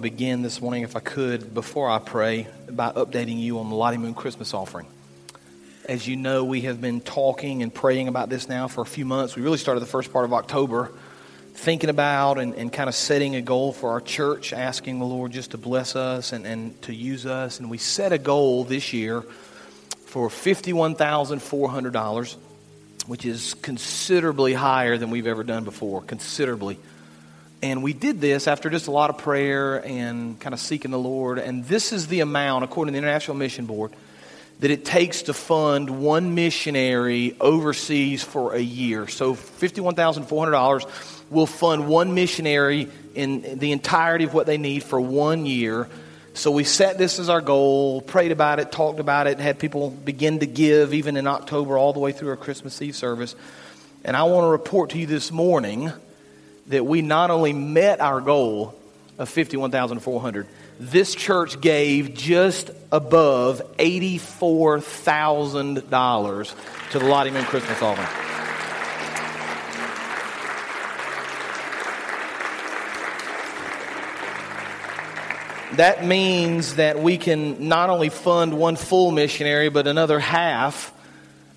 To 0.00 0.02
begin 0.02 0.40
this 0.40 0.62
morning, 0.62 0.82
if 0.82 0.96
I 0.96 1.00
could, 1.00 1.52
before 1.52 1.90
I 1.90 1.98
pray, 1.98 2.46
by 2.70 2.90
updating 2.90 3.38
you 3.38 3.58
on 3.58 3.68
the 3.68 3.74
Lottie 3.74 3.98
Moon 3.98 4.14
Christmas 4.14 4.54
offering. 4.54 4.86
As 5.84 6.08
you 6.08 6.16
know, 6.16 6.44
we 6.44 6.62
have 6.62 6.80
been 6.80 7.02
talking 7.02 7.62
and 7.62 7.74
praying 7.74 8.08
about 8.08 8.30
this 8.30 8.48
now 8.48 8.66
for 8.66 8.80
a 8.80 8.86
few 8.86 9.04
months. 9.04 9.36
We 9.36 9.42
really 9.42 9.58
started 9.58 9.80
the 9.80 9.86
first 9.86 10.10
part 10.10 10.24
of 10.24 10.32
October 10.32 10.90
thinking 11.52 11.90
about 11.90 12.38
and, 12.38 12.54
and 12.54 12.72
kind 12.72 12.88
of 12.88 12.94
setting 12.94 13.36
a 13.36 13.42
goal 13.42 13.74
for 13.74 13.90
our 13.90 14.00
church, 14.00 14.54
asking 14.54 15.00
the 15.00 15.04
Lord 15.04 15.32
just 15.32 15.50
to 15.50 15.58
bless 15.58 15.94
us 15.94 16.32
and, 16.32 16.46
and 16.46 16.80
to 16.82 16.94
use 16.94 17.26
us. 17.26 17.60
And 17.60 17.68
we 17.68 17.76
set 17.76 18.12
a 18.12 18.18
goal 18.18 18.64
this 18.64 18.94
year 18.94 19.20
for 20.06 20.30
$51,400, 20.30 22.36
which 23.06 23.26
is 23.26 23.52
considerably 23.54 24.54
higher 24.54 24.96
than 24.96 25.10
we've 25.10 25.26
ever 25.26 25.44
done 25.44 25.64
before, 25.64 26.00
considerably. 26.00 26.78
And 27.62 27.82
we 27.82 27.92
did 27.92 28.20
this 28.20 28.48
after 28.48 28.70
just 28.70 28.86
a 28.86 28.90
lot 28.90 29.10
of 29.10 29.18
prayer 29.18 29.84
and 29.84 30.40
kind 30.40 30.54
of 30.54 30.60
seeking 30.60 30.90
the 30.90 30.98
Lord. 30.98 31.38
And 31.38 31.64
this 31.66 31.92
is 31.92 32.06
the 32.06 32.20
amount, 32.20 32.64
according 32.64 32.94
to 32.94 33.00
the 33.00 33.04
International 33.04 33.36
Mission 33.36 33.66
Board, 33.66 33.92
that 34.60 34.70
it 34.70 34.84
takes 34.84 35.22
to 35.22 35.34
fund 35.34 35.90
one 35.90 36.34
missionary 36.34 37.36
overseas 37.40 38.22
for 38.22 38.54
a 38.54 38.60
year. 38.60 39.08
So 39.08 39.34
$51,400 39.34 41.30
will 41.30 41.46
fund 41.46 41.86
one 41.86 42.14
missionary 42.14 42.88
in 43.14 43.58
the 43.58 43.72
entirety 43.72 44.24
of 44.24 44.32
what 44.32 44.46
they 44.46 44.58
need 44.58 44.82
for 44.82 45.00
one 45.00 45.44
year. 45.44 45.88
So 46.32 46.50
we 46.50 46.64
set 46.64 46.96
this 46.96 47.18
as 47.18 47.28
our 47.28 47.40
goal, 47.40 48.00
prayed 48.00 48.32
about 48.32 48.58
it, 48.58 48.72
talked 48.72 49.00
about 49.00 49.26
it, 49.26 49.38
had 49.38 49.58
people 49.58 49.90
begin 49.90 50.38
to 50.38 50.46
give 50.46 50.94
even 50.94 51.16
in 51.16 51.26
October 51.26 51.76
all 51.76 51.92
the 51.92 51.98
way 51.98 52.12
through 52.12 52.30
our 52.30 52.36
Christmas 52.36 52.80
Eve 52.80 52.96
service. 52.96 53.34
And 54.04 54.16
I 54.16 54.22
want 54.22 54.44
to 54.44 54.48
report 54.48 54.90
to 54.90 54.98
you 54.98 55.06
this 55.06 55.30
morning 55.30 55.92
that 56.68 56.86
we 56.86 57.02
not 57.02 57.30
only 57.30 57.52
met 57.52 58.00
our 58.00 58.20
goal 58.20 58.76
of 59.18 59.28
51,400, 59.28 60.46
this 60.78 61.14
church 61.14 61.60
gave 61.60 62.14
just 62.14 62.70
above 62.90 63.60
$84,000 63.78 66.54
to 66.92 66.98
the 66.98 67.04
Lottie 67.04 67.30
Moon 67.30 67.44
Christmas 67.44 67.82
offering. 67.82 68.08
That 75.76 76.04
means 76.04 76.74
that 76.76 76.98
we 76.98 77.16
can 77.16 77.68
not 77.68 77.90
only 77.90 78.08
fund 78.08 78.58
one 78.58 78.76
full 78.76 79.12
missionary, 79.12 79.68
but 79.68 79.86
another 79.86 80.18
half 80.18 80.92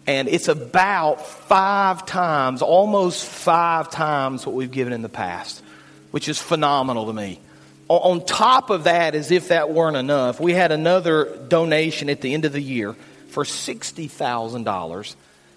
and 0.06 0.28
it's 0.28 0.50
about 0.50 1.26
five 1.26 2.06
times, 2.06 2.62
almost 2.62 3.26
five 3.26 3.90
times 3.90 4.46
what 4.46 4.56
we've 4.56 4.72
given 4.72 4.94
in 4.94 5.02
the 5.02 5.10
past, 5.10 5.64
which 6.12 6.28
is 6.28 6.40
phenomenal 6.40 7.06
to 7.06 7.14
me. 7.14 7.40
On 7.88 8.26
top 8.26 8.70
of 8.70 8.84
that, 8.86 9.14
as 9.16 9.32
if 9.32 9.50
that 9.50 9.72
weren't 9.72 9.98
enough, 9.98 10.40
we 10.40 10.54
had 10.54 10.72
another 10.72 11.38
donation 11.48 12.10
at 12.10 12.22
the 12.22 12.34
end 12.34 12.46
of 12.46 12.54
the 12.54 12.62
year 12.62 12.96
for 13.30 13.44
$60,000 13.44 15.16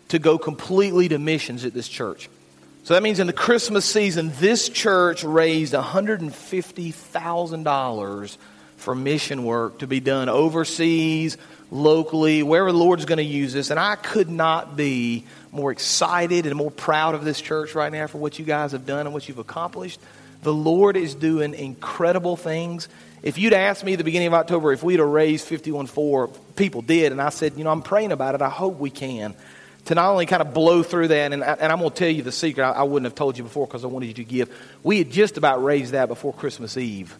to 0.08 0.18
go 0.18 0.36
completely 0.38 1.08
to 1.08 1.18
missions 1.18 1.64
at 1.64 1.72
this 1.74 1.88
church. 1.88 2.28
So 2.84 2.94
that 2.94 3.02
means 3.02 3.18
in 3.18 3.26
the 3.26 3.32
Christmas 3.32 3.84
season, 3.84 4.30
this 4.38 4.68
church 4.68 5.24
raised 5.24 5.74
$150,000 5.74 8.36
for 8.76 8.94
mission 8.94 9.42
work 9.44 9.80
to 9.80 9.88
be 9.88 9.98
done 9.98 10.28
overseas, 10.28 11.36
locally, 11.70 12.42
wherever 12.42 12.70
the 12.72 12.78
Lord's 12.78 13.04
going 13.04 13.18
to 13.18 13.24
use 13.24 13.52
this. 13.52 13.70
And 13.70 13.80
I 13.80 13.96
could 13.96 14.28
not 14.28 14.76
be 14.76 15.24
more 15.52 15.72
excited 15.72 16.46
and 16.46 16.54
more 16.54 16.70
proud 16.70 17.14
of 17.14 17.24
this 17.24 17.40
church 17.40 17.74
right 17.74 17.92
now 17.92 18.06
for 18.06 18.18
what 18.18 18.38
you 18.38 18.44
guys 18.44 18.72
have 18.72 18.86
done 18.86 19.06
and 19.06 19.12
what 19.12 19.28
you've 19.28 19.38
accomplished. 19.38 20.00
The 20.42 20.54
Lord 20.54 20.96
is 20.96 21.14
doing 21.14 21.54
incredible 21.54 22.36
things. 22.36 22.88
If 23.22 23.38
you'd 23.38 23.52
asked 23.54 23.82
me 23.82 23.94
at 23.94 23.98
the 23.98 24.04
beginning 24.04 24.28
of 24.28 24.34
October 24.34 24.72
if 24.72 24.82
we'd 24.82 25.00
have 25.00 25.08
raised 25.08 25.48
51.4, 25.48 26.36
people 26.54 26.82
did. 26.82 27.12
And 27.12 27.20
I 27.20 27.30
said, 27.30 27.56
you 27.56 27.64
know, 27.64 27.70
I'm 27.70 27.82
praying 27.82 28.12
about 28.12 28.34
it. 28.34 28.42
I 28.42 28.50
hope 28.50 28.78
we 28.78 28.90
can. 28.90 29.34
To 29.86 29.94
not 29.94 30.10
only 30.10 30.26
kind 30.26 30.42
of 30.42 30.52
blow 30.52 30.82
through 30.82 31.08
that, 31.08 31.32
and, 31.32 31.44
I, 31.44 31.52
and 31.54 31.72
I'm 31.72 31.78
going 31.78 31.90
to 31.90 31.96
tell 31.96 32.08
you 32.08 32.22
the 32.22 32.32
secret 32.32 32.64
I, 32.64 32.72
I 32.72 32.82
wouldn't 32.82 33.04
have 33.04 33.14
told 33.14 33.38
you 33.38 33.44
before 33.44 33.66
because 33.66 33.84
I 33.84 33.86
wanted 33.86 34.06
you 34.06 34.14
to 34.14 34.24
give. 34.24 34.50
We 34.82 34.98
had 34.98 35.10
just 35.10 35.36
about 35.36 35.62
raised 35.62 35.92
that 35.92 36.08
before 36.08 36.32
Christmas 36.32 36.76
Eve 36.76 37.16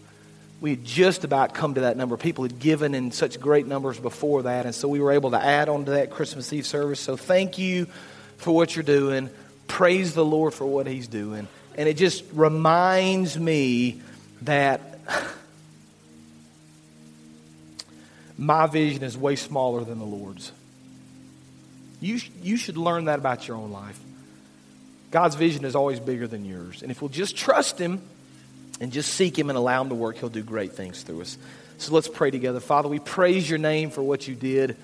we 0.61 0.71
had 0.71 0.84
just 0.84 1.25
about 1.25 1.55
come 1.55 1.75
to 1.75 1.83
that 1.83 1.97
number. 1.97 2.17
People 2.17 2.44
had 2.44 2.59
given 2.59 2.94
in 2.94 3.12
such 3.12 3.39
great 3.39 3.67
numbers 3.67 3.99
before 3.99 4.44
that, 4.44 4.65
and 4.65 4.75
so 4.75 4.89
we 4.89 5.00
were 5.00 5.12
able 5.12 5.33
to 5.33 5.43
add 5.43 5.69
on 5.69 5.84
to 5.84 5.91
that 5.93 6.11
Christmas 6.11 6.53
Eve 6.53 6.67
service. 6.67 7.00
So 7.00 7.17
thank 7.17 7.59
you 7.59 7.87
for 8.39 8.55
what 8.55 8.75
you're 8.75 8.83
doing. 8.83 9.28
Praise 9.69 10.15
the 10.15 10.25
Lord 10.25 10.55
for 10.55 10.65
what 10.65 10.87
He's 10.87 11.09
doing. 11.09 11.47
And 11.77 11.89
it 11.89 11.99
just 11.99 12.25
reminds 12.33 13.39
me 13.39 14.00
that 14.43 14.99
my 18.38 18.67
vision 18.67 19.03
is 19.03 19.17
way 19.17 19.37
smaller 19.37 19.84
than 19.84 19.99
the 19.99 20.06
Lord's. 20.06 20.53
You, 22.00 22.21
you 22.43 22.56
should 22.56 22.77
learn 22.77 23.06
that 23.06 23.19
about 23.19 23.47
your 23.47 23.56
own 23.56 23.73
life. 23.73 23.99
God's 25.11 25.34
vision 25.34 25.65
is 25.65 25.77
always 25.77 26.00
bigger 26.00 26.27
than 26.27 26.44
yours. 26.44 26.83
And 26.83 26.91
if 26.91 27.03
we'll 27.03 27.09
just 27.09 27.37
trust 27.37 27.78
Him, 27.78 28.00
and 28.81 28.92
just 28.92 29.14
seek 29.14 29.38
Him 29.38 29.48
and 29.50 29.56
allow 29.56 29.82
Him 29.82 29.88
to 29.91 29.94
work, 29.94 30.19
He'll 30.19 30.28
do 30.28 30.42
great 30.42 30.72
things 30.72 31.03
through 31.03 31.22
us. 31.22 31.38
So 31.78 31.92
let's 31.94 32.09
pray 32.09 32.31
together. 32.31 32.60
Father, 32.60 32.88
we 32.88 32.98
praise 32.98 33.48
your 33.48 33.59
name 33.59 33.91
for 33.91 34.03
what 34.03 34.26
you 34.26 34.34
did. 34.34 34.76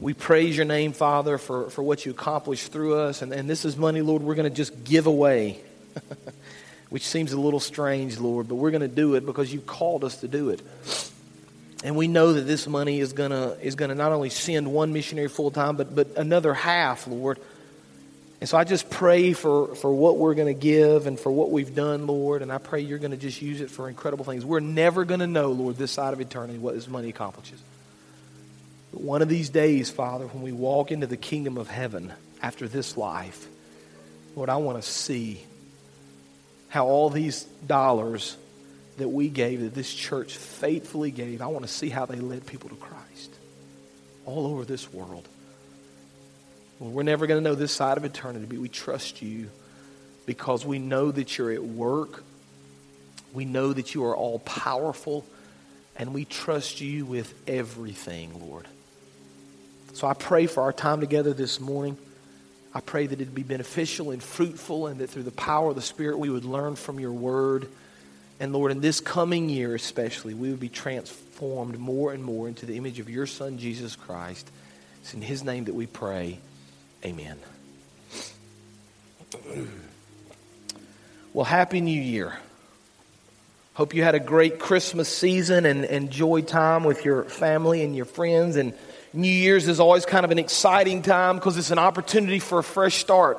We 0.00 0.14
praise 0.14 0.56
your 0.56 0.66
name, 0.66 0.92
Father, 0.92 1.38
for, 1.38 1.70
for 1.70 1.82
what 1.82 2.04
you 2.04 2.10
accomplished 2.12 2.72
through 2.72 2.96
us. 2.98 3.22
And, 3.22 3.32
and 3.32 3.48
this 3.48 3.64
is 3.64 3.76
money, 3.76 4.02
Lord, 4.02 4.22
we're 4.22 4.34
going 4.34 4.50
to 4.50 4.54
just 4.54 4.84
give 4.84 5.06
away, 5.06 5.60
which 6.90 7.06
seems 7.06 7.32
a 7.32 7.40
little 7.40 7.60
strange, 7.60 8.18
Lord, 8.18 8.48
but 8.48 8.56
we're 8.56 8.72
going 8.72 8.80
to 8.80 8.88
do 8.88 9.14
it 9.14 9.24
because 9.24 9.52
you've 9.52 9.66
called 9.66 10.04
us 10.04 10.16
to 10.18 10.28
do 10.28 10.50
it. 10.50 10.60
And 11.84 11.96
we 11.96 12.08
know 12.08 12.32
that 12.32 12.42
this 12.42 12.66
money 12.66 12.98
is 12.98 13.12
going 13.12 13.30
to 13.30 13.58
is 13.60 13.76
to 13.76 13.94
not 13.94 14.10
only 14.10 14.30
send 14.30 14.72
one 14.72 14.92
missionary 14.92 15.28
full 15.28 15.50
time, 15.50 15.76
but, 15.76 15.94
but 15.94 16.16
another 16.16 16.54
half, 16.54 17.06
Lord 17.06 17.38
and 18.44 18.48
so 18.50 18.58
I 18.58 18.64
just 18.64 18.90
pray 18.90 19.32
for, 19.32 19.74
for 19.74 19.90
what 19.90 20.18
we're 20.18 20.34
going 20.34 20.54
to 20.54 20.60
give 20.60 21.06
and 21.06 21.18
for 21.18 21.32
what 21.32 21.50
we've 21.50 21.74
done, 21.74 22.06
Lord. 22.06 22.42
And 22.42 22.52
I 22.52 22.58
pray 22.58 22.82
you're 22.82 22.98
going 22.98 23.12
to 23.12 23.16
just 23.16 23.40
use 23.40 23.62
it 23.62 23.70
for 23.70 23.88
incredible 23.88 24.26
things. 24.26 24.44
We're 24.44 24.60
never 24.60 25.06
going 25.06 25.20
to 25.20 25.26
know, 25.26 25.52
Lord, 25.52 25.78
this 25.78 25.92
side 25.92 26.12
of 26.12 26.20
eternity 26.20 26.58
what 26.58 26.74
this 26.74 26.86
money 26.86 27.08
accomplishes. 27.08 27.58
But 28.92 29.00
one 29.00 29.22
of 29.22 29.30
these 29.30 29.48
days, 29.48 29.88
Father, 29.88 30.26
when 30.26 30.42
we 30.42 30.52
walk 30.52 30.92
into 30.92 31.06
the 31.06 31.16
kingdom 31.16 31.56
of 31.56 31.68
heaven 31.68 32.12
after 32.42 32.68
this 32.68 32.98
life, 32.98 33.46
Lord, 34.36 34.50
I 34.50 34.56
want 34.56 34.76
to 34.76 34.86
see 34.86 35.40
how 36.68 36.86
all 36.86 37.08
these 37.08 37.44
dollars 37.66 38.36
that 38.98 39.08
we 39.08 39.30
gave, 39.30 39.62
that 39.62 39.74
this 39.74 39.90
church 39.90 40.36
faithfully 40.36 41.10
gave, 41.10 41.40
I 41.40 41.46
want 41.46 41.64
to 41.64 41.72
see 41.72 41.88
how 41.88 42.04
they 42.04 42.16
led 42.16 42.44
people 42.44 42.68
to 42.68 42.76
Christ 42.76 43.30
all 44.26 44.48
over 44.48 44.66
this 44.66 44.92
world. 44.92 45.26
We're 46.80 47.02
never 47.02 47.26
going 47.26 47.42
to 47.42 47.48
know 47.48 47.54
this 47.54 47.72
side 47.72 47.96
of 47.96 48.04
eternity, 48.04 48.46
but 48.48 48.58
we 48.58 48.68
trust 48.68 49.22
you 49.22 49.48
because 50.26 50.66
we 50.66 50.78
know 50.78 51.10
that 51.10 51.38
you're 51.38 51.52
at 51.52 51.62
work. 51.62 52.24
We 53.32 53.44
know 53.44 53.72
that 53.72 53.94
you 53.94 54.04
are 54.04 54.16
all 54.16 54.38
powerful, 54.40 55.24
and 55.96 56.14
we 56.14 56.24
trust 56.24 56.80
you 56.80 57.04
with 57.04 57.32
everything, 57.48 58.48
Lord. 58.48 58.66
So 59.94 60.06
I 60.06 60.14
pray 60.14 60.46
for 60.46 60.62
our 60.62 60.72
time 60.72 61.00
together 61.00 61.32
this 61.32 61.60
morning. 61.60 61.96
I 62.74 62.80
pray 62.80 63.06
that 63.06 63.20
it'd 63.20 63.34
be 63.34 63.44
beneficial 63.44 64.10
and 64.10 64.22
fruitful, 64.22 64.88
and 64.88 65.00
that 65.00 65.10
through 65.10 65.22
the 65.22 65.30
power 65.30 65.70
of 65.70 65.76
the 65.76 65.82
Spirit, 65.82 66.18
we 66.18 66.30
would 66.30 66.44
learn 66.44 66.74
from 66.74 66.98
your 66.98 67.12
word. 67.12 67.68
And 68.40 68.52
Lord, 68.52 68.72
in 68.72 68.80
this 68.80 68.98
coming 69.00 69.48
year 69.48 69.74
especially, 69.74 70.34
we 70.34 70.50
would 70.50 70.60
be 70.60 70.68
transformed 70.68 71.78
more 71.78 72.12
and 72.12 72.22
more 72.22 72.48
into 72.48 72.66
the 72.66 72.76
image 72.76 72.98
of 72.98 73.08
your 73.08 73.26
Son, 73.26 73.58
Jesus 73.58 73.94
Christ. 73.94 74.50
It's 75.02 75.14
in 75.14 75.22
his 75.22 75.44
name 75.44 75.64
that 75.64 75.74
we 75.74 75.86
pray. 75.86 76.38
Amen. 77.04 77.38
Well, 81.34 81.44
Happy 81.44 81.82
New 81.82 82.00
Year. 82.00 82.32
Hope 83.74 83.92
you 83.92 84.02
had 84.02 84.14
a 84.14 84.20
great 84.20 84.58
Christmas 84.58 85.08
season 85.14 85.66
and 85.66 85.84
enjoyed 85.84 86.48
time 86.48 86.82
with 86.84 87.04
your 87.04 87.24
family 87.24 87.82
and 87.82 87.94
your 87.94 88.06
friends. 88.06 88.56
And 88.56 88.72
New 89.12 89.28
Year's 89.28 89.68
is 89.68 89.80
always 89.80 90.06
kind 90.06 90.24
of 90.24 90.30
an 90.30 90.38
exciting 90.38 91.02
time 91.02 91.36
because 91.36 91.58
it's 91.58 91.70
an 91.70 91.78
opportunity 91.78 92.38
for 92.38 92.60
a 92.60 92.64
fresh 92.64 92.94
start. 92.94 93.38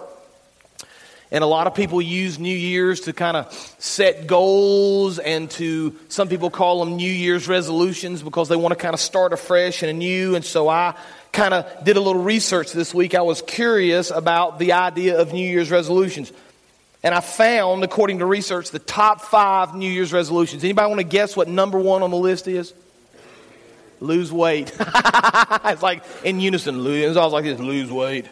And 1.32 1.44
a 1.44 1.48
lot 1.48 1.66
of 1.66 1.74
people 1.74 2.02
use 2.02 2.38
New 2.38 2.56
Year's 2.56 3.02
to 3.02 3.14
kind 3.14 3.36
of 3.36 3.52
set 3.80 4.28
goals 4.28 5.18
and 5.18 5.50
to, 5.52 5.96
some 6.08 6.28
people 6.28 6.52
call 6.52 6.86
them 6.86 6.98
New 6.98 7.12
Year's 7.12 7.48
resolutions 7.48 8.22
because 8.22 8.48
they 8.48 8.56
want 8.56 8.74
to 8.74 8.76
kind 8.78 8.94
of 8.94 9.00
start 9.00 9.34
afresh 9.34 9.82
and 9.82 9.90
anew. 9.90 10.36
And 10.36 10.46
so 10.46 10.70
I 10.70 10.96
kind 11.36 11.54
of 11.54 11.84
did 11.84 11.98
a 11.98 12.02
little 12.02 12.24
research 12.24 12.72
this 12.72 12.94
week. 12.94 13.14
I 13.14 13.22
was 13.22 13.42
curious 13.42 14.10
about 14.10 14.58
the 14.58 14.72
idea 14.72 15.20
of 15.20 15.34
New 15.34 15.48
Year's 15.48 15.70
resolutions. 15.70 16.32
And 17.04 17.14
I 17.14 17.20
found, 17.20 17.84
according 17.84 18.20
to 18.20 18.26
research, 18.26 18.72
the 18.72 18.80
top 18.80 19.22
five 19.22 19.76
New 19.76 19.92
Year's 19.92 20.14
resolutions. 20.14 20.64
Anybody 20.64 20.88
want 20.88 21.00
to 21.00 21.04
guess 21.04 21.36
what 21.36 21.48
number 21.48 21.78
one 21.78 22.02
on 22.02 22.10
the 22.10 22.18
list 22.18 22.48
is? 22.48 22.74
Lose 24.00 24.32
weight. 24.32 24.72
it's 24.80 25.84
like 25.84 26.04
in 26.24 26.40
unison. 26.40 26.86
It's 26.88 27.18
always 27.18 27.34
like 27.34 27.44
this. 27.44 27.60
Lose 27.60 27.92
weight. 27.92 28.26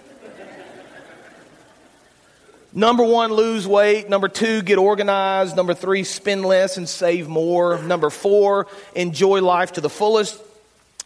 Number 2.76 3.04
one, 3.04 3.32
lose 3.32 3.68
weight. 3.68 4.10
Number 4.10 4.28
two, 4.28 4.64
get 4.64 4.80
organized. 4.80 5.56
Number 5.56 5.76
three, 5.76 6.04
spend 6.04 6.44
less 6.44 6.78
and 6.78 6.90
save 6.90 7.28
more. 7.28 7.78
Number 7.84 8.10
four, 8.10 8.66
enjoy 8.96 9.42
life 9.42 9.74
to 9.74 9.82
the 9.82 9.90
fullest. 9.90 10.42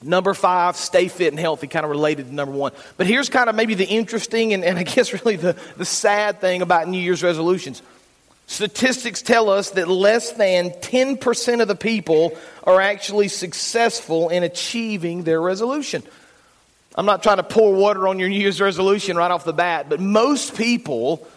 Number 0.02 0.34
five, 0.36 0.76
stay 0.76 1.08
fit 1.08 1.34
and 1.34 1.40
healthy, 1.40 1.68
kind 1.68 1.84
of 1.84 1.90
related 1.90 2.28
to 2.28 2.34
number 2.34 2.56
one. 2.56 2.72
But 2.98 3.08
here's 3.08 3.30
kind 3.30 3.50
of 3.50 3.56
maybe 3.56 3.74
the 3.74 3.86
interesting 3.86 4.54
and, 4.54 4.64
and 4.64 4.78
I 4.78 4.84
guess 4.84 5.12
really 5.14 5.38
the, 5.38 5.58
the 5.76 5.86
sad 5.86 6.40
thing 6.40 6.62
about 6.62 6.88
New 6.88 7.00
Year's 7.00 7.24
resolutions. 7.24 7.82
Statistics 8.46 9.22
tell 9.22 9.50
us 9.50 9.72
that 9.72 9.90
less 9.90 10.32
than 10.32 10.70
10% 10.70 11.62
of 11.62 11.68
the 11.68 11.76
people 11.76 12.38
are 12.64 12.80
actually 12.80 13.28
successful 13.28 14.30
in 14.30 14.44
achieving 14.44 15.24
their 15.24 15.42
resolution. 15.42 16.02
I'm 16.96 17.06
not 17.06 17.24
trying 17.24 17.38
to 17.38 17.44
pour 17.44 17.74
water 17.76 18.08
on 18.08 18.20
your 18.20 18.30
New 18.30 18.40
Year's 18.40 18.62
resolution 18.62 19.18
right 19.18 19.30
off 19.30 19.44
the 19.44 19.54
bat, 19.54 19.90
but 19.90 20.00
most 20.00 20.56
people 20.56 21.28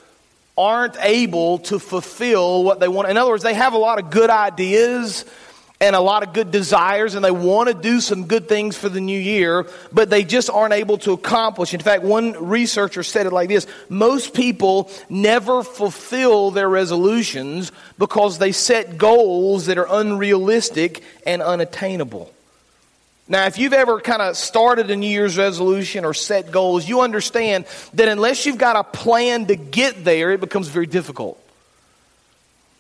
aren't 0.57 0.97
able 1.01 1.59
to 1.59 1.79
fulfill 1.79 2.63
what 2.63 2.81
they 2.81 2.89
want. 2.89 3.09
In 3.09 3.17
other 3.17 3.31
words, 3.31 3.43
they 3.43 3.55
have 3.55 3.73
a 3.73 3.79
lot 3.79 3.99
of 3.99 4.11
good 4.11 4.31
ideas 4.31 5.25
and 5.81 5.97
a 5.97 6.01
lot 6.01 6.23
of 6.23 6.35
good 6.35 6.51
desires 6.51 7.15
and 7.15 7.25
they 7.25 7.31
want 7.31 7.69
to 7.69 7.75
do 7.75 8.01
some 8.01 8.27
good 8.27 8.49
things 8.49 8.77
for 8.77 8.91
the 8.91 9.01
new 9.01 9.19
year, 9.19 9.67
but 9.93 10.11
they 10.11 10.25
just 10.25 10.51
aren't 10.51 10.75
able 10.75 10.99
to 10.99 11.13
accomplish. 11.13 11.73
In 11.73 11.81
fact, 11.81 12.03
one 12.03 12.33
researcher 12.33 13.03
said 13.03 13.27
it 13.27 13.33
like 13.33 13.49
this 13.49 13.67
most 13.89 14.35
people 14.35 14.91
never 15.09 15.63
fulfill 15.63 16.51
their 16.51 16.69
resolutions 16.69 17.73
because 17.99 18.39
they 18.39 18.53
set 18.53 18.99
goals 18.99 19.67
that 19.67 19.79
are 19.79 19.87
unrealistic 19.89 21.03
and 21.27 21.41
unattainable. 21.41 22.31
Now, 23.27 23.47
if 23.47 23.59
you've 23.59 23.73
ever 23.73 24.01
kind 24.01 24.21
of 24.21 24.37
started 24.37 24.91
a 24.91 24.97
New 24.97 25.09
Year's 25.09 25.39
resolution 25.39 26.05
or 26.05 26.13
set 26.13 26.51
goals, 26.51 26.89
you 26.89 27.01
understand 27.01 27.65
that 27.95 28.09
unless 28.09 28.45
you've 28.45 28.59
got 28.59 28.75
a 28.75 28.83
plan 28.83 29.47
to 29.47 29.57
get 29.57 30.05
there, 30.05 30.33
it 30.33 30.41
becomes 30.41 30.67
very 30.67 30.87
difficult. 30.87 31.41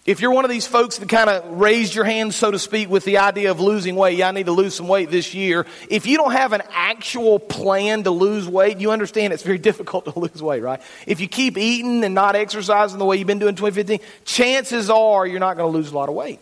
If 0.07 0.21
you're 0.21 0.31
one 0.31 0.47
of 0.47 0.51
these 0.51 0.67
folks 0.67 0.97
that 0.97 1.09
kind 1.11 1.29
of 1.29 1.61
raised 1.61 1.95
your 1.95 2.07
hand, 2.07 2.33
so 2.33 2.51
to 2.51 2.59
speak, 2.59 2.89
with 2.89 3.05
the 3.05 3.19
idea 3.19 3.51
of 3.51 3.61
losing 3.61 3.97
weight, 3.97 4.17
yeah, 4.17 4.29
I 4.29 4.31
need 4.33 4.47
to 4.47 4.53
lose 4.53 4.75
some 4.75 4.89
weight 4.89 5.11
this 5.11 5.35
year. 5.35 5.67
If 5.91 6.07
you 6.07 6.17
don't 6.17 6.33
have 6.33 6.55
an 6.55 6.63
actual 6.71 7.39
plan 7.39 8.05
to 8.05 8.11
lose 8.11 8.49
weight, 8.49 8.79
you 8.79 8.93
understand 8.93 9.35
it's 9.35 9.43
very 9.43 9.59
difficult 9.71 10.07
to 10.07 10.19
lose 10.19 10.43
weight, 10.43 10.63
right? 10.63 10.81
If 11.07 11.21
you 11.21 11.29
keep 11.29 11.59
eating 11.59 12.03
and 12.03 12.15
not 12.15 12.35
exercising 12.35 12.99
the 12.99 13.05
way 13.05 13.19
you've 13.19 13.27
been 13.27 13.39
doing 13.39 13.57
2015, 13.57 14.01
chances 14.25 14.89
are 14.89 15.27
you're 15.27 15.39
not 15.39 15.59
going 15.59 15.71
to 15.71 15.79
lose 15.79 15.93
a 15.93 15.95
lot 15.95 16.09
of 16.09 16.15
weight. 16.15 16.41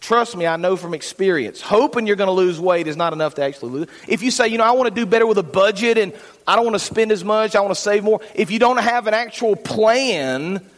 Trust 0.00 0.36
me, 0.36 0.48
I 0.48 0.56
know 0.56 0.74
from 0.76 0.94
experience. 0.94 1.60
Hoping 1.60 2.08
you're 2.08 2.16
going 2.16 2.26
to 2.26 2.32
lose 2.32 2.58
weight 2.58 2.88
is 2.88 2.96
not 2.96 3.12
enough 3.12 3.36
to 3.36 3.44
actually 3.44 3.70
lose. 3.70 3.88
If 4.08 4.24
you 4.24 4.32
say, 4.32 4.48
you 4.48 4.58
know, 4.58 4.64
I 4.64 4.72
want 4.72 4.92
to 4.92 4.94
do 4.94 5.06
better 5.06 5.28
with 5.28 5.38
a 5.38 5.44
budget 5.44 5.96
and 5.96 6.12
I 6.44 6.56
don't 6.56 6.64
want 6.64 6.74
to 6.74 6.84
spend 6.84 7.12
as 7.12 7.22
much, 7.22 7.54
I 7.54 7.60
want 7.60 7.72
to 7.72 7.80
save 7.80 8.02
more. 8.02 8.20
If 8.34 8.50
you 8.50 8.58
don't 8.58 8.78
have 8.78 9.06
an 9.06 9.14
actual 9.14 9.54
plan, 9.54 10.68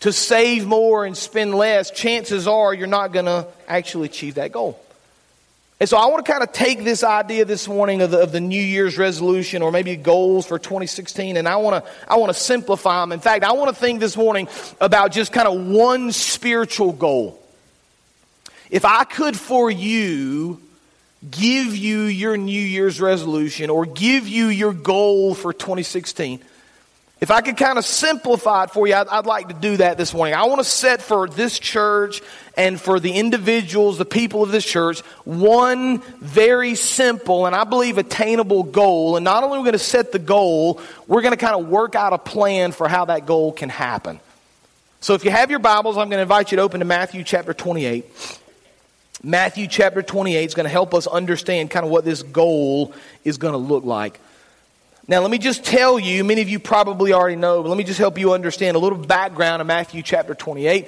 to 0.00 0.12
save 0.12 0.66
more 0.66 1.04
and 1.04 1.16
spend 1.16 1.54
less, 1.54 1.90
chances 1.90 2.46
are 2.46 2.72
you're 2.72 2.86
not 2.86 3.12
going 3.12 3.26
to 3.26 3.46
actually 3.66 4.06
achieve 4.06 4.36
that 4.36 4.52
goal. 4.52 4.80
And 5.80 5.88
so 5.88 5.96
I 5.96 6.06
want 6.06 6.26
to 6.26 6.32
kind 6.32 6.42
of 6.42 6.52
take 6.52 6.82
this 6.82 7.04
idea 7.04 7.44
this 7.44 7.68
morning 7.68 8.02
of 8.02 8.10
the, 8.10 8.20
of 8.20 8.32
the 8.32 8.40
New 8.40 8.60
Year's 8.60 8.98
resolution 8.98 9.62
or 9.62 9.70
maybe 9.70 9.94
goals 9.94 10.44
for 10.44 10.58
2016 10.58 11.36
and 11.36 11.46
I 11.46 11.56
want 11.56 11.84
to 11.84 11.90
I 12.08 12.16
want 12.16 12.32
to 12.32 12.38
simplify 12.38 13.00
them. 13.00 13.12
In 13.12 13.20
fact, 13.20 13.44
I 13.44 13.52
want 13.52 13.68
to 13.68 13.76
think 13.76 14.00
this 14.00 14.16
morning 14.16 14.48
about 14.80 15.12
just 15.12 15.32
kind 15.32 15.46
of 15.46 15.68
one 15.68 16.10
spiritual 16.10 16.92
goal. 16.92 17.40
If 18.70 18.84
I 18.84 19.04
could 19.04 19.36
for 19.36 19.70
you 19.70 20.60
give 21.30 21.76
you 21.76 22.02
your 22.02 22.36
New 22.36 22.60
Year's 22.60 23.00
resolution 23.00 23.70
or 23.70 23.86
give 23.86 24.26
you 24.26 24.48
your 24.48 24.72
goal 24.72 25.34
for 25.34 25.52
2016, 25.52 26.40
if 27.20 27.32
I 27.32 27.40
could 27.40 27.56
kind 27.56 27.78
of 27.78 27.84
simplify 27.84 28.64
it 28.64 28.70
for 28.70 28.86
you, 28.86 28.94
I'd, 28.94 29.08
I'd, 29.08 29.26
like 29.26 29.48
to 29.48 29.54
do 29.54 29.76
that 29.78 29.98
this 29.98 30.14
morning. 30.14 30.34
I 30.34 30.44
want 30.44 30.60
to 30.60 30.64
set 30.64 31.02
for 31.02 31.28
this 31.28 31.58
church 31.58 32.22
and 32.56 32.80
for 32.80 33.00
the 33.00 33.12
individuals, 33.12 33.98
the 33.98 34.04
people 34.04 34.44
of 34.44 34.52
this 34.52 34.64
church, 34.64 35.00
one 35.24 35.98
very 36.20 36.76
simple 36.76 37.46
and 37.46 37.56
I 37.56 37.64
believe 37.64 37.98
attainable 37.98 38.62
goal. 38.62 39.16
And 39.16 39.24
not 39.24 39.42
only 39.42 39.56
are 39.58 39.60
we 39.60 39.64
going 39.64 39.72
to 39.72 39.78
set 39.80 40.12
the 40.12 40.20
goal, 40.20 40.80
we're 41.08 41.22
going 41.22 41.36
to 41.36 41.44
kind 41.44 41.60
of 41.60 41.68
work 41.68 41.96
out 41.96 42.12
a 42.12 42.18
plan 42.18 42.70
for 42.70 42.86
how 42.86 43.06
that 43.06 43.26
goal 43.26 43.52
can 43.52 43.68
happen. 43.68 44.20
So 45.00 45.14
if 45.14 45.24
you 45.24 45.32
have 45.32 45.50
your 45.50 45.60
Bibles, 45.60 45.96
I'm 45.96 46.08
going 46.08 46.18
to 46.18 46.22
invite 46.22 46.52
you 46.52 46.56
to 46.56 46.62
open 46.62 46.80
to 46.80 46.86
Matthew 46.86 47.24
chapter 47.24 47.52
28. 47.52 48.40
Matthew 49.24 49.66
chapter 49.66 50.02
28 50.02 50.44
is 50.44 50.54
going 50.54 50.64
to 50.64 50.70
help 50.70 50.94
us 50.94 51.08
understand 51.08 51.70
kind 51.70 51.84
of 51.84 51.90
what 51.90 52.04
this 52.04 52.22
goal 52.22 52.94
is 53.24 53.38
going 53.38 53.52
to 53.52 53.58
look 53.58 53.84
like. 53.84 54.20
Now, 55.10 55.20
let 55.22 55.30
me 55.30 55.38
just 55.38 55.64
tell 55.64 55.98
you, 55.98 56.22
many 56.22 56.42
of 56.42 56.50
you 56.50 56.58
probably 56.58 57.14
already 57.14 57.36
know, 57.36 57.62
but 57.62 57.70
let 57.70 57.78
me 57.78 57.84
just 57.84 57.98
help 57.98 58.18
you 58.18 58.34
understand 58.34 58.76
a 58.76 58.78
little 58.78 58.98
background 58.98 59.62
of 59.62 59.66
Matthew 59.66 60.02
chapter 60.02 60.34
28. 60.34 60.86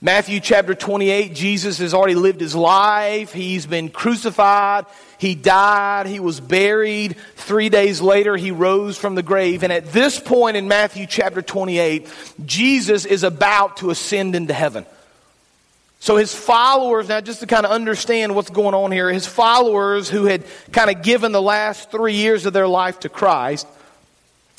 Matthew 0.00 0.40
chapter 0.40 0.74
28, 0.74 1.32
Jesus 1.32 1.78
has 1.78 1.94
already 1.94 2.16
lived 2.16 2.40
his 2.40 2.56
life. 2.56 3.32
He's 3.32 3.64
been 3.64 3.88
crucified. 3.88 4.86
He 5.18 5.36
died. 5.36 6.06
He 6.06 6.18
was 6.18 6.40
buried. 6.40 7.16
Three 7.36 7.68
days 7.68 8.00
later, 8.00 8.36
he 8.36 8.50
rose 8.50 8.98
from 8.98 9.14
the 9.14 9.22
grave. 9.22 9.62
And 9.62 9.72
at 9.72 9.92
this 9.92 10.18
point 10.18 10.56
in 10.56 10.66
Matthew 10.66 11.06
chapter 11.06 11.40
28, 11.40 12.10
Jesus 12.44 13.04
is 13.04 13.22
about 13.22 13.76
to 13.76 13.90
ascend 13.90 14.34
into 14.34 14.54
heaven. 14.54 14.86
So 16.06 16.14
his 16.14 16.32
followers, 16.32 17.08
now 17.08 17.20
just 17.20 17.40
to 17.40 17.48
kind 17.48 17.66
of 17.66 17.72
understand 17.72 18.32
what's 18.32 18.48
going 18.48 18.76
on 18.76 18.92
here, 18.92 19.12
his 19.12 19.26
followers 19.26 20.08
who 20.08 20.26
had 20.26 20.44
kind 20.70 20.88
of 20.88 21.02
given 21.02 21.32
the 21.32 21.42
last 21.42 21.90
three 21.90 22.14
years 22.14 22.46
of 22.46 22.52
their 22.52 22.68
life 22.68 23.00
to 23.00 23.08
Christ 23.08 23.66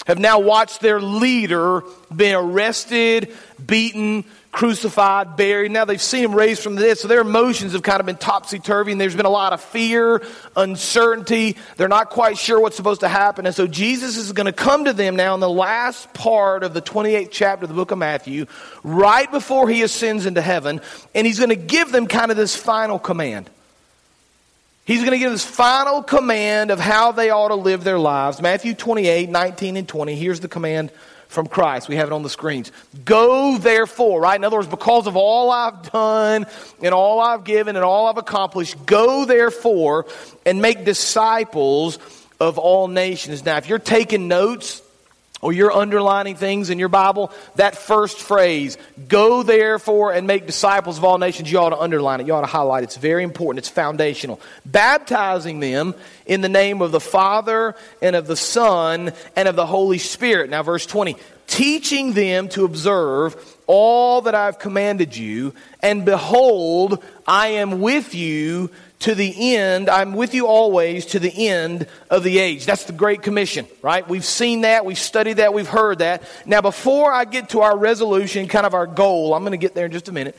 have 0.08 0.18
now 0.18 0.40
watched 0.40 0.80
their 0.80 1.02
leader 1.02 1.84
being 2.16 2.34
arrested, 2.34 3.34
beaten, 3.64 4.24
crucified, 4.54 5.36
buried. 5.36 5.70
Now 5.70 5.84
they've 5.84 6.02
seen 6.02 6.24
him 6.24 6.34
raised 6.34 6.64
from 6.64 6.76
the 6.76 6.82
dead, 6.82 6.98
so 6.98 7.10
their 7.10 7.22
emotions 7.22 7.74
have 7.74 7.84
kind 7.84 8.00
of 8.00 8.06
been 8.06 8.16
topsy 8.16 8.58
turvy, 8.58 8.94
and 8.94 9.00
there's 9.00 9.16
been 9.16 9.26
a 9.26 9.30
lot 9.30 9.52
of 9.52 9.62
fear, 9.62 10.24
uncertainty. 10.56 11.58
They're 11.76 11.90
not 11.90 12.10
quite 12.10 12.38
sure 12.38 12.60
what's 12.60 12.78
supposed 12.78 13.02
to 13.02 13.10
happen. 13.10 13.46
And 13.46 13.54
so 13.54 13.68
Jesus 13.68 14.16
is 14.16 14.32
going 14.32 14.46
to 14.46 14.54
come 14.54 14.86
to 14.86 14.94
them 14.94 15.18
now 15.18 15.34
in 15.34 15.42
the 15.42 15.50
last 15.50 16.14
part 16.14 16.64
of 16.64 16.74
the 16.74 16.82
28th 16.82 17.30
chapter 17.30 17.66
of 17.66 17.70
the 17.70 17.76
book 17.76 17.92
of 17.92 17.98
Matthew, 17.98 18.46
right 18.84 19.30
before 19.30 19.70
he 19.70 19.82
ascends 19.82 20.26
into 20.26 20.42
heaven, 20.42 20.80
and 21.14 21.28
he's 21.28 21.38
going 21.38 21.50
to 21.50 21.56
give 21.56 21.92
them 21.92 22.08
kind 22.08 22.32
of 22.32 22.38
this 22.38 22.56
final 22.56 22.98
command. 22.98 23.50
He's 24.88 25.02
going 25.02 25.12
to 25.12 25.18
give 25.20 25.32
this 25.32 25.44
final 25.44 26.02
command 26.02 26.72
of 26.72 26.80
how 26.80 27.12
they 27.12 27.30
ought 27.30 27.50
to 27.50 27.56
live 27.56 27.84
their 27.84 28.00
lives. 28.00 28.42
Matthew 28.42 28.74
28, 28.74 29.30
19 29.30 29.76
and 29.76 29.86
20. 29.86 30.16
Here's 30.16 30.40
the 30.40 30.48
command 30.48 30.92
from 31.28 31.48
Christ. 31.48 31.90
We 31.90 31.98
have 31.98 32.08
it 32.08 32.14
on 32.14 32.24
the 32.24 32.30
screens. 32.30 32.72
Go 33.04 33.58
therefore, 33.58 34.22
right? 34.22 34.38
In 34.40 34.46
other 34.46 34.56
words, 34.56 34.70
because 34.70 35.06
of 35.06 35.18
all 35.18 35.52
I've 35.52 35.92
done 35.92 36.46
and 36.82 36.94
all 36.94 37.20
I've 37.20 37.44
given 37.44 37.76
and 37.76 37.84
all 37.84 38.08
I've 38.08 38.18
accomplished, 38.18 38.86
go 38.86 39.26
therefore 39.26 40.06
and 40.46 40.62
make 40.62 40.86
disciples 40.86 42.00
of 42.40 42.58
all 42.58 42.88
nations. 42.88 43.44
Now, 43.44 43.58
if 43.58 43.68
you're 43.68 43.80
taking 43.80 44.30
notes, 44.30 44.82
or 45.42 45.54
you're 45.54 45.72
underlining 45.72 46.36
things 46.36 46.70
in 46.70 46.80
your 46.80 46.90
Bible, 46.90 47.32
that 47.56 47.78
first 47.78 48.20
phrase, 48.20 48.78
go 49.08 49.44
therefore 49.44 50.14
and 50.14 50.26
make 50.26 50.48
disciples 50.48 50.98
of 50.98 51.04
all 51.04 51.18
nations, 51.18 51.52
you 51.52 51.60
ought 51.60 51.70
to 51.70 51.80
underline 51.80 52.20
it. 52.20 52.28
You 52.28 52.34
ought 52.34 52.42
to 52.42 52.48
highlight 52.48 52.84
it. 52.84 52.86
It's 52.86 52.98
very 52.98 53.24
important. 53.24 53.60
It's 53.60 53.70
foundational. 53.70 54.42
Baptizing 54.66 55.60
them 55.60 55.94
in 56.26 56.42
the 56.42 56.50
name 56.50 56.82
of 56.82 56.92
the 56.92 57.00
Father 57.00 57.76
and 58.02 58.16
of 58.16 58.26
the 58.28 58.36
Son 58.36 59.14
and 59.36 59.48
of 59.48 59.56
the 59.56 59.66
Holy 59.66 60.00
Spirit. 60.00 60.50
Now, 60.50 60.64
verse 60.64 60.86
20. 60.86 61.16
Teaching 61.46 62.12
them 62.12 62.50
to 62.50 62.66
observe 62.66 63.58
all 63.68 64.22
that 64.22 64.36
I've 64.36 64.60
commanded 64.60 65.16
you, 65.16 65.54
and 65.82 66.04
behold, 66.04 67.02
I 67.26 67.50
am 67.50 67.80
with 67.80 68.14
you 68.14 68.70
to 69.00 69.14
the 69.14 69.56
end. 69.56 69.90
I'm 69.90 70.14
with 70.14 70.34
you 70.34 70.48
always 70.48 71.06
to 71.08 71.20
the 71.20 71.48
end 71.48 71.88
of 72.10 72.24
the 72.24 72.40
age. 72.40 72.66
That's 72.66 72.86
the 72.86 72.94
Great 72.94 73.22
Commission, 73.22 73.68
right? 73.82 74.08
We've 74.08 74.26
seen 74.26 74.62
that, 74.62 74.86
we've 74.86 74.98
studied 74.98 75.38
that, 75.38 75.54
we've 75.54 75.68
heard 75.68 76.00
that. 76.00 76.24
Now, 76.46 76.62
before 76.62 77.12
I 77.12 77.26
get 77.26 77.50
to 77.50 77.62
our 77.62 77.78
resolution, 77.78 78.48
kind 78.48 78.66
of 78.66 78.74
our 78.74 78.88
goal, 78.88 79.34
I'm 79.34 79.44
going 79.44 79.52
to 79.52 79.58
get 79.58 79.76
there 79.76 79.86
in 79.86 79.92
just 79.92 80.10
a 80.10 80.12
minute. 80.12 80.38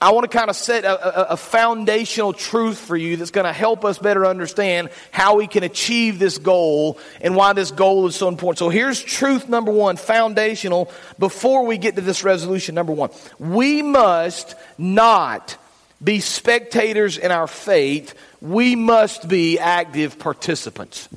I 0.00 0.10
want 0.10 0.30
to 0.30 0.36
kind 0.36 0.50
of 0.50 0.56
set 0.56 0.84
a, 0.84 1.30
a, 1.30 1.32
a 1.32 1.36
foundational 1.36 2.32
truth 2.32 2.78
for 2.78 2.96
you 2.96 3.16
that's 3.16 3.30
going 3.30 3.46
to 3.46 3.52
help 3.52 3.84
us 3.84 3.98
better 3.98 4.26
understand 4.26 4.90
how 5.10 5.36
we 5.36 5.46
can 5.46 5.62
achieve 5.62 6.18
this 6.18 6.36
goal 6.36 6.98
and 7.20 7.36
why 7.36 7.52
this 7.52 7.70
goal 7.70 8.06
is 8.06 8.16
so 8.16 8.28
important. 8.28 8.58
So 8.58 8.68
here's 8.68 9.00
truth 9.02 9.48
number 9.48 9.72
one, 9.72 9.96
foundational, 9.96 10.90
before 11.18 11.64
we 11.64 11.78
get 11.78 11.94
to 11.94 12.02
this 12.02 12.24
resolution 12.24 12.74
number 12.74 12.92
one. 12.92 13.10
We 13.38 13.82
must 13.82 14.56
not 14.76 15.56
be 16.02 16.20
spectators 16.20 17.18
in 17.18 17.30
our 17.30 17.46
faith, 17.46 18.14
we 18.40 18.76
must 18.76 19.28
be 19.28 19.58
active 19.58 20.18
participants. 20.18 21.08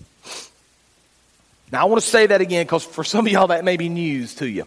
Now, 1.71 1.81
I 1.81 1.85
want 1.85 2.01
to 2.01 2.07
say 2.07 2.27
that 2.27 2.39
again 2.41 2.65
because 2.65 2.85
for 2.85 3.03
some 3.03 3.25
of 3.25 3.31
y'all 3.31 3.47
that 3.47 3.63
may 3.65 3.77
be 3.77 3.89
news 3.89 4.35
to 4.35 4.47
you. 4.47 4.65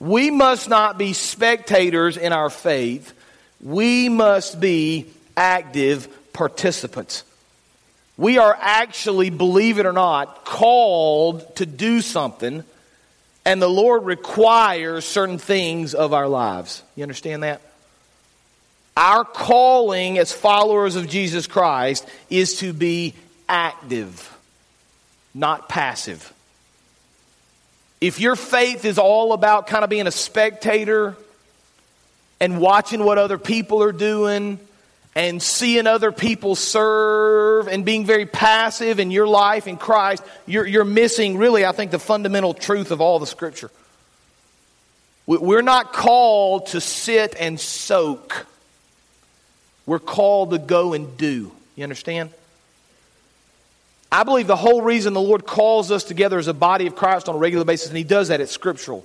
We 0.00 0.30
must 0.30 0.68
not 0.68 0.98
be 0.98 1.12
spectators 1.12 2.16
in 2.16 2.32
our 2.32 2.50
faith, 2.50 3.12
we 3.60 4.08
must 4.08 4.60
be 4.60 5.06
active 5.36 6.08
participants. 6.32 7.24
We 8.16 8.38
are 8.38 8.56
actually, 8.60 9.30
believe 9.30 9.78
it 9.78 9.86
or 9.86 9.92
not, 9.92 10.44
called 10.44 11.56
to 11.56 11.66
do 11.66 12.00
something, 12.00 12.64
and 13.44 13.60
the 13.60 13.68
Lord 13.68 14.04
requires 14.04 15.04
certain 15.04 15.38
things 15.38 15.94
of 15.94 16.12
our 16.12 16.28
lives. 16.28 16.82
You 16.96 17.02
understand 17.02 17.42
that? 17.42 17.60
Our 18.96 19.24
calling 19.24 20.18
as 20.18 20.32
followers 20.32 20.94
of 20.96 21.08
Jesus 21.08 21.46
Christ 21.46 22.06
is 22.30 22.58
to 22.60 22.72
be 22.72 23.14
active, 23.48 24.36
not 25.34 25.68
passive. 25.68 26.32
If 28.00 28.20
your 28.20 28.36
faith 28.36 28.84
is 28.84 28.98
all 28.98 29.32
about 29.32 29.66
kind 29.66 29.82
of 29.82 29.90
being 29.90 30.06
a 30.06 30.12
spectator 30.12 31.16
and 32.38 32.60
watching 32.60 33.04
what 33.04 33.18
other 33.18 33.38
people 33.38 33.82
are 33.82 33.92
doing 33.92 34.60
and 35.16 35.42
seeing 35.42 35.86
other 35.86 36.12
people 36.12 36.54
serve 36.54 37.66
and 37.66 37.84
being 37.84 38.04
very 38.04 38.26
passive 38.26 39.00
in 39.00 39.10
your 39.10 39.26
life 39.26 39.66
in 39.66 39.76
Christ, 39.76 40.22
you're, 40.46 40.66
you're 40.66 40.84
missing 40.84 41.38
really, 41.38 41.64
I 41.64 41.72
think, 41.72 41.90
the 41.90 41.98
fundamental 41.98 42.54
truth 42.54 42.90
of 42.90 43.00
all 43.00 43.18
the 43.18 43.26
Scripture. 43.26 43.70
We're 45.26 45.62
not 45.62 45.92
called 45.92 46.66
to 46.66 46.80
sit 46.80 47.34
and 47.38 47.58
soak. 47.58 48.46
We're 49.86 49.98
called 49.98 50.50
to 50.50 50.58
go 50.58 50.92
and 50.92 51.16
do. 51.16 51.52
You 51.76 51.84
understand? 51.84 52.30
I 54.10 54.22
believe 54.22 54.46
the 54.46 54.56
whole 54.56 54.80
reason 54.80 55.12
the 55.12 55.20
Lord 55.20 55.44
calls 55.44 55.90
us 55.90 56.04
together 56.04 56.38
as 56.38 56.46
a 56.46 56.54
body 56.54 56.86
of 56.86 56.94
Christ 56.94 57.28
on 57.28 57.34
a 57.34 57.38
regular 57.38 57.64
basis, 57.64 57.88
and 57.88 57.96
He 57.98 58.04
does 58.04 58.28
that, 58.28 58.40
it's 58.40 58.52
scriptural. 58.52 59.04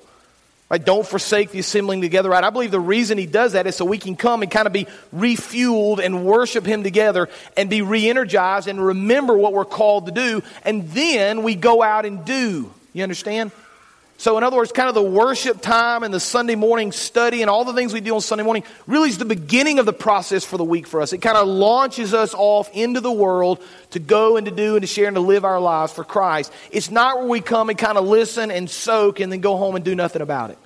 Right? 0.70 0.86
Don't 0.86 1.06
forsake 1.06 1.50
the 1.50 1.58
assembling 1.58 2.02
together, 2.02 2.30
right? 2.30 2.44
I 2.44 2.52
believe 2.52 2.70
the 2.70 2.80
reason 2.80 3.18
He 3.18 3.26
does 3.26 3.54
that 3.54 3.66
is 3.66 3.76
so 3.76 3.86
we 3.86 3.98
can 3.98 4.16
come 4.16 4.44
and 4.44 4.52
kind 4.52 4.68
of 4.68 4.74
be 4.74 4.86
refueled 5.16 5.98
and 5.98 6.26
worship 6.26 6.64
Him 6.64 6.84
together 6.84 7.28
and 7.58 7.72
be 7.72 7.82
re 7.82 8.08
energized 8.08 8.68
and 8.68 8.86
remember 8.86 9.36
what 9.36 9.52
we're 9.52 9.66
called 9.66 10.06
to 10.06 10.12
do, 10.12 10.44
and 10.64 10.88
then 10.90 11.42
we 11.42 11.56
go 11.56 11.82
out 11.82 12.06
and 12.06 12.24
do. 12.24 12.72
You 12.94 13.02
understand? 13.02 13.52
So, 14.20 14.38
in 14.38 14.44
other 14.44 14.58
words, 14.58 14.74
kind 14.74 14.90
of 14.90 14.96
the 14.96 15.02
worship 15.02 15.62
time 15.62 16.04
and 16.04 16.14
the 16.14 16.20
Sunday 16.20 16.56
morning 16.56 16.92
study 16.92 17.42
and 17.42 17.50
all 17.50 17.64
the 17.64 17.72
things 17.72 17.94
we 17.94 18.02
do 18.02 18.14
on 18.16 18.20
Sunday 18.20 18.44
morning 18.44 18.66
really 18.86 19.08
is 19.08 19.18
the 19.18 19.24
beginning 19.24 19.80
of 19.80 19.86
the 19.86 19.94
process 19.94 20.44
for 20.44 20.58
the 20.58 20.64
week 20.66 20.88
for 20.88 21.02
us. 21.02 21.14
It 21.14 21.20
kind 21.20 21.38
of 21.38 21.48
launches 21.48 22.14
us 22.14 22.34
off 22.34 22.70
into 22.74 23.00
the 23.00 23.14
world 23.14 23.64
to 23.92 24.00
go 24.00 24.36
and 24.36 24.46
to 24.46 24.52
do 24.52 24.76
and 24.76 24.84
to 24.84 24.88
share 24.88 25.08
and 25.08 25.16
to 25.16 25.22
live 25.22 25.46
our 25.46 25.62
lives 25.62 25.94
for 25.94 26.04
Christ. 26.04 26.52
It's 26.70 26.92
not 26.92 27.20
where 27.20 27.30
we 27.30 27.40
come 27.40 27.70
and 27.70 27.80
kind 27.80 27.98
of 27.98 28.06
listen 28.06 28.52
and 28.52 28.70
soak 28.70 29.22
and 29.22 29.32
then 29.32 29.40
go 29.40 29.56
home 29.56 29.78
and 29.78 29.86
do 29.86 29.96
nothing 29.96 30.22
about 30.22 30.50
it. 30.50 30.58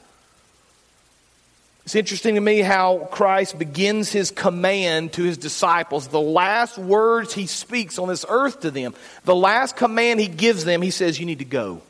It's 1.85 1.93
interesting 1.93 2.33
to 2.33 2.41
me 2.41 2.61
how 2.61 3.07
Christ 3.11 3.59
begins 3.59 4.11
his 4.11 4.31
command 4.31 5.13
to 5.13 5.21
his 5.21 5.37
disciples. 5.37 6.07
The 6.07 6.19
last 6.19 6.79
words 6.79 7.35
he 7.35 7.45
speaks 7.45 7.99
on 7.99 8.07
this 8.07 8.25
earth 8.27 8.61
to 8.61 8.71
them, 8.71 8.95
the 9.25 9.35
last 9.35 9.75
command 9.75 10.19
he 10.19 10.27
gives 10.27 10.65
them, 10.65 10.81
he 10.81 10.89
says, 10.89 11.19
You 11.19 11.27
need 11.27 11.37
to 11.37 11.45
go. 11.45 11.83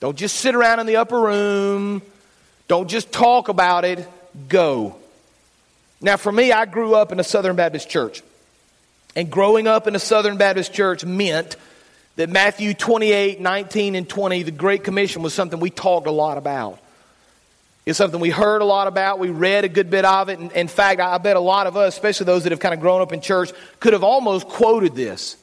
Don't 0.00 0.16
just 0.16 0.36
sit 0.36 0.54
around 0.54 0.80
in 0.80 0.86
the 0.86 0.96
upper 0.96 1.20
room. 1.20 2.02
Don't 2.68 2.88
just 2.88 3.12
talk 3.12 3.48
about 3.48 3.84
it. 3.84 4.06
Go. 4.48 4.96
Now, 6.00 6.16
for 6.16 6.30
me, 6.30 6.52
I 6.52 6.66
grew 6.66 6.94
up 6.94 7.10
in 7.10 7.18
a 7.18 7.24
Southern 7.24 7.56
Baptist 7.56 7.88
church. 7.88 8.22
And 9.16 9.30
growing 9.30 9.66
up 9.66 9.88
in 9.88 9.96
a 9.96 9.98
Southern 9.98 10.36
Baptist 10.36 10.72
church 10.72 11.04
meant 11.04 11.56
that 12.16 12.28
Matthew 12.28 12.74
28, 12.74 13.40
19, 13.40 13.94
and 13.94 14.08
20, 14.08 14.42
the 14.44 14.50
Great 14.52 14.84
Commission, 14.84 15.22
was 15.22 15.34
something 15.34 15.58
we 15.58 15.70
talked 15.70 16.06
a 16.06 16.12
lot 16.12 16.38
about. 16.38 16.78
It's 17.84 17.96
something 17.96 18.20
we 18.20 18.30
heard 18.30 18.60
a 18.60 18.66
lot 18.66 18.86
about. 18.86 19.18
We 19.18 19.30
read 19.30 19.64
a 19.64 19.68
good 19.68 19.88
bit 19.88 20.04
of 20.04 20.28
it. 20.28 20.38
In 20.38 20.68
fact, 20.68 21.00
I 21.00 21.16
bet 21.18 21.36
a 21.36 21.40
lot 21.40 21.66
of 21.66 21.76
us, 21.76 21.94
especially 21.94 22.26
those 22.26 22.42
that 22.42 22.52
have 22.52 22.60
kind 22.60 22.74
of 22.74 22.80
grown 22.80 23.00
up 23.00 23.12
in 23.12 23.20
church, 23.20 23.50
could 23.80 23.94
have 23.94 24.04
almost 24.04 24.46
quoted 24.46 24.94
this. 24.94 25.36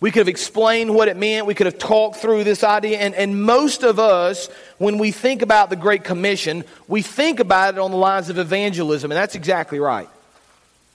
We 0.00 0.10
could 0.10 0.20
have 0.20 0.28
explained 0.28 0.94
what 0.94 1.08
it 1.08 1.16
meant. 1.18 1.46
We 1.46 1.54
could 1.54 1.66
have 1.66 1.78
talked 1.78 2.16
through 2.16 2.44
this 2.44 2.64
idea. 2.64 2.98
And, 2.98 3.14
and 3.14 3.42
most 3.42 3.82
of 3.82 3.98
us, 3.98 4.48
when 4.78 4.96
we 4.96 5.10
think 5.10 5.42
about 5.42 5.68
the 5.68 5.76
Great 5.76 6.04
Commission, 6.04 6.64
we 6.88 7.02
think 7.02 7.38
about 7.38 7.74
it 7.74 7.80
on 7.80 7.90
the 7.90 7.98
lines 7.98 8.30
of 8.30 8.38
evangelism, 8.38 9.10
and 9.10 9.16
that's 9.16 9.34
exactly 9.34 9.78
right. 9.78 10.08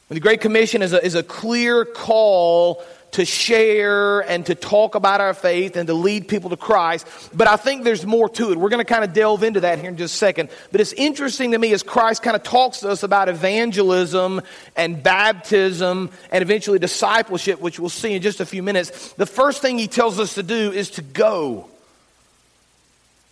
The 0.09 0.19
Great 0.19 0.41
Commission 0.41 0.81
is 0.81 0.93
a, 0.93 1.03
is 1.03 1.15
a 1.15 1.23
clear 1.23 1.83
call 1.83 2.83
to 3.15 3.23
share 3.23 4.19
and 4.19 4.45
to 4.45 4.55
talk 4.55 4.95
about 4.95 5.21
our 5.21 5.33
faith 5.33 5.77
and 5.77 5.87
to 5.87 5.93
lead 5.93 6.27
people 6.27 6.49
to 6.49 6.57
Christ. 6.57 7.07
But 7.33 7.47
I 7.47 7.55
think 7.55 7.85
there's 7.85 8.05
more 8.05 8.27
to 8.27 8.51
it. 8.51 8.57
We're 8.57 8.69
going 8.69 8.85
to 8.85 8.93
kind 8.93 9.05
of 9.05 9.13
delve 9.13 9.41
into 9.43 9.61
that 9.61 9.79
here 9.79 9.89
in 9.89 9.95
just 9.95 10.15
a 10.15 10.17
second. 10.17 10.49
But 10.69 10.81
it's 10.81 10.91
interesting 10.91 11.51
to 11.51 11.57
me 11.57 11.71
as 11.71 11.81
Christ 11.81 12.23
kind 12.23 12.35
of 12.35 12.43
talks 12.43 12.81
to 12.81 12.89
us 12.89 13.03
about 13.03 13.29
evangelism 13.29 14.41
and 14.75 15.01
baptism 15.01 16.09
and 16.29 16.41
eventually 16.41 16.77
discipleship, 16.77 17.61
which 17.61 17.79
we'll 17.79 17.87
see 17.87 18.13
in 18.13 18.21
just 18.21 18.41
a 18.41 18.45
few 18.45 18.61
minutes. 18.61 19.13
The 19.13 19.25
first 19.25 19.61
thing 19.61 19.77
he 19.77 19.87
tells 19.87 20.19
us 20.19 20.35
to 20.35 20.43
do 20.43 20.73
is 20.73 20.89
to 20.91 21.01
go. 21.01 21.69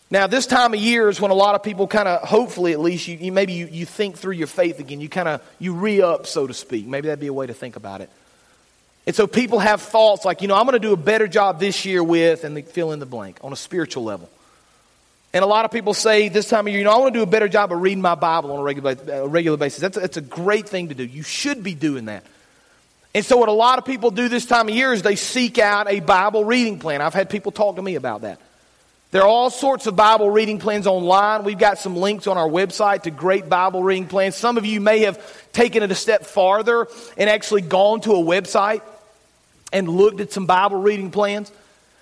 Now, 0.09 0.27
this 0.27 0.47
time 0.47 0.73
of 0.73 0.79
year 0.79 1.09
is 1.09 1.19
when 1.19 1.31
a 1.31 1.35
lot 1.35 1.55
of 1.55 1.63
people 1.63 1.87
kind 1.87 2.07
of, 2.07 2.25
hopefully 2.25 2.71
at 2.71 2.79
least, 2.79 3.07
you, 3.09 3.17
you 3.17 3.31
maybe 3.33 3.51
you, 3.51 3.65
you 3.65 3.85
think 3.85 4.15
through 4.15 4.35
your 4.35 4.47
faith 4.47 4.79
again. 4.79 5.01
You 5.01 5.09
kind 5.09 5.27
of, 5.27 5.41
you 5.59 5.73
re-up, 5.73 6.25
so 6.25 6.47
to 6.47 6.53
speak. 6.53 6.87
Maybe 6.87 7.07
that'd 7.07 7.19
be 7.19 7.27
a 7.27 7.33
way 7.33 7.47
to 7.47 7.53
think 7.53 7.75
about 7.75 7.99
it. 7.99 8.09
And 9.05 9.15
so 9.15 9.27
people 9.27 9.59
have 9.59 9.81
thoughts 9.81 10.23
like, 10.23 10.41
you 10.41 10.47
know, 10.47 10.55
I'm 10.55 10.65
going 10.65 10.73
to 10.73 10.79
do 10.79 10.93
a 10.93 10.97
better 10.97 11.27
job 11.27 11.59
this 11.59 11.83
year 11.85 12.03
with, 12.03 12.43
and 12.43 12.55
they 12.55 12.61
fill 12.61 12.93
in 12.93 12.99
the 12.99 13.05
blank 13.05 13.37
on 13.41 13.51
a 13.51 13.55
spiritual 13.55 14.03
level. 14.03 14.29
And 15.33 15.43
a 15.43 15.47
lot 15.47 15.65
of 15.65 15.71
people 15.71 15.93
say 15.93 16.29
this 16.29 16.47
time 16.47 16.67
of 16.67 16.71
year, 16.71 16.77
you 16.77 16.85
know, 16.85 16.91
I 16.91 16.97
want 16.99 17.13
to 17.13 17.19
do 17.19 17.23
a 17.23 17.27
better 17.27 17.47
job 17.47 17.71
of 17.71 17.81
reading 17.81 18.01
my 18.01 18.15
Bible 18.15 18.51
on 18.51 18.59
a 18.59 18.63
regular, 18.63 18.95
a 19.11 19.27
regular 19.27 19.57
basis. 19.57 19.79
That's 19.79 19.97
a, 19.97 19.99
that's 19.99 20.17
a 20.17 20.21
great 20.21 20.69
thing 20.69 20.89
to 20.89 20.95
do. 20.95 21.03
You 21.03 21.23
should 21.23 21.63
be 21.63 21.73
doing 21.73 22.05
that. 22.05 22.23
And 23.15 23.25
so, 23.25 23.37
what 23.37 23.49
a 23.49 23.53
lot 23.53 23.77
of 23.77 23.85
people 23.85 24.11
do 24.11 24.29
this 24.29 24.45
time 24.45 24.69
of 24.69 24.75
year 24.75 24.93
is 24.93 25.01
they 25.01 25.15
seek 25.15 25.59
out 25.59 25.89
a 25.89 25.99
Bible 25.99 26.45
reading 26.45 26.79
plan. 26.79 27.01
I've 27.01 27.13
had 27.13 27.29
people 27.29 27.51
talk 27.51 27.75
to 27.75 27.81
me 27.81 27.95
about 27.95 28.21
that. 28.21 28.39
There 29.09 29.21
are 29.21 29.27
all 29.27 29.51
sorts 29.51 29.85
of 29.85 29.95
Bible 29.95 30.29
reading 30.29 30.57
plans 30.57 30.87
online. 30.87 31.43
We've 31.43 31.57
got 31.57 31.77
some 31.77 31.95
links 31.95 32.25
on 32.25 32.37
our 32.37 32.49
website 32.49 33.03
to 33.03 33.11
great 33.11 33.47
Bible 33.47 33.83
reading 33.83 34.07
plans. 34.07 34.35
Some 34.35 34.57
of 34.57 34.65
you 34.65 34.81
may 34.81 34.99
have 35.01 35.51
taken 35.51 35.83
it 35.83 35.91
a 35.91 35.95
step 35.95 36.25
farther 36.25 36.87
and 37.17 37.29
actually 37.29 37.61
gone 37.61 38.01
to 38.01 38.13
a 38.13 38.23
website 38.23 38.81
and 39.73 39.89
looked 39.89 40.21
at 40.21 40.31
some 40.31 40.45
Bible 40.45 40.77
reading 40.77 41.11
plans. 41.11 41.51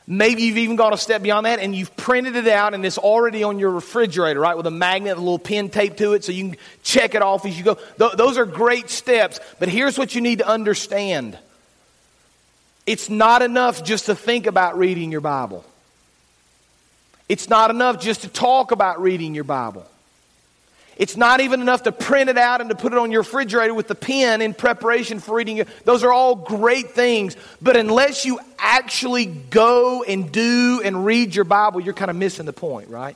Maybe 0.06 0.44
you've 0.44 0.58
even 0.58 0.76
gone 0.76 0.94
a 0.94 0.98
step 0.98 1.22
beyond 1.22 1.46
that 1.46 1.60
and 1.60 1.74
you've 1.74 1.96
printed 1.96 2.36
it 2.36 2.48
out 2.48 2.74
and 2.74 2.86
it's 2.86 2.98
already 2.98 3.44
on 3.44 3.60
your 3.60 3.72
refrigerator, 3.72 4.42
right, 4.42 4.58
with 4.58 4.68
a 4.68 4.72
magnet, 4.72 5.16
a 5.16 5.20
little 5.20 5.40
pin 5.40 5.70
taped 5.70 5.98
to 6.00 6.14
it 6.14 6.24
so 6.24 6.32
you 6.32 6.50
can 6.50 6.58
check 6.84 7.16
it 7.16 7.22
off 7.22 7.46
as 7.46 7.58
you 7.58 7.64
go. 7.64 7.76
Th- 7.98 8.12
those 8.14 8.38
are 8.38 8.46
great 8.46 8.90
steps, 8.90 9.40
but 9.60 9.70
here's 9.70 9.98
what 9.98 10.14
you 10.14 10.22
need 10.22 10.40
to 10.40 10.48
understand 10.48 11.38
it's 12.86 13.10
not 13.10 13.42
enough 13.42 13.84
just 13.84 14.08
to 14.08 14.16
think 14.16 14.48
about 14.48 14.78
reading 14.78 15.12
your 15.12 15.22
Bible, 15.22 15.64
it's 17.30 17.48
not 17.48 17.70
enough 17.70 18.02
just 18.02 18.22
to 18.22 18.28
talk 18.28 18.72
about 18.72 19.02
reading 19.02 19.34
your 19.34 19.44
Bible. 19.44 19.86
It's 21.02 21.18
not 21.18 21.42
even 21.42 21.62
enough 21.62 21.82
to 21.84 21.92
print 21.92 22.30
it 22.30 22.38
out 22.38 22.62
and 22.62 22.70
to 22.70 22.76
put 22.76 22.94
it 22.94 23.00
on 23.00 23.12
your 23.12 23.22
refrigerator 23.22 23.74
with 23.74 23.88
the 23.88 23.96
pen 23.96 24.40
in 24.40 24.54
preparation 24.54 25.20
for 25.20 25.36
reading 25.36 25.58
it. 25.58 25.68
Those 25.84 26.04
are 26.04 26.14
all 26.14 26.36
great 26.36 26.92
things. 26.92 27.36
But 27.60 27.76
unless 27.76 28.24
you 28.24 28.40
actually 28.60 29.26
go 29.26 30.04
and 30.04 30.32
do 30.32 30.80
and 30.86 31.04
read 31.04 31.34
your 31.34 31.44
Bible, 31.44 31.80
you're 31.82 31.96
kind 31.96 32.12
of 32.12 32.18
missing 32.18 32.46
the 32.46 32.54
point, 32.54 32.90
right? 32.90 33.16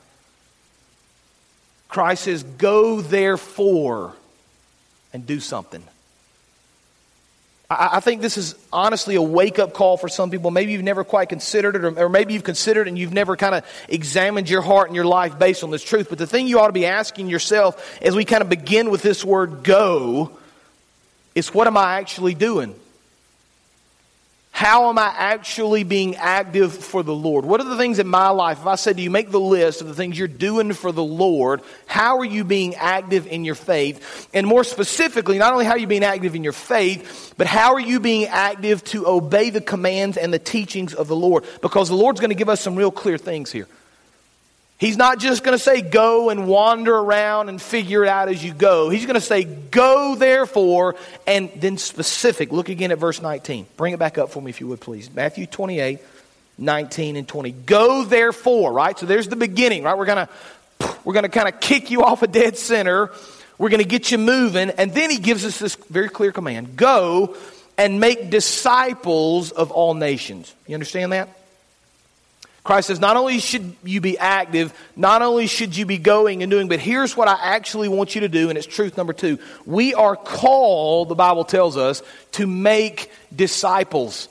Christ 1.88 2.24
says, 2.24 2.42
Go 2.42 3.01
therefore 3.01 4.15
and 5.13 5.27
do 5.27 5.39
something. 5.39 5.84
I, 7.69 8.00
think 8.00 8.22
this 8.22 8.38
is 8.38 8.55
honestly 8.72 9.15
a 9.15 9.22
wake 9.22 9.57
up 9.57 9.74
call 9.74 9.98
for 9.98 10.07
some 10.07 10.29
people. 10.29 10.51
Maybe 10.51 10.74
you've 10.74 10.84
never 10.84 11.03
quite 11.03 11.29
considered 11.29 11.75
it, 11.75 11.84
or, 11.84 12.05
or 12.05 12.10
maybe 12.10 12.34
you've 12.34 12.43
considered 12.43 12.88
and 12.88 12.98
you've 12.98 13.13
never 13.13 13.36
kind 13.36 13.55
of 13.55 13.65
examined 13.89 14.50
your 14.50 14.62
heart 14.62 14.88
and 14.88 14.95
your 14.95 15.05
life 15.05 15.39
based 15.39 15.63
on 15.63 15.72
this 15.72 15.84
truth. 15.84 16.07
But 16.10 16.19
the 16.19 16.27
thing 16.27 16.48
you 16.48 16.60
ought 16.60 16.67
to 16.67 16.74
be 16.74 16.86
asking 16.86 17.27
yourself 17.27 18.00
as 18.03 18.15
we 18.15 18.24
kind 18.24 18.43
of 18.43 18.50
begin 18.50 18.91
with 18.91 19.01
this 19.01 19.25
word 19.25 19.63
go 19.63 20.38
is 21.34 21.53
what 21.53 21.65
am 21.65 21.75
I 21.75 22.00
actually 22.00 22.36
doing? 22.36 22.75
How 24.55 24.88
am 24.88 24.97
I 24.97 25.13
actually 25.13 25.83
being 25.83 26.15
active 26.15 26.74
for 26.74 27.03
the 27.03 27.13
Lord? 27.13 27.43
What 27.43 27.59
are 27.59 27.65
the 27.65 27.75
things 27.75 28.00
in 28.00 28.07
my 28.07 28.29
life? 28.29 28.59
If 28.62 28.67
I 28.67 28.75
said 28.75 28.95
to 28.95 29.03
you, 29.03 29.09
make 29.09 29.29
the 29.29 29.38
list 29.38 29.81
of 29.81 29.88
the 29.88 29.93
things 29.93 30.17
you're 30.17 30.29
doing 30.29 30.71
for 30.71 30.93
the 30.93 31.03
Lord, 31.03 31.62
how 31.88 32.19
are 32.19 32.25
you 32.25 32.45
being 32.45 32.74
active 32.75 33.27
in 33.27 33.43
your 33.43 33.55
faith? 33.55 34.29
And 34.33 34.47
more 34.47 34.63
specifically, 34.63 35.39
not 35.39 35.51
only 35.51 35.65
how 35.65 35.71
are 35.71 35.77
you 35.77 35.88
being 35.88 36.05
active 36.05 36.35
in 36.35 36.43
your 36.45 36.53
faith, 36.53 37.33
but 37.38 37.47
how 37.47 37.74
are 37.74 37.81
you 37.81 38.00
being 38.00 38.27
active 38.27 38.81
to 38.85 39.05
obey 39.05 39.50
the 39.50 39.59
commands 39.59 40.15
and 40.15 40.33
the 40.33 40.39
teachings 40.39 40.93
of 40.93 41.09
the 41.09 41.17
Lord? 41.17 41.43
Because 41.62 41.89
the 41.89 41.95
Lord's 41.95 42.21
going 42.21 42.29
to 42.29 42.35
give 42.35 42.47
us 42.47 42.62
some 42.62 42.77
real 42.77 42.91
clear 42.91 43.17
things 43.17 43.51
here. 43.51 43.67
He's 44.77 44.98
not 44.98 45.20
just 45.20 45.44
going 45.44 45.58
to 45.58 45.63
say, 45.63 45.82
go 45.82 46.29
and 46.29 46.48
wander 46.48 46.94
around 46.94 47.48
and 47.48 47.62
figure 47.62 48.03
it 48.03 48.10
out 48.10 48.27
as 48.27 48.44
you 48.44 48.53
go. 48.53 48.89
He's 48.89 49.05
going 49.05 49.15
to 49.15 49.22
say, 49.22 49.46
go 49.46 50.15
therefore, 50.15 50.96
and 51.25 51.50
then 51.55 51.77
specific. 51.77 52.51
Look 52.51 52.67
again 52.67 52.91
at 52.91 52.98
verse 52.98 53.22
19. 53.22 53.67
Bring 53.77 53.94
it 53.94 54.00
back 54.00 54.17
up 54.17 54.32
for 54.32 54.41
me, 54.41 54.50
if 54.50 54.60
you 54.60 54.67
would, 54.67 54.82
please. 54.82 55.10
Matthew 55.13 55.46
28, 55.46 56.00
19 56.58 57.15
and 57.15 57.25
20. 57.25 57.51
Go 57.51 58.03
therefore, 58.03 58.74
right? 58.74 59.00
So 59.00 59.05
there's 59.05 59.29
the 59.29 59.38
beginning, 59.38 59.84
right? 59.84 59.98
We're 59.98 60.05
going 60.05 60.27
to, 60.27 60.96
we're 61.05 61.13
going 61.13 61.24
to 61.24 61.29
kind 61.29 61.48
of 61.48 61.62
kick 61.62 61.89
you 61.89 62.03
off 62.03 62.22
a 62.22 62.27
dead 62.27 62.58
center. 62.58 63.12
We're 63.58 63.70
going 63.70 63.82
to 63.82 63.88
get 63.88 64.12
you 64.12 64.17
moving. 64.17 64.72
And 64.72 64.94
then 64.94 65.10
he 65.10 65.20
gives 65.20 65.46
us 65.46 65.58
this 65.58 65.75
very 65.89 66.10
clear 66.10 66.34
command 66.34 66.75
go 66.75 67.38
and 67.77 68.01
make 68.01 68.29
disciples 68.29 69.51
of 69.51 69.72
all 69.72 69.94
nations. 69.94 70.53
You 70.67 70.74
understand 70.74 71.13
that? 71.13 71.29
Christ 72.65 72.88
says, 72.88 73.00
not 73.00 73.15
only 73.15 73.38
should 73.38 73.75
you 73.84 74.01
be 74.01 74.17
active, 74.17 74.74
not 74.95 75.22
only 75.22 75.45
should 75.45 75.77
you 75.77 75.86
be 75.86 76.00
going 76.00 76.41
and 76.41 76.50
doing, 76.50 76.67
but 76.67 76.79
here's 76.79 77.15
what 77.15 77.27
I 77.27 77.38
actually 77.39 77.88
want 77.88 78.15
you 78.15 78.22
to 78.22 78.27
do, 78.27 78.50
and 78.50 78.57
it's 78.57 78.65
truth 78.65 78.98
number 78.98 79.13
two. 79.13 79.38
We 79.67 79.93
are 79.93 80.15
called, 80.15 81.10
the 81.10 81.15
Bible 81.15 81.45
tells 81.45 81.77
us, 81.77 82.01
to 82.34 82.48
make 82.48 83.12
disciples. 83.34 84.27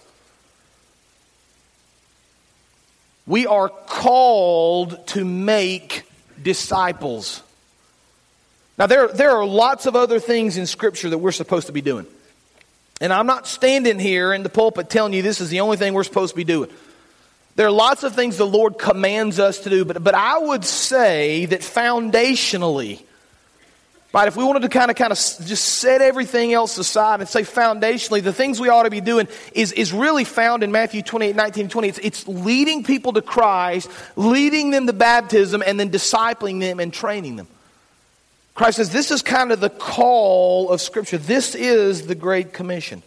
We 3.25 3.47
are 3.47 3.69
called 3.69 5.07
to 5.09 5.25
make 5.25 6.03
disciples. 6.43 7.41
Now, 8.77 8.89
there, 8.89 9.07
there 9.07 9.31
are 9.31 9.47
lots 9.47 9.87
of 9.87 9.95
other 9.95 10.19
things 10.19 10.57
in 10.57 10.67
Scripture 10.67 11.11
that 11.11 11.19
we're 11.19 11.31
supposed 11.31 11.69
to 11.69 11.73
be 11.73 11.83
doing. 11.83 12.07
And 13.01 13.13
I'm 13.13 13.27
not 13.27 13.47
standing 13.47 14.01
here 14.01 14.35
in 14.35 14.43
the 14.43 14.49
pulpit 14.49 14.91
telling 14.91 15.13
you 15.13 15.23
this 15.23 15.41
is 15.41 15.51
the 15.51 15.61
only 15.61 15.77
thing 15.77 15.95
we're 15.95 16.03
supposed 16.03 16.33
to 16.33 16.37
be 16.37 16.43
doing. 16.43 16.69
There 17.57 17.67
are 17.67 17.73
lots 17.73 18.03
of 18.03 18.15
things 18.15 18.37
the 18.37 18.47
Lord 18.47 18.79
commands 18.79 19.39
us 19.39 19.61
to 19.61 19.71
do, 19.71 19.85
but, 19.85 20.03
but 20.03 20.15
I 20.15 20.39
would 20.39 20.65
say 20.65 21.47
that 21.47 21.61
foundationally, 21.61 23.01
right, 24.13 24.27
if 24.27 24.37
we 24.37 24.43
wanted 24.43 24.63
to 24.63 24.69
kind 24.69 24.91
of 24.91 24.97
kind 24.97 25.13
of 25.13 25.19
just 25.19 25.65
set 25.65 26.01
everything 26.01 26.53
else 26.53 26.77
aside 26.79 27.21
and 27.21 27.29
say 27.29 27.43
foundationally, 27.43 28.23
the 28.25 28.33
things 28.33 28.61
we 28.61 28.69
ought 28.69 28.83
to 28.83 28.91
be 28.91 29.01
doing 29.01 29.29
is, 29.53 29.71
is 29.71 29.93
really 29.93 30.25
found 30.25 30.65
in 30.65 30.73
Matthew 30.73 31.01
28, 31.03 31.37
19, 31.37 31.69
20. 31.69 31.89
It's, 31.89 31.99
it's 31.99 32.27
leading 32.27 32.83
people 32.83 33.13
to 33.13 33.23
Christ, 33.23 33.89
leading 34.17 34.73
them 34.73 34.89
to 34.89 34.93
baptism, 34.93 35.63
and 35.65 35.79
then 35.79 35.91
discipling 35.91 36.59
them 36.59 36.81
and 36.81 36.93
training 36.93 37.37
them. 37.37 37.47
Christ 38.55 38.79
says 38.79 38.91
this 38.91 39.13
is 39.13 39.23
kind 39.23 39.53
of 39.53 39.61
the 39.61 39.71
call 39.71 40.71
of 40.71 40.81
Scripture. 40.81 41.19
This 41.19 41.55
is 41.55 42.09
the 42.09 42.15
Great 42.17 42.53
Commission. 42.53 43.05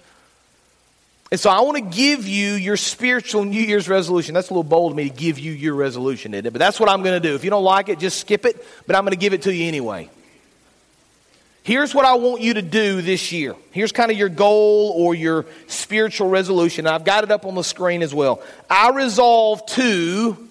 And 1.30 1.40
so 1.40 1.50
I 1.50 1.60
want 1.62 1.76
to 1.78 1.98
give 1.98 2.26
you 2.26 2.54
your 2.54 2.78
spiritual 2.78 3.44
New 3.44 3.62
Year's 3.62 3.90
resolution. 3.90 4.34
That's 4.34 4.50
a 4.50 4.54
little 4.54 4.64
bold 4.64 4.94
of 4.94 4.98
me 4.98 5.10
to 5.10 5.16
give 5.16 5.40
you 5.40 5.52
your 5.52 5.76
resolution, 5.76 6.34
isn't 6.34 6.46
it? 6.46 6.52
But 6.52 6.60
that's 6.60 6.80
what 6.80 6.90
I'm 6.90 7.04
going 7.04 7.22
to 7.22 7.28
do. 7.28 7.36
If 7.36 7.44
you 7.44 7.50
don't 7.50 7.66
like 7.66 7.90
it, 7.90 8.00
just 8.00 8.22
skip 8.22 8.46
it, 8.46 8.66
but 8.86 8.96
I'm 8.96 9.04
going 9.04 9.12
to 9.12 9.18
give 9.18 9.34
it 9.34 9.42
to 9.42 9.54
you 9.54 9.68
anyway. 9.68 10.10
Here's 11.64 11.94
what 11.94 12.06
I 12.06 12.14
want 12.14 12.42
you 12.42 12.54
to 12.54 12.62
do 12.62 13.02
this 13.02 13.34
year. 13.34 13.54
Here's 13.72 13.92
kind 13.92 14.10
of 14.10 14.18
your 14.18 14.30
goal 14.30 14.94
or 14.96 15.14
your 15.14 15.46
spiritual 15.68 16.30
resolution. 16.30 16.88
I've 16.88 17.04
got 17.04 17.26
it 17.26 17.32
up 17.32 17.46
on 17.46 17.56
the 17.56 17.64
screen 17.64 18.04
as 18.04 18.16
well. 18.16 18.42
I 18.70 18.92
resolve 18.92 19.66
to 19.72 20.48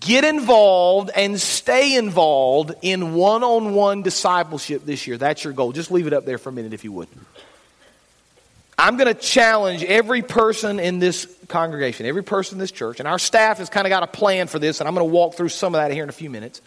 get 0.00 0.24
involved 0.24 1.10
and 1.14 1.40
stay 1.40 1.96
involved 1.96 2.74
in 2.82 3.14
one 3.14 3.44
on 3.44 3.74
one 3.74 4.02
discipleship 4.02 4.84
this 4.84 5.06
year. 5.06 5.16
That's 5.16 5.44
your 5.44 5.52
goal. 5.52 5.70
Just 5.70 5.92
leave 5.92 6.08
it 6.08 6.12
up 6.12 6.24
there 6.24 6.38
for 6.38 6.48
a 6.48 6.52
minute 6.52 6.72
if 6.72 6.82
you 6.82 6.90
would. 6.90 7.08
I'm 8.82 8.96
going 8.96 9.06
to 9.06 9.20
challenge 9.20 9.84
every 9.84 10.22
person 10.22 10.80
in 10.80 10.98
this 10.98 11.32
congregation, 11.46 12.04
every 12.04 12.24
person 12.24 12.56
in 12.56 12.58
this 12.58 12.72
church, 12.72 12.98
and 12.98 13.06
our 13.06 13.18
staff 13.20 13.58
has 13.58 13.70
kind 13.70 13.86
of 13.86 13.90
got 13.90 14.02
a 14.02 14.08
plan 14.08 14.48
for 14.48 14.58
this, 14.58 14.80
and 14.80 14.88
I'm 14.88 14.94
going 14.96 15.06
to 15.06 15.14
walk 15.14 15.34
through 15.34 15.50
some 15.50 15.72
of 15.72 15.80
that 15.80 15.92
here 15.92 16.02
in 16.02 16.08
a 16.08 16.12
few 16.12 16.28
minutes. 16.28 16.60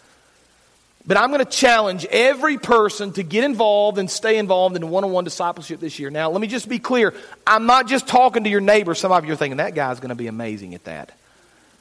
But 1.06 1.18
I'm 1.18 1.28
going 1.28 1.44
to 1.44 1.50
challenge 1.50 2.06
every 2.06 2.56
person 2.56 3.12
to 3.12 3.22
get 3.22 3.44
involved 3.44 3.98
and 3.98 4.10
stay 4.10 4.38
involved 4.38 4.76
in 4.76 4.88
one 4.88 5.04
on 5.04 5.12
one 5.12 5.24
discipleship 5.24 5.78
this 5.78 5.98
year. 5.98 6.08
Now, 6.08 6.30
let 6.30 6.40
me 6.40 6.46
just 6.46 6.70
be 6.70 6.78
clear. 6.78 7.12
I'm 7.46 7.66
not 7.66 7.86
just 7.86 8.08
talking 8.08 8.44
to 8.44 8.50
your 8.50 8.62
neighbor. 8.62 8.94
Some 8.94 9.12
of 9.12 9.26
you 9.26 9.34
are 9.34 9.36
thinking, 9.36 9.58
that 9.58 9.74
guy's 9.74 10.00
going 10.00 10.08
to 10.08 10.14
be 10.14 10.26
amazing 10.26 10.74
at 10.74 10.84
that. 10.84 11.12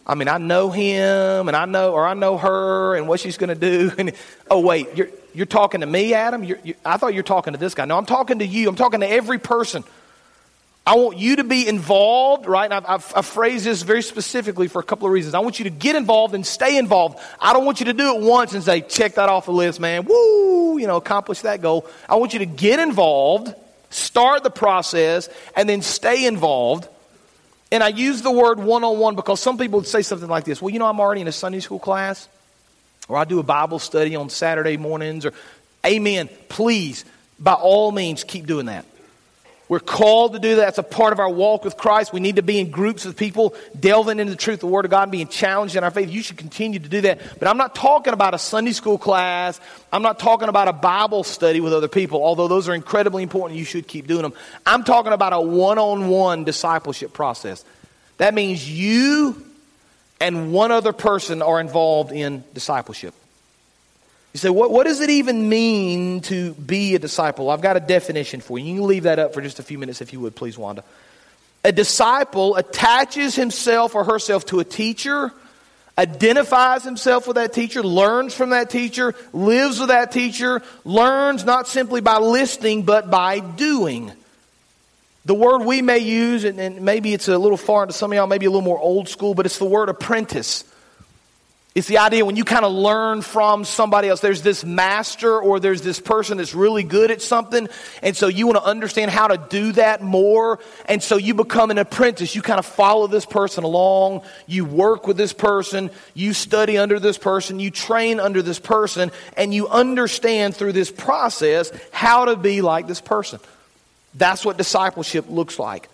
I 0.05 0.15
mean, 0.15 0.27
I 0.27 0.37
know 0.37 0.69
him, 0.69 1.47
and 1.47 1.55
I 1.55 1.63
know, 1.63 1.93
or 1.93 2.05
I 2.05 2.13
know 2.13 2.37
her, 2.37 2.97
and 2.97 3.07
what 3.07 3.21
she's 3.21 3.37
going 3.37 3.47
to 3.47 3.55
do. 3.55 3.89
And 3.97 4.11
oh, 4.51 4.59
wait, 4.59 4.97
you're, 4.97 5.07
you're 5.33 5.45
talking 5.45 5.79
to 5.79 5.87
me, 5.87 6.13
Adam? 6.13 6.43
You're, 6.43 6.59
you, 6.61 6.75
I 6.83 6.97
thought 6.97 7.13
you 7.13 7.19
were 7.19 7.23
talking 7.23 7.53
to 7.53 7.59
this 7.59 7.73
guy. 7.73 7.85
No, 7.85 7.97
I'm 7.97 8.05
talking 8.05 8.39
to 8.39 8.45
you. 8.45 8.67
I'm 8.67 8.75
talking 8.75 8.99
to 8.99 9.09
every 9.09 9.39
person 9.39 9.85
I 10.87 10.95
want 10.95 11.17
you 11.17 11.37
to 11.37 11.43
be 11.43 11.67
involved, 11.67 12.45
right? 12.45 12.71
I've, 12.71 12.85
I've, 12.85 13.13
I've, 13.15 13.25
phrased 13.25 13.65
this 13.65 13.81
very 13.81 14.03
specifically 14.03 14.67
for 14.67 14.79
a 14.79 14.83
couple 14.83 15.07
of 15.07 15.13
reasons. 15.13 15.33
I 15.33 15.39
want 15.39 15.57
you 15.57 15.63
to 15.63 15.71
get 15.71 15.95
involved 15.95 16.35
and 16.35 16.45
stay 16.45 16.77
involved. 16.77 17.17
I 17.39 17.53
don't 17.53 17.65
want 17.65 17.79
you 17.79 17.87
to 17.87 17.93
do 17.93 18.15
it 18.15 18.21
once 18.21 18.53
and 18.53 18.63
say, 18.63 18.81
check 18.81 19.15
that 19.15 19.27
off 19.27 19.47
the 19.47 19.51
list, 19.51 19.79
man. 19.79 20.05
Woo, 20.05 20.77
you 20.77 20.85
know, 20.85 20.97
accomplish 20.97 21.41
that 21.41 21.61
goal. 21.61 21.87
I 22.07 22.15
want 22.15 22.33
you 22.33 22.39
to 22.39 22.45
get 22.45 22.79
involved, 22.79 23.51
start 23.89 24.43
the 24.43 24.51
process, 24.51 25.27
and 25.55 25.67
then 25.67 25.81
stay 25.81 26.27
involved. 26.27 26.87
And 27.71 27.81
I 27.81 27.87
use 27.87 28.21
the 28.21 28.31
word 28.31 28.59
one 28.59 28.83
on 28.83 28.99
one 28.99 29.15
because 29.15 29.39
some 29.39 29.57
people 29.57 29.79
would 29.79 29.87
say 29.87 30.03
something 30.03 30.29
like 30.29 30.45
this 30.45 30.61
Well, 30.61 30.69
you 30.69 30.77
know, 30.77 30.85
I'm 30.85 30.99
already 30.99 31.21
in 31.21 31.27
a 31.27 31.31
Sunday 31.31 31.61
school 31.61 31.79
class, 31.79 32.27
or 33.07 33.17
I 33.17 33.23
do 33.23 33.39
a 33.39 33.43
Bible 33.43 33.79
study 33.79 34.15
on 34.15 34.29
Saturday 34.29 34.77
mornings, 34.77 35.25
or 35.25 35.33
Amen. 35.83 36.29
Please, 36.47 37.05
by 37.39 37.53
all 37.53 37.91
means, 37.91 38.23
keep 38.23 38.45
doing 38.45 38.67
that. 38.67 38.85
We're 39.67 39.79
called 39.79 40.33
to 40.33 40.39
do 40.39 40.57
that. 40.57 40.61
That's 40.61 40.77
a 40.77 40.83
part 40.83 41.11
of 41.11 41.19
our 41.19 41.29
walk 41.29 41.63
with 41.65 41.75
Christ. 41.75 42.13
We 42.13 42.19
need 42.19 42.35
to 42.35 42.43
be 42.43 42.59
in 42.59 42.69
groups 42.69 43.05
of 43.05 43.17
people 43.17 43.55
delving 43.79 44.19
into 44.19 44.31
the 44.31 44.37
truth 44.37 44.57
of 44.57 44.59
the 44.61 44.67
Word 44.67 44.85
of 44.85 44.91
God 44.91 45.03
and 45.03 45.11
being 45.11 45.27
challenged 45.27 45.75
in 45.75 45.83
our 45.83 45.89
faith. 45.89 46.11
You 46.11 46.21
should 46.21 46.37
continue 46.37 46.77
to 46.77 46.87
do 46.87 47.01
that. 47.01 47.19
But 47.39 47.47
I'm 47.47 47.57
not 47.57 47.73
talking 47.73 48.13
about 48.13 48.35
a 48.35 48.37
Sunday 48.37 48.73
school 48.73 48.99
class. 48.99 49.59
I'm 49.91 50.03
not 50.03 50.19
talking 50.19 50.49
about 50.49 50.67
a 50.67 50.73
Bible 50.73 51.23
study 51.23 51.61
with 51.61 51.73
other 51.73 51.87
people, 51.87 52.23
although 52.23 52.47
those 52.47 52.69
are 52.69 52.75
incredibly 52.75 53.23
important. 53.23 53.57
You 53.57 53.65
should 53.65 53.87
keep 53.87 54.05
doing 54.05 54.21
them. 54.21 54.33
I'm 54.67 54.83
talking 54.83 55.13
about 55.13 55.33
a 55.33 55.41
one 55.41 55.79
on 55.79 56.09
one 56.09 56.43
discipleship 56.43 57.11
process. 57.11 57.65
That 58.17 58.35
means 58.35 58.69
you 58.69 59.43
and 60.19 60.53
one 60.53 60.71
other 60.71 60.93
person 60.93 61.41
are 61.41 61.59
involved 61.59 62.11
in 62.11 62.43
discipleship. 62.53 63.15
You 64.35 64.39
say, 64.39 64.49
what, 64.49 64.69
what 64.69 64.85
does 64.85 64.99
it 64.99 65.09
even 65.09 65.47
mean 65.47 66.19
to 66.23 66.53
be 66.55 66.93
a 66.93 66.99
disciple? 66.99 67.49
I've 67.49 67.61
got 67.61 67.77
a 67.77 67.79
definition 67.79 68.41
for 68.41 68.59
you. 68.59 68.65
You 68.65 68.79
can 68.81 68.87
leave 68.89 69.03
that 69.03 69.17
up 69.17 69.33
for 69.33 69.39
just 69.39 69.59
a 69.59 69.63
few 69.63 69.77
minutes 69.77 70.01
if 70.01 70.11
you 70.11 70.19
would, 70.19 70.35
please, 70.35 70.57
Wanda. 70.57 70.83
A 71.63 71.71
disciple 71.71 72.57
attaches 72.57 73.33
himself 73.33 73.95
or 73.95 74.03
herself 74.03 74.45
to 74.47 74.59
a 74.59 74.65
teacher, 74.65 75.31
identifies 75.97 76.83
himself 76.83 77.27
with 77.27 77.35
that 77.35 77.53
teacher, 77.53 77.81
learns 77.81 78.33
from 78.33 78.49
that 78.49 78.69
teacher, 78.69 79.15
lives 79.31 79.79
with 79.79 79.87
that 79.87 80.11
teacher, 80.11 80.61
learns 80.83 81.45
not 81.45 81.69
simply 81.69 82.01
by 82.01 82.17
listening, 82.17 82.83
but 82.83 83.09
by 83.09 83.39
doing. 83.39 84.11
The 85.23 85.33
word 85.33 85.59
we 85.59 85.81
may 85.81 85.99
use, 85.99 86.43
and, 86.43 86.81
maybe 86.81 87.13
it's 87.13 87.29
a 87.29 87.37
little 87.37 87.55
foreign 87.55 87.87
to 87.87 87.93
some 87.93 88.11
of 88.11 88.17
y'all, 88.17 88.27
maybe 88.27 88.47
a 88.47 88.49
little 88.49 88.61
more 88.63 88.79
old 88.79 89.07
school, 89.07 89.33
but 89.33 89.45
it's 89.45 89.59
the 89.59 89.63
word 89.63 89.87
apprentice. 89.87 90.65
It's 91.75 91.89
the 91.89 91.97
idea 91.97 92.23
when 92.23 92.37
you 92.37 92.45
kind 92.45 92.63
of 92.63 92.71
learn 92.71 93.21
from 93.21 93.65
somebody 93.65 94.07
else. 94.07 94.21
There's 94.21 94.41
this 94.41 94.63
master 94.63 95.37
or 95.37 95.59
there's 95.59 95.81
this 95.81 95.99
person 95.99 96.37
that's 96.37 96.55
really 96.55 96.83
good 96.83 97.11
at 97.11 97.21
something. 97.21 97.67
And 98.01 98.15
so 98.15 98.27
you 98.27 98.47
want 98.47 98.59
to 98.59 98.63
understand 98.63 99.11
how 99.11 99.27
to 99.27 99.37
do 99.49 99.73
that 99.73 100.01
more. 100.01 100.59
And 100.85 101.03
so 101.03 101.17
you 101.17 101.33
become 101.33 101.71
an 101.71 101.77
apprentice. 101.77 102.33
You 102.33 102.41
kind 102.41 102.59
of 102.59 102.65
follow 102.65 103.07
this 103.07 103.25
person 103.25 103.65
along. 103.65 104.21
You 104.47 104.63
work 104.63 105.05
with 105.05 105.17
this 105.17 105.33
person. 105.33 105.91
You 106.13 106.31
study 106.31 106.77
under 106.77 106.97
this 106.97 107.17
person. 107.17 107.59
You 107.59 107.71
train 107.71 108.21
under 108.21 108.41
this 108.41 108.57
person. 108.57 109.11
And 109.35 109.53
you 109.53 109.67
understand 109.67 110.55
through 110.55 110.71
this 110.71 110.89
process 110.89 111.73
how 111.91 112.23
to 112.23 112.37
be 112.37 112.61
like 112.61 112.87
this 112.87 113.01
person. 113.01 113.41
That's 114.13 114.45
what 114.45 114.55
discipleship 114.55 115.25
looks 115.27 115.59
like. 115.59 115.89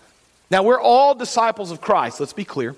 Now, 0.51 0.61
we're 0.61 0.79
all 0.79 1.15
disciples 1.15 1.71
of 1.71 1.81
Christ. 1.81 2.19
Let's 2.19 2.33
be 2.33 2.45
clear. 2.45 2.75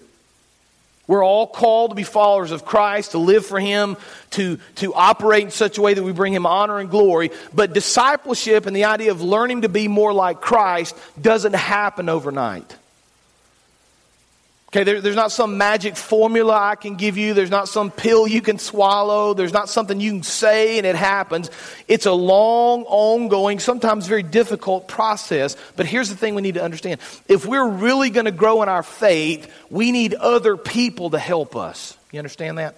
We're 1.05 1.23
all 1.23 1.47
called 1.47 1.91
to 1.91 1.95
be 1.95 2.03
followers 2.03 2.51
of 2.51 2.63
Christ, 2.63 3.11
to 3.11 3.17
live 3.17 3.45
for 3.45 3.59
Him, 3.59 3.97
to, 4.31 4.57
to 4.75 4.93
operate 4.93 5.43
in 5.43 5.51
such 5.51 5.77
a 5.77 5.81
way 5.81 5.93
that 5.93 6.03
we 6.03 6.13
bring 6.13 6.33
Him 6.33 6.45
honor 6.45 6.79
and 6.79 6.89
glory. 6.89 7.31
But 7.53 7.73
discipleship 7.73 8.65
and 8.65 8.75
the 8.75 8.85
idea 8.85 9.11
of 9.11 9.21
learning 9.21 9.63
to 9.63 9.69
be 9.69 9.89
more 9.89 10.13
like 10.13 10.39
Christ 10.39 10.95
doesn't 11.21 11.55
happen 11.55 12.07
overnight. 12.07 12.77
Okay, 14.73 14.83
there, 14.83 15.01
there's 15.01 15.15
not 15.15 15.31
some 15.31 15.59
magic 15.59 15.95
formula 15.95 16.57
I 16.57 16.73
can 16.73 16.95
give 16.95 17.15
you. 17.15 17.35
There's 17.35 17.51
not 17.51 17.69
some 17.69 17.91
pill 17.91 18.27
you 18.27 18.41
can 18.41 18.57
swallow. 18.57 19.35
There's 19.35 19.53
not 19.53 19.69
something 19.69 19.99
you 19.99 20.09
can 20.09 20.23
say 20.23 20.79
and 20.79 20.87
it 20.87 20.95
happens. 20.95 21.51
It's 21.87 22.07
a 22.07 22.11
long, 22.11 22.81
ongoing, 22.85 23.59
sometimes 23.59 24.07
very 24.07 24.23
difficult 24.23 24.87
process. 24.87 25.55
But 25.75 25.85
here's 25.85 26.09
the 26.09 26.15
thing 26.15 26.33
we 26.33 26.41
need 26.41 26.55
to 26.55 26.63
understand. 26.63 27.01
If 27.27 27.45
we're 27.45 27.69
really 27.69 28.09
going 28.09 28.25
to 28.25 28.31
grow 28.31 28.63
in 28.63 28.69
our 28.69 28.81
faith, 28.81 29.47
we 29.69 29.91
need 29.91 30.15
other 30.15 30.57
people 30.57 31.11
to 31.11 31.19
help 31.19 31.55
us. 31.55 31.95
You 32.11 32.17
understand 32.17 32.57
that? 32.57 32.75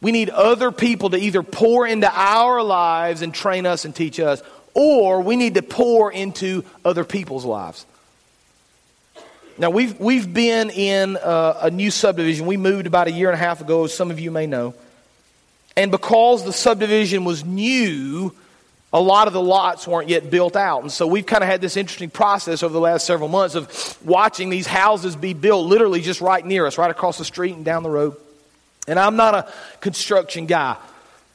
We 0.00 0.12
need 0.12 0.30
other 0.30 0.70
people 0.70 1.10
to 1.10 1.16
either 1.16 1.42
pour 1.42 1.84
into 1.84 2.08
our 2.08 2.62
lives 2.62 3.22
and 3.22 3.34
train 3.34 3.66
us 3.66 3.84
and 3.84 3.92
teach 3.92 4.20
us, 4.20 4.40
or 4.72 5.20
we 5.20 5.34
need 5.34 5.54
to 5.54 5.62
pour 5.62 6.12
into 6.12 6.64
other 6.84 7.02
people's 7.02 7.44
lives. 7.44 7.84
Now, 9.58 9.70
we've, 9.70 9.98
we've 9.98 10.32
been 10.32 10.70
in 10.70 11.16
a, 11.16 11.56
a 11.62 11.70
new 11.70 11.90
subdivision. 11.90 12.46
We 12.46 12.56
moved 12.56 12.86
about 12.86 13.08
a 13.08 13.12
year 13.12 13.28
and 13.28 13.34
a 13.34 13.44
half 13.44 13.60
ago, 13.60 13.84
as 13.84 13.94
some 13.94 14.10
of 14.10 14.20
you 14.20 14.30
may 14.30 14.46
know. 14.46 14.74
And 15.76 15.90
because 15.90 16.44
the 16.44 16.52
subdivision 16.52 17.24
was 17.24 17.44
new, 17.44 18.34
a 18.92 19.00
lot 19.00 19.26
of 19.26 19.32
the 19.32 19.40
lots 19.40 19.86
weren't 19.86 20.08
yet 20.08 20.30
built 20.30 20.56
out. 20.56 20.82
And 20.82 20.92
so 20.92 21.06
we've 21.06 21.26
kind 21.26 21.42
of 21.42 21.50
had 21.50 21.60
this 21.60 21.76
interesting 21.76 22.08
process 22.10 22.62
over 22.62 22.72
the 22.72 22.80
last 22.80 23.04
several 23.04 23.28
months 23.28 23.54
of 23.54 23.98
watching 24.04 24.48
these 24.48 24.66
houses 24.66 25.16
be 25.16 25.34
built 25.34 25.66
literally 25.66 26.00
just 26.00 26.20
right 26.20 26.44
near 26.44 26.64
us, 26.66 26.78
right 26.78 26.90
across 26.90 27.18
the 27.18 27.24
street 27.24 27.54
and 27.54 27.64
down 27.64 27.82
the 27.82 27.90
road. 27.90 28.16
And 28.86 28.98
I'm 28.98 29.16
not 29.16 29.34
a 29.34 29.52
construction 29.80 30.46
guy. 30.46 30.76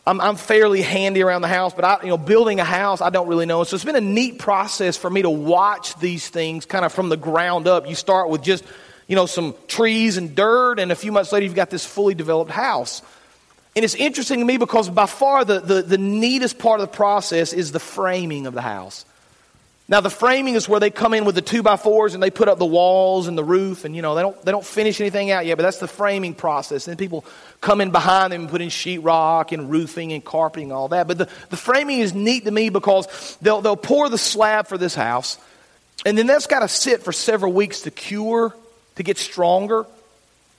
I'm, 0.06 0.20
I'm 0.20 0.36
fairly 0.36 0.82
handy 0.82 1.24
around 1.24 1.44
the 1.44 1.48
house, 1.48 1.74
but 1.74 1.86
I, 1.86 2.00
you 2.04 2.10
know, 2.10 2.18
building 2.18 2.60
a 2.60 2.66
house, 2.66 3.00
I 3.00 3.10
don't 3.10 3.28
really 3.28 3.46
know. 3.46 3.63
So 3.63 3.76
it's 3.76 3.86
been 3.86 3.96
a 3.96 4.02
neat 4.02 4.38
process 4.38 4.98
for 4.98 5.10
me 5.10 5.22
to 5.22 5.30
watch 5.30 5.98
these 5.98 6.28
things 6.28 6.66
kind 6.66 6.84
of 6.84 6.92
from 6.92 7.08
the 7.08 7.16
ground 7.16 7.68
up. 7.68 7.88
You 7.88 7.96
start 7.96 8.30
with 8.30 8.44
just, 8.44 8.66
you 9.08 9.16
know, 9.16 9.26
some 9.26 9.56
trees 9.68 10.18
and 10.18 10.36
dirt, 10.36 10.80
and 10.80 10.92
a 10.92 10.96
few 10.96 11.13
months 11.13 11.32
later, 11.32 11.46
you've 11.46 11.56
got 11.56 11.70
this 11.70 11.86
fully 11.86 12.16
developed 12.16 12.52
house. 12.52 13.02
And 13.76 13.86
it's 13.86 13.96
interesting 13.96 14.39
to 14.39 14.46
me 14.46 14.58
because 14.58 14.89
by 14.89 15.06
far 15.06 15.46
the, 15.46 15.62
the, 15.62 15.82
the 15.82 15.98
neatest 15.98 16.60
part 16.60 16.82
of 16.82 16.92
the 16.92 16.96
process 16.96 17.54
is 17.54 17.72
the 17.72 17.80
framing 17.80 18.46
of 18.46 18.54
the 18.54 18.62
house. 18.62 19.06
Now 19.88 20.00
the 20.00 20.10
framing 20.10 20.56
is 20.56 20.70
where 20.70 20.80
they 20.80 20.89
come 20.89 21.13
in 21.13 21.26
with 21.26 21.36
the 21.36 21.42
two 21.42 21.62
by 21.62 21.76
fours 21.76 22.13
and 22.13 22.24
they 22.24 22.32
put 22.32 22.48
up 22.48 22.58
the 22.58 22.66
walls 22.66 23.28
and 23.28 23.38
the 23.38 23.44
roof 23.44 23.84
and 23.84 23.96
you 23.96 24.02
know 24.02 24.16
they 24.16 24.22
don't 24.22 24.42
they 24.46 24.52
don't 24.52 24.66
finish 24.66 25.02
anything 25.02 25.30
out 25.30 25.46
yet, 25.46 25.58
but 25.58 25.63
that's 25.63 25.80
the 25.80 25.89
framing 25.89 26.34
process. 26.34 26.88
And 26.88 26.98
people 26.98 27.26
come 27.63 27.82
in 27.82 27.89
behind 27.89 28.32
them 28.32 28.41
and 28.41 28.49
put 28.49 28.62
in 28.62 28.69
sheetrock 28.69 29.52
and 29.52 29.71
roofing 29.71 30.13
and 30.13 30.23
carpeting 30.23 30.65
and 30.65 30.73
all 30.73 30.89
that. 30.89 31.08
But 31.08 31.17
the, 31.17 31.30
the 31.49 31.58
framing 31.58 31.99
is 31.99 32.13
neat 32.13 32.45
to 32.45 32.52
me 32.52 32.69
because 32.69 33.38
they'll 33.41 33.62
they'll 33.62 33.76
pour 33.76 34.10
the 34.10 34.17
slab 34.17 34.67
for 34.67 34.78
this 34.78 34.93
house, 34.93 35.39
and 36.06 36.15
then 36.15 36.28
that's 36.28 36.45
got 36.45 36.60
to 36.60 36.67
sit 36.67 37.02
for 37.02 37.12
several 37.12 37.52
weeks 37.54 37.82
to 37.82 37.91
cure, 37.91 38.54
to 38.97 39.04
get 39.04 39.17
stronger. 39.17 39.86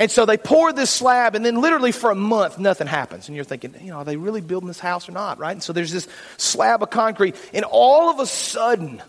And 0.01 0.11
so 0.11 0.27
they 0.27 0.37
pour 0.37 0.73
this 0.73 0.91
slab, 0.91 1.37
and 1.37 1.45
then 1.45 1.61
literally 1.61 1.93
for 1.93 2.11
a 2.11 2.17
month, 2.17 2.59
nothing 2.59 2.89
happens. 2.89 3.29
And 3.29 3.37
you're 3.37 3.45
thinking, 3.45 3.77
you 3.81 3.93
know, 3.93 3.99
are 3.99 4.05
they 4.05 4.17
really 4.17 4.41
building 4.41 4.67
this 4.67 4.81
house 4.81 5.09
or 5.09 5.13
not, 5.13 5.39
right? 5.39 5.53
And 5.53 5.63
so 5.63 5.73
there's 5.73 5.93
this 5.93 6.09
slab 6.37 6.83
of 6.83 6.91
concrete, 6.91 7.37
and 7.53 7.65
all 7.65 8.11
of 8.11 8.19
a 8.19 8.27
sudden, 8.27 9.01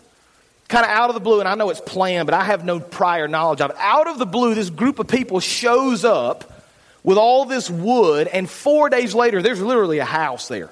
kind 0.68 0.84
of 0.84 0.90
out 0.90 1.10
of 1.10 1.14
the 1.14 1.20
blue, 1.20 1.40
and 1.40 1.48
I 1.48 1.56
know 1.56 1.70
it's 1.70 1.80
planned, 1.80 2.26
but 2.26 2.34
I 2.34 2.44
have 2.44 2.64
no 2.64 2.78
prior 2.78 3.26
knowledge 3.26 3.60
of 3.60 3.70
it. 3.70 3.76
Out 3.80 4.06
of 4.06 4.18
the 4.18 4.26
blue, 4.26 4.54
this 4.54 4.70
group 4.70 5.00
of 5.00 5.08
people 5.08 5.40
shows 5.40 6.04
up 6.04 6.52
with 7.06 7.18
all 7.18 7.44
this 7.44 7.70
wood, 7.70 8.26
and 8.26 8.50
four 8.50 8.90
days 8.90 9.14
later, 9.14 9.40
there's 9.40 9.62
literally 9.62 10.00
a 10.00 10.04
house 10.04 10.48
there. 10.48 10.70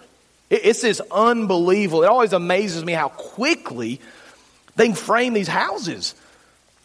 It's 0.50 0.82
this 0.82 1.00
unbelievable. 1.10 2.02
It 2.02 2.08
always 2.08 2.32
amazes 2.32 2.84
me 2.84 2.92
how 2.92 3.08
quickly 3.08 4.00
they 4.74 4.92
frame 4.92 5.32
these 5.32 5.46
houses. 5.46 6.16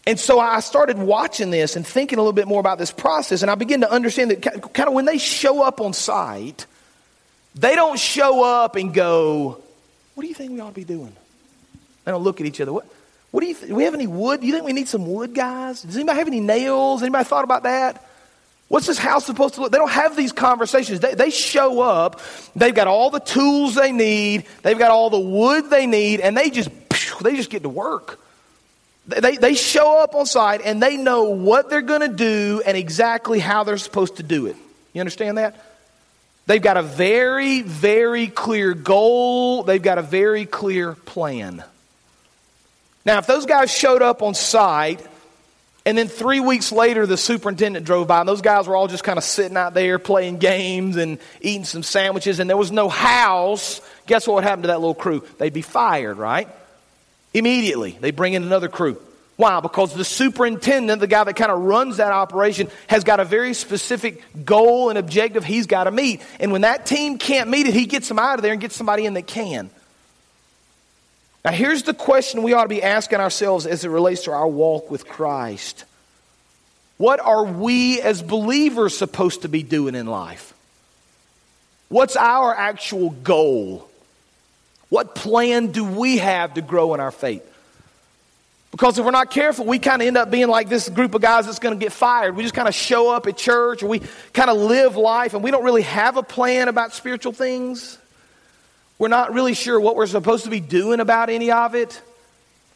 And 0.05 0.19
so 0.19 0.39
I 0.39 0.59
started 0.59 0.99
watching 0.99 1.49
this 1.49 1.75
and 1.75 1.85
thinking 1.85 2.19
a 2.19 2.21
little 2.21 2.31
bit 2.31 2.47
more 2.47 2.59
about 2.59 2.77
this 2.77 2.91
process, 2.91 3.41
and 3.41 3.49
I 3.49 3.55
began 3.55 3.81
to 3.81 3.91
understand 3.91 4.29
that 4.29 4.73
kind 4.73 4.87
of 4.87 4.93
when 4.93 5.05
they 5.05 5.17
show 5.17 5.63
up 5.63 5.81
on 5.81 5.93
site, 5.93 6.67
they 7.55 7.73
don't 7.73 7.99
show 7.99 8.43
up 8.43 8.75
and 8.75 8.93
go, 8.93 9.63
What 10.13 10.21
do 10.21 10.29
you 10.29 10.35
think 10.35 10.51
we 10.51 10.59
ought 10.59 10.69
to 10.69 10.75
be 10.75 10.83
doing? 10.83 11.15
They 12.05 12.11
don't 12.11 12.23
look 12.23 12.39
at 12.39 12.45
each 12.45 12.61
other. 12.61 12.71
What, 12.71 12.85
what 13.31 13.41
do 13.41 13.47
you 13.47 13.55
th- 13.55 13.71
we 13.71 13.83
have 13.85 13.95
any 13.95 14.07
wood? 14.07 14.41
Do 14.41 14.47
you 14.47 14.53
think 14.53 14.65
we 14.65 14.73
need 14.73 14.87
some 14.87 15.11
wood, 15.11 15.33
guys? 15.33 15.81
Does 15.81 15.95
anybody 15.95 16.19
have 16.19 16.27
any 16.27 16.39
nails? 16.39 17.01
Anybody 17.01 17.25
thought 17.25 17.43
about 17.43 17.63
that? 17.63 18.05
What's 18.69 18.85
this 18.85 18.99
house 18.99 19.25
supposed 19.25 19.55
to 19.55 19.61
look? 19.61 19.71
They 19.71 19.79
don't 19.79 19.91
have 19.91 20.15
these 20.15 20.31
conversations. 20.31 20.99
They, 20.99 21.15
they 21.15 21.31
show 21.31 21.81
up. 21.81 22.21
They've 22.55 22.73
got 22.73 22.87
all 22.87 23.09
the 23.09 23.19
tools 23.19 23.75
they 23.75 23.91
need. 23.91 24.45
They've 24.61 24.77
got 24.77 24.91
all 24.91 25.09
the 25.09 25.19
wood 25.19 25.69
they 25.71 25.87
need, 25.87 26.21
and 26.21 26.37
they 26.37 26.51
just 26.51 26.69
they 27.21 27.35
just 27.35 27.49
get 27.49 27.63
to 27.63 27.69
work. 27.69 28.19
They, 29.07 29.37
they 29.37 29.55
show 29.55 29.99
up 30.03 30.13
on 30.13 30.27
site 30.27 30.61
and 30.63 30.81
they 30.81 30.95
know 30.95 31.23
what 31.23 31.71
they're 31.71 31.81
going 31.81 32.01
to 32.01 32.15
do 32.15 32.61
and 32.63 32.77
exactly 32.77 33.39
how 33.39 33.63
they're 33.63 33.77
supposed 33.77 34.17
to 34.17 34.23
do 34.23 34.45
it. 34.45 34.55
You 34.93 34.99
understand 35.01 35.39
that? 35.39 35.65
They've 36.45 36.61
got 36.61 36.77
a 36.77 36.83
very, 36.83 37.61
very 37.63 38.27
clear 38.27 38.75
goal. 38.75 39.63
They've 39.63 39.81
got 39.81 39.97
a 39.97 40.03
very 40.03 40.45
clear 40.45 40.93
plan. 40.93 41.63
Now, 43.03 43.17
if 43.17 43.25
those 43.25 43.47
guys 43.47 43.71
showed 43.71 44.03
up 44.03 44.21
on 44.21 44.35
site 44.35 44.99
and 45.85 45.97
then 45.97 46.07
three 46.07 46.39
weeks 46.39 46.71
later 46.71 47.05
the 47.05 47.17
superintendent 47.17 47.85
drove 47.85 48.07
by 48.07 48.19
and 48.19 48.29
those 48.29 48.41
guys 48.41 48.67
were 48.67 48.75
all 48.75 48.87
just 48.87 49.03
kind 49.03 49.17
of 49.17 49.23
sitting 49.23 49.57
out 49.57 49.73
there 49.73 49.97
playing 49.97 50.37
games 50.37 50.97
and 50.97 51.19
eating 51.41 51.63
some 51.65 51.83
sandwiches 51.83 52.39
and 52.39 52.49
there 52.49 52.57
was 52.57 52.71
no 52.71 52.89
house, 52.89 53.81
guess 54.05 54.27
what 54.27 54.35
would 54.35 54.43
happen 54.43 54.63
to 54.63 54.67
that 54.67 54.79
little 54.79 54.95
crew? 54.95 55.23
They'd 55.37 55.53
be 55.53 55.61
fired, 55.61 56.17
right? 56.17 56.47
Immediately. 57.33 57.97
They 57.99 58.11
bring 58.11 58.33
in 58.33 58.43
another 58.43 58.67
crew. 58.67 58.99
Why? 59.39 59.61
Because 59.61 59.93
the 59.93 60.03
superintendent, 60.03 60.99
the 60.99 61.07
guy 61.07 61.23
that 61.23 61.35
kind 61.37 61.49
of 61.49 61.61
runs 61.61 61.95
that 61.97 62.11
operation, 62.11 62.67
has 62.87 63.05
got 63.05 63.21
a 63.21 63.25
very 63.25 63.53
specific 63.53 64.21
goal 64.43 64.89
and 64.89 64.97
objective 64.97 65.45
he's 65.45 65.65
got 65.65 65.85
to 65.85 65.91
meet. 65.91 66.21
And 66.41 66.51
when 66.51 66.61
that 66.61 66.85
team 66.85 67.17
can't 67.17 67.49
meet 67.49 67.65
it, 67.65 67.73
he 67.73 67.85
gets 67.85 68.09
them 68.09 68.19
out 68.19 68.37
of 68.37 68.41
there 68.41 68.51
and 68.51 68.59
gets 68.59 68.75
somebody 68.75 69.05
in 69.05 69.13
that 69.13 69.27
can. 69.27 69.69
Now, 71.45 71.51
here's 71.51 71.83
the 71.83 71.93
question 71.93 72.43
we 72.43 72.53
ought 72.53 72.63
to 72.63 72.69
be 72.69 72.83
asking 72.83 73.19
ourselves 73.19 73.65
as 73.65 73.85
it 73.85 73.89
relates 73.89 74.23
to 74.23 74.31
our 74.31 74.47
walk 74.47 74.91
with 74.91 75.07
Christ 75.07 75.85
What 76.97 77.19
are 77.19 77.45
we 77.45 78.01
as 78.01 78.21
believers 78.21 78.97
supposed 78.97 79.43
to 79.43 79.49
be 79.49 79.63
doing 79.63 79.95
in 79.95 80.05
life? 80.05 80.53
What's 81.87 82.15
our 82.15 82.53
actual 82.53 83.09
goal? 83.09 83.89
What 84.89 85.15
plan 85.15 85.71
do 85.71 85.83
we 85.83 86.17
have 86.17 86.55
to 86.55 86.61
grow 86.61 86.93
in 86.93 86.99
our 86.99 87.11
faith? 87.11 87.45
Because 88.71 88.99
if 88.99 89.05
we're 89.05 89.11
not 89.11 89.31
careful, 89.31 89.65
we 89.65 89.79
kind 89.79 90.01
of 90.01 90.07
end 90.07 90.17
up 90.17 90.29
being 90.29 90.47
like 90.47 90.69
this 90.69 90.89
group 90.89 91.15
of 91.15 91.21
guys 91.21 91.45
that's 91.45 91.57
going 91.59 91.77
to 91.77 91.83
get 91.83 91.91
fired. 91.91 92.35
We 92.35 92.43
just 92.43 92.53
kind 92.53 92.67
of 92.67 92.75
show 92.75 93.11
up 93.11 93.25
at 93.25 93.35
church 93.35 93.81
or 93.81 93.87
we 93.87 94.01
kind 94.33 94.49
of 94.49 94.57
live 94.57 94.95
life 94.95 95.33
and 95.33 95.43
we 95.43 95.49
don't 95.49 95.63
really 95.63 95.81
have 95.81 96.17
a 96.17 96.23
plan 96.23 96.67
about 96.67 96.93
spiritual 96.93 97.33
things. 97.33 97.97
We're 98.99 99.07
not 99.07 99.33
really 99.33 99.53
sure 99.53 99.79
what 99.79 99.95
we're 99.95 100.07
supposed 100.07 100.43
to 100.43 100.49
be 100.49 100.59
doing 100.59 100.99
about 100.99 101.29
any 101.29 101.51
of 101.51 101.73
it. 101.73 101.99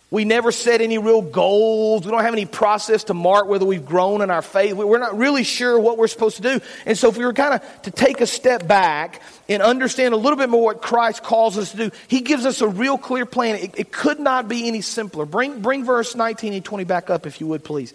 We 0.09 0.25
never 0.25 0.51
set 0.51 0.79
any 0.79 0.99
real 0.99 1.23
goals. 1.23 2.05
We 2.05 2.11
don't 2.11 2.23
have 2.23 2.35
any 2.35 2.45
process 2.45 3.05
to 3.05 3.15
mark 3.15 3.47
whether 3.47 3.65
we've 3.65 3.85
grown 3.85 4.21
in 4.21 4.29
our 4.29 4.43
faith. 4.43 4.73
We're 4.75 4.99
not 4.99 5.17
really 5.17 5.43
sure 5.43 5.77
what 5.77 5.97
we're 5.97 6.07
supposed 6.07 6.35
to 6.35 6.43
do. 6.43 6.59
And 6.85 6.95
so, 6.95 7.09
if 7.09 7.17
we 7.17 7.25
were 7.25 7.33
kind 7.33 7.55
of 7.55 7.81
to 7.81 7.91
take 7.91 8.21
a 8.21 8.27
step 8.27 8.67
back 8.67 9.23
and 9.49 9.63
understand 9.63 10.13
a 10.13 10.17
little 10.17 10.37
bit 10.37 10.49
more 10.49 10.65
what 10.65 10.83
Christ 10.83 11.23
calls 11.23 11.57
us 11.57 11.71
to 11.71 11.77
do, 11.77 11.91
He 12.07 12.21
gives 12.21 12.45
us 12.45 12.61
a 12.61 12.67
real 12.67 12.95
clear 12.95 13.25
plan. 13.25 13.55
It, 13.55 13.71
it 13.75 13.91
could 13.91 14.19
not 14.19 14.47
be 14.47 14.67
any 14.67 14.81
simpler. 14.81 15.25
Bring, 15.25 15.61
bring 15.61 15.83
verse 15.83 16.15
19 16.15 16.53
and 16.53 16.63
20 16.63 16.83
back 16.83 17.09
up, 17.09 17.25
if 17.25 17.41
you 17.41 17.47
would, 17.47 17.63
please. 17.63 17.91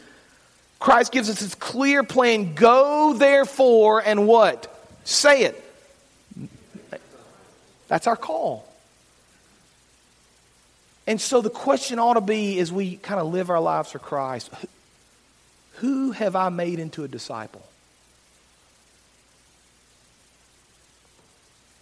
Christ 0.80 1.12
gives 1.12 1.30
us 1.30 1.38
this 1.38 1.54
clear 1.54 2.02
plan. 2.02 2.54
Go, 2.54 3.14
therefore, 3.14 4.02
and 4.04 4.26
what? 4.26 4.76
Say 5.04 5.44
it. 5.44 5.67
That's 7.88 8.06
our 8.06 8.16
call. 8.16 8.66
And 11.06 11.20
so 11.20 11.40
the 11.40 11.50
question 11.50 11.98
ought 11.98 12.14
to 12.14 12.20
be 12.20 12.58
as 12.60 12.70
we 12.70 12.96
kind 12.96 13.18
of 13.18 13.32
live 13.32 13.48
our 13.50 13.60
lives 13.60 13.90
for 13.90 13.98
Christ 13.98 14.50
who 15.78 16.10
have 16.10 16.34
I 16.34 16.48
made 16.48 16.78
into 16.78 17.04
a 17.04 17.08
disciple? 17.08 17.64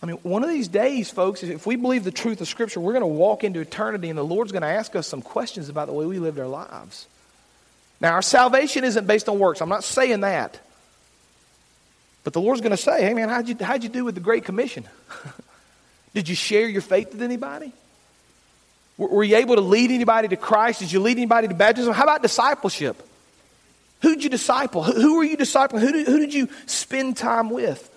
I 0.02 0.06
mean, 0.06 0.16
one 0.16 0.44
of 0.44 0.50
these 0.50 0.68
days, 0.68 1.10
folks, 1.10 1.42
if 1.42 1.66
we 1.66 1.76
believe 1.76 2.04
the 2.04 2.10
truth 2.10 2.40
of 2.40 2.48
Scripture, 2.48 2.78
we're 2.78 2.92
going 2.92 3.00
to 3.00 3.06
walk 3.06 3.42
into 3.42 3.60
eternity 3.60 4.10
and 4.10 4.18
the 4.18 4.24
Lord's 4.24 4.52
going 4.52 4.62
to 4.62 4.68
ask 4.68 4.94
us 4.94 5.06
some 5.06 5.22
questions 5.22 5.68
about 5.68 5.86
the 5.86 5.94
way 5.94 6.04
we 6.04 6.18
lived 6.18 6.38
our 6.38 6.46
lives. 6.46 7.06
Now, 8.00 8.12
our 8.12 8.22
salvation 8.22 8.84
isn't 8.84 9.06
based 9.06 9.28
on 9.28 9.38
works. 9.38 9.62
I'm 9.62 9.70
not 9.70 9.84
saying 9.84 10.20
that. 10.20 10.60
But 12.22 12.34
the 12.34 12.40
Lord's 12.40 12.60
going 12.60 12.72
to 12.72 12.76
say, 12.76 13.02
hey, 13.02 13.14
man, 13.14 13.30
how'd 13.30 13.48
you, 13.48 13.56
how'd 13.58 13.82
you 13.82 13.88
do 13.88 14.04
with 14.04 14.14
the 14.14 14.20
Great 14.20 14.44
Commission? 14.44 14.84
Did 16.16 16.30
you 16.30 16.34
share 16.34 16.66
your 16.66 16.80
faith 16.80 17.12
with 17.12 17.20
anybody? 17.20 17.70
Were 18.96 19.22
you 19.22 19.36
able 19.36 19.56
to 19.56 19.60
lead 19.60 19.90
anybody 19.90 20.28
to 20.28 20.36
Christ? 20.36 20.80
Did 20.80 20.90
you 20.90 21.00
lead 21.00 21.18
anybody 21.18 21.46
to 21.46 21.52
baptism? 21.52 21.92
How 21.92 22.04
about 22.04 22.22
discipleship? 22.22 22.96
Who 24.00 24.14
did 24.14 24.24
you 24.24 24.30
disciple? 24.30 24.82
Who 24.82 25.18
were 25.18 25.24
you 25.24 25.36
discipling? 25.36 25.80
Who 25.80 25.92
did, 25.92 26.06
who 26.06 26.18
did 26.18 26.32
you 26.32 26.48
spend 26.64 27.18
time 27.18 27.50
with? 27.50 27.90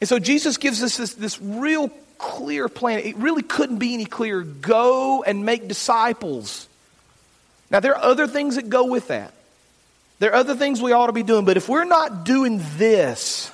And 0.00 0.08
so 0.08 0.20
Jesus 0.20 0.56
gives 0.56 0.80
us 0.80 0.96
this, 0.96 1.14
this 1.14 1.42
real 1.42 1.90
clear 2.16 2.68
plan. 2.68 3.00
It 3.00 3.16
really 3.16 3.42
couldn't 3.42 3.78
be 3.78 3.94
any 3.94 4.04
clearer. 4.04 4.42
Go 4.42 5.24
and 5.24 5.44
make 5.44 5.66
disciples. 5.66 6.68
Now, 7.72 7.80
there 7.80 7.96
are 7.96 8.04
other 8.04 8.28
things 8.28 8.54
that 8.54 8.70
go 8.70 8.86
with 8.86 9.08
that. 9.08 9.32
There 10.20 10.30
are 10.30 10.36
other 10.36 10.54
things 10.54 10.80
we 10.80 10.92
ought 10.92 11.08
to 11.08 11.12
be 11.12 11.24
doing, 11.24 11.44
but 11.44 11.56
if 11.56 11.68
we're 11.68 11.82
not 11.82 12.22
doing 12.22 12.62
this, 12.76 13.50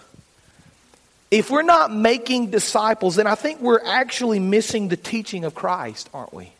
if 1.34 1.50
we're 1.50 1.62
not 1.62 1.92
making 1.92 2.50
disciples, 2.50 3.16
then 3.16 3.26
I 3.26 3.34
think 3.34 3.60
we're 3.60 3.84
actually 3.84 4.38
missing 4.38 4.86
the 4.86 4.96
teaching 4.96 5.44
of 5.44 5.52
Christ, 5.52 6.08
aren't 6.14 6.32
we? 6.32 6.52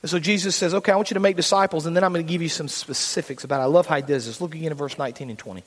And 0.00 0.10
so 0.10 0.18
Jesus 0.18 0.56
says, 0.56 0.72
Okay, 0.72 0.90
I 0.90 0.96
want 0.96 1.10
you 1.10 1.14
to 1.14 1.20
make 1.20 1.36
disciples, 1.36 1.84
and 1.84 1.94
then 1.94 2.02
I'm 2.02 2.12
going 2.14 2.24
to 2.24 2.30
give 2.30 2.40
you 2.40 2.48
some 2.48 2.68
specifics 2.68 3.44
about 3.44 3.60
it. 3.60 3.64
I 3.64 3.66
love 3.66 3.86
how 3.86 3.96
he 3.96 4.02
does 4.02 4.26
this. 4.26 4.40
Look 4.40 4.54
again 4.54 4.70
at 4.70 4.78
verse 4.78 4.96
19 4.96 5.28
and 5.28 5.38
20. 5.38 5.62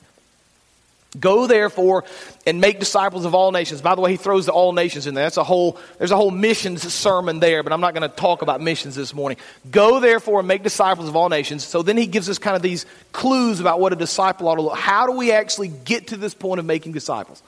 Go 1.18 1.46
therefore 1.46 2.04
and 2.46 2.60
make 2.60 2.78
disciples 2.78 3.24
of 3.24 3.34
all 3.34 3.50
nations. 3.50 3.80
By 3.80 3.94
the 3.94 4.02
way, 4.02 4.10
he 4.10 4.18
throws 4.18 4.44
the 4.44 4.52
all 4.52 4.74
nations 4.74 5.06
in 5.06 5.14
there. 5.14 5.24
That's 5.24 5.38
a 5.38 5.44
whole, 5.44 5.78
there's 5.96 6.10
a 6.10 6.16
whole 6.16 6.30
missions 6.30 6.92
sermon 6.92 7.40
there, 7.40 7.62
but 7.62 7.72
I'm 7.72 7.80
not 7.80 7.94
going 7.94 8.08
to 8.08 8.14
talk 8.14 8.42
about 8.42 8.60
missions 8.60 8.94
this 8.94 9.14
morning. 9.14 9.38
Go 9.70 10.00
therefore 10.00 10.40
and 10.40 10.48
make 10.48 10.62
disciples 10.62 11.08
of 11.08 11.16
all 11.16 11.30
nations. 11.30 11.64
So 11.64 11.80
then 11.80 11.96
he 11.96 12.06
gives 12.06 12.28
us 12.28 12.38
kind 12.38 12.56
of 12.56 12.62
these 12.62 12.84
clues 13.12 13.58
about 13.58 13.80
what 13.80 13.94
a 13.94 13.96
disciple 13.96 14.48
ought 14.48 14.56
to 14.56 14.62
look. 14.62 14.76
How 14.76 15.06
do 15.06 15.12
we 15.12 15.32
actually 15.32 15.68
get 15.68 16.08
to 16.08 16.18
this 16.18 16.34
point 16.34 16.58
of 16.58 16.66
making 16.66 16.92
disciples? 16.92 17.42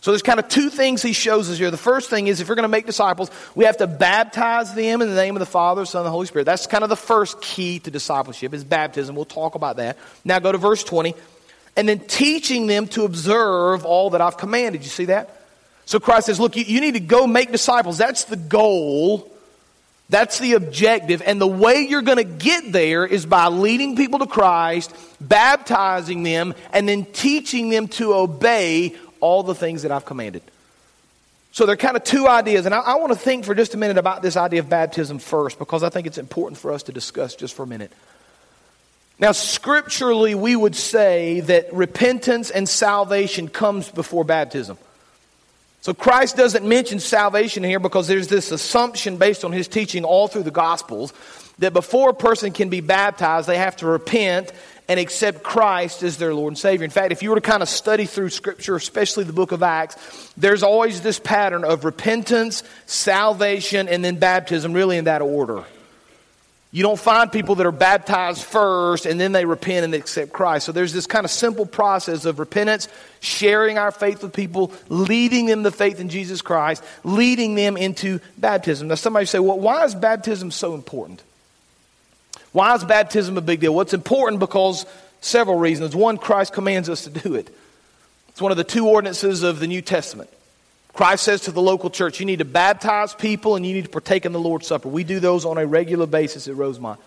So 0.00 0.12
there's 0.12 0.22
kind 0.22 0.38
of 0.38 0.46
two 0.46 0.70
things 0.70 1.02
he 1.02 1.12
shows 1.12 1.50
us 1.50 1.58
here. 1.58 1.72
The 1.72 1.76
first 1.76 2.08
thing 2.08 2.28
is 2.28 2.40
if 2.40 2.48
we're 2.48 2.54
going 2.54 2.62
to 2.62 2.68
make 2.68 2.86
disciples, 2.86 3.28
we 3.56 3.64
have 3.64 3.78
to 3.78 3.88
baptize 3.88 4.72
them 4.72 5.02
in 5.02 5.08
the 5.08 5.16
name 5.16 5.34
of 5.34 5.40
the 5.40 5.46
Father, 5.46 5.84
Son, 5.84 6.02
and 6.02 6.06
the 6.06 6.12
Holy 6.12 6.26
Spirit. 6.26 6.44
That's 6.44 6.68
kind 6.68 6.84
of 6.84 6.90
the 6.90 6.96
first 6.96 7.40
key 7.40 7.80
to 7.80 7.90
discipleship 7.90 8.54
is 8.54 8.62
baptism. 8.62 9.16
We'll 9.16 9.24
talk 9.24 9.56
about 9.56 9.78
that. 9.78 9.98
Now 10.24 10.38
go 10.38 10.52
to 10.52 10.58
verse 10.58 10.84
20 10.84 11.16
and 11.76 11.88
then 11.88 12.00
teaching 12.00 12.66
them 12.66 12.88
to 12.88 13.04
observe 13.04 13.84
all 13.84 14.10
that 14.10 14.20
I've 14.20 14.36
commanded. 14.36 14.82
You 14.82 14.90
see 14.90 15.06
that? 15.06 15.42
So 15.84 16.00
Christ 16.00 16.26
says, 16.26 16.40
Look, 16.40 16.56
you, 16.56 16.64
you 16.64 16.80
need 16.80 16.94
to 16.94 17.00
go 17.00 17.26
make 17.26 17.52
disciples. 17.52 17.98
That's 17.98 18.24
the 18.24 18.36
goal. 18.36 19.32
That's 20.08 20.38
the 20.38 20.52
objective. 20.52 21.20
And 21.26 21.40
the 21.40 21.48
way 21.48 21.80
you're 21.80 22.02
going 22.02 22.18
to 22.18 22.24
get 22.24 22.72
there 22.72 23.04
is 23.04 23.26
by 23.26 23.48
leading 23.48 23.96
people 23.96 24.20
to 24.20 24.26
Christ, 24.26 24.94
baptizing 25.20 26.22
them, 26.22 26.54
and 26.72 26.88
then 26.88 27.06
teaching 27.06 27.70
them 27.70 27.88
to 27.88 28.14
obey 28.14 28.94
all 29.18 29.42
the 29.42 29.54
things 29.54 29.82
that 29.82 29.90
I've 29.90 30.04
commanded. 30.04 30.42
So 31.50 31.66
there 31.66 31.72
are 31.72 31.78
kind 31.78 31.96
of 31.96 32.04
two 32.04 32.28
ideas. 32.28 32.66
And 32.66 32.74
I, 32.74 32.80
I 32.80 32.94
want 32.96 33.12
to 33.12 33.18
think 33.18 33.44
for 33.44 33.54
just 33.54 33.74
a 33.74 33.78
minute 33.78 33.98
about 33.98 34.22
this 34.22 34.36
idea 34.36 34.60
of 34.60 34.68
baptism 34.68 35.18
first 35.18 35.58
because 35.58 35.82
I 35.82 35.88
think 35.88 36.06
it's 36.06 36.18
important 36.18 36.58
for 36.58 36.70
us 36.70 36.84
to 36.84 36.92
discuss 36.92 37.34
just 37.34 37.54
for 37.54 37.62
a 37.62 37.66
minute. 37.66 37.90
Now, 39.18 39.32
scripturally, 39.32 40.34
we 40.34 40.54
would 40.54 40.76
say 40.76 41.40
that 41.40 41.72
repentance 41.72 42.50
and 42.50 42.68
salvation 42.68 43.48
comes 43.48 43.88
before 43.88 44.24
baptism. 44.24 44.76
So 45.80 45.94
Christ 45.94 46.36
doesn't 46.36 46.66
mention 46.66 47.00
salvation 47.00 47.62
here 47.62 47.78
because 47.78 48.08
there's 48.08 48.28
this 48.28 48.50
assumption 48.50 49.16
based 49.16 49.44
on 49.44 49.52
his 49.52 49.68
teaching 49.68 50.04
all 50.04 50.28
through 50.28 50.42
the 50.42 50.50
Gospels 50.50 51.12
that 51.58 51.72
before 51.72 52.10
a 52.10 52.14
person 52.14 52.52
can 52.52 52.68
be 52.68 52.80
baptized, 52.80 53.48
they 53.48 53.56
have 53.56 53.76
to 53.76 53.86
repent 53.86 54.52
and 54.88 55.00
accept 55.00 55.42
Christ 55.42 56.02
as 56.02 56.16
their 56.16 56.34
Lord 56.34 56.52
and 56.52 56.58
Savior. 56.58 56.84
In 56.84 56.90
fact, 56.90 57.12
if 57.12 57.22
you 57.22 57.30
were 57.30 57.36
to 57.36 57.40
kind 57.40 57.62
of 57.62 57.68
study 57.68 58.04
through 58.04 58.28
Scripture, 58.30 58.76
especially 58.76 59.24
the 59.24 59.32
book 59.32 59.52
of 59.52 59.62
Acts, 59.62 60.32
there's 60.36 60.62
always 60.62 61.00
this 61.00 61.18
pattern 61.18 61.64
of 61.64 61.84
repentance, 61.84 62.62
salvation, 62.86 63.88
and 63.88 64.04
then 64.04 64.16
baptism, 64.16 64.72
really 64.72 64.98
in 64.98 65.04
that 65.04 65.22
order. 65.22 65.64
You 66.76 66.82
don't 66.82 67.00
find 67.00 67.32
people 67.32 67.54
that 67.54 67.64
are 67.64 67.72
baptized 67.72 68.44
first 68.44 69.06
and 69.06 69.18
then 69.18 69.32
they 69.32 69.46
repent 69.46 69.86
and 69.86 69.94
accept 69.94 70.30
Christ. 70.34 70.66
So 70.66 70.72
there's 70.72 70.92
this 70.92 71.06
kind 71.06 71.24
of 71.24 71.30
simple 71.30 71.64
process 71.64 72.26
of 72.26 72.38
repentance, 72.38 72.88
sharing 73.20 73.78
our 73.78 73.90
faith 73.90 74.22
with 74.22 74.34
people, 74.34 74.74
leading 74.90 75.46
them 75.46 75.64
to 75.64 75.70
faith 75.70 76.00
in 76.00 76.10
Jesus 76.10 76.42
Christ, 76.42 76.84
leading 77.02 77.54
them 77.54 77.78
into 77.78 78.20
baptism. 78.36 78.88
Now, 78.88 78.96
somebody 78.96 79.24
say, 79.24 79.38
well, 79.38 79.58
why 79.58 79.86
is 79.86 79.94
baptism 79.94 80.50
so 80.50 80.74
important? 80.74 81.22
Why 82.52 82.74
is 82.74 82.84
baptism 82.84 83.38
a 83.38 83.40
big 83.40 83.60
deal? 83.60 83.74
Well, 83.74 83.80
it's 83.80 83.94
important 83.94 84.38
because 84.38 84.84
several 85.22 85.58
reasons. 85.58 85.96
One, 85.96 86.18
Christ 86.18 86.52
commands 86.52 86.90
us 86.90 87.04
to 87.04 87.10
do 87.10 87.36
it. 87.36 87.48
It's 88.28 88.42
one 88.42 88.52
of 88.52 88.58
the 88.58 88.64
two 88.64 88.86
ordinances 88.86 89.44
of 89.44 89.60
the 89.60 89.66
New 89.66 89.80
Testament. 89.80 90.28
Christ 90.96 91.24
says 91.24 91.42
to 91.42 91.52
the 91.52 91.60
local 91.60 91.90
church, 91.90 92.20
you 92.20 92.26
need 92.26 92.38
to 92.38 92.44
baptize 92.44 93.14
people 93.14 93.54
and 93.54 93.66
you 93.66 93.74
need 93.74 93.84
to 93.84 93.90
partake 93.90 94.24
in 94.24 94.32
the 94.32 94.40
Lord's 94.40 94.66
Supper. 94.66 94.88
We 94.88 95.04
do 95.04 95.20
those 95.20 95.44
on 95.44 95.58
a 95.58 95.66
regular 95.66 96.06
basis 96.06 96.48
at 96.48 96.56
Rosemont. 96.56 96.98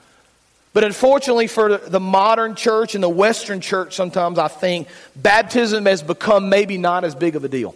But 0.74 0.84
unfortunately, 0.84 1.48
for 1.48 1.78
the 1.78 2.00
modern 2.00 2.54
church 2.54 2.94
and 2.94 3.04
the 3.04 3.10
Western 3.10 3.60
church, 3.60 3.96
sometimes 3.96 4.38
I 4.38 4.48
think 4.48 4.88
baptism 5.16 5.86
has 5.88 6.04
become 6.04 6.50
maybe 6.50 6.78
not 6.78 7.04
as 7.04 7.16
big 7.16 7.36
of 7.36 7.44
a 7.44 7.50
deal. 7.50 7.76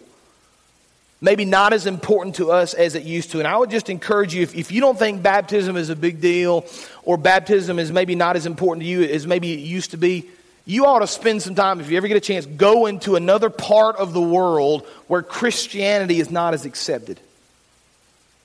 Maybe 1.19 1.45
not 1.45 1.73
as 1.73 1.87
important 1.87 2.35
to 2.35 2.51
us 2.51 2.73
as 2.75 2.93
it 2.93 3.03
used 3.03 3.31
to. 3.31 3.39
And 3.39 3.47
I 3.47 3.57
would 3.57 3.71
just 3.71 3.89
encourage 3.89 4.35
you 4.35 4.43
if, 4.43 4.53
if 4.55 4.71
you 4.71 4.81
don't 4.81 4.99
think 4.99 5.23
baptism 5.23 5.77
is 5.77 5.89
a 5.89 5.95
big 5.95 6.21
deal 6.21 6.65
or 7.03 7.17
baptism 7.17 7.79
is 7.79 7.91
maybe 7.91 8.13
not 8.13 8.35
as 8.35 8.45
important 8.45 8.83
to 8.83 8.87
you 8.87 9.01
as 9.03 9.25
maybe 9.25 9.53
it 9.53 9.59
used 9.59 9.91
to 9.91 9.97
be, 9.97 10.29
you 10.65 10.85
ought 10.85 10.99
to 10.99 11.07
spend 11.07 11.41
some 11.41 11.55
time, 11.55 11.81
if 11.81 11.89
you 11.89 11.97
ever 11.97 12.07
get 12.07 12.17
a 12.17 12.21
chance, 12.21 12.45
go 12.45 12.85
into 12.85 13.15
another 13.15 13.49
part 13.49 13.97
of 13.97 14.13
the 14.13 14.21
world 14.21 14.85
where 15.07 15.21
Christianity 15.21 16.19
is 16.19 16.31
not 16.31 16.53
as 16.53 16.65
accepted. 16.65 17.19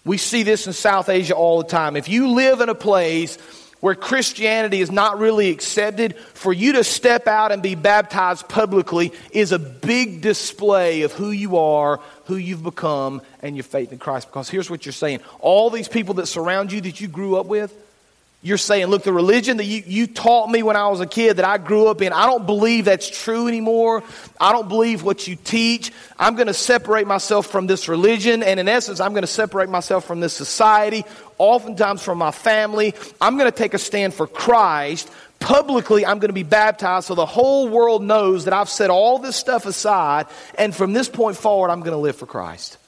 We 0.04 0.18
see 0.18 0.42
this 0.42 0.66
in 0.66 0.72
South 0.72 1.08
Asia 1.08 1.34
all 1.34 1.58
the 1.58 1.68
time. 1.68 1.94
If 1.94 2.08
you 2.08 2.30
live 2.30 2.60
in 2.60 2.68
a 2.68 2.74
place 2.74 3.36
where 3.80 3.94
Christianity 3.94 4.80
is 4.80 4.90
not 4.90 5.18
really 5.18 5.50
accepted, 5.50 6.16
for 6.34 6.52
you 6.52 6.72
to 6.72 6.84
step 6.84 7.28
out 7.28 7.52
and 7.52 7.62
be 7.62 7.76
baptized 7.76 8.48
publicly 8.48 9.12
is 9.30 9.52
a 9.52 9.58
big 9.58 10.20
display 10.20 11.02
of 11.02 11.12
who 11.12 11.30
you 11.30 11.58
are, 11.58 12.00
who 12.24 12.36
you've 12.36 12.64
become, 12.64 13.22
and 13.40 13.54
your 13.54 13.62
faith 13.62 13.92
in 13.92 13.98
Christ. 13.98 14.28
Because 14.28 14.48
here's 14.48 14.68
what 14.68 14.84
you're 14.84 14.92
saying 14.92 15.20
all 15.38 15.70
these 15.70 15.88
people 15.88 16.14
that 16.14 16.26
surround 16.26 16.72
you 16.72 16.80
that 16.80 17.00
you 17.00 17.06
grew 17.06 17.36
up 17.36 17.46
with, 17.46 17.72
you're 18.40 18.56
saying, 18.56 18.86
look, 18.86 19.02
the 19.02 19.12
religion 19.12 19.56
that 19.56 19.64
you, 19.64 19.82
you 19.84 20.06
taught 20.06 20.48
me 20.48 20.62
when 20.62 20.76
I 20.76 20.86
was 20.88 21.00
a 21.00 21.06
kid 21.06 21.38
that 21.38 21.44
I 21.44 21.58
grew 21.58 21.88
up 21.88 22.00
in, 22.02 22.12
I 22.12 22.24
don't 22.26 22.46
believe 22.46 22.84
that's 22.84 23.10
true 23.10 23.48
anymore. 23.48 24.04
I 24.40 24.52
don't 24.52 24.68
believe 24.68 25.02
what 25.02 25.26
you 25.26 25.34
teach. 25.34 25.90
I'm 26.20 26.36
going 26.36 26.46
to 26.46 26.54
separate 26.54 27.08
myself 27.08 27.48
from 27.48 27.66
this 27.66 27.88
religion. 27.88 28.44
And 28.44 28.60
in 28.60 28.68
essence, 28.68 29.00
I'm 29.00 29.12
going 29.12 29.22
to 29.22 29.26
separate 29.26 29.68
myself 29.68 30.04
from 30.04 30.20
this 30.20 30.34
society, 30.34 31.04
oftentimes 31.38 32.00
from 32.04 32.18
my 32.18 32.30
family. 32.30 32.94
I'm 33.20 33.36
going 33.38 33.50
to 33.50 33.56
take 33.56 33.74
a 33.74 33.78
stand 33.78 34.14
for 34.14 34.28
Christ. 34.28 35.10
Publicly, 35.40 36.06
I'm 36.06 36.20
going 36.20 36.28
to 36.28 36.32
be 36.32 36.44
baptized 36.44 37.08
so 37.08 37.16
the 37.16 37.26
whole 37.26 37.68
world 37.68 38.04
knows 38.04 38.44
that 38.44 38.54
I've 38.54 38.68
set 38.68 38.88
all 38.88 39.18
this 39.18 39.34
stuff 39.34 39.66
aside. 39.66 40.26
And 40.56 40.72
from 40.72 40.92
this 40.92 41.08
point 41.08 41.36
forward, 41.36 41.70
I'm 41.70 41.80
going 41.80 41.90
to 41.90 41.96
live 41.96 42.14
for 42.14 42.26
Christ. 42.26 42.78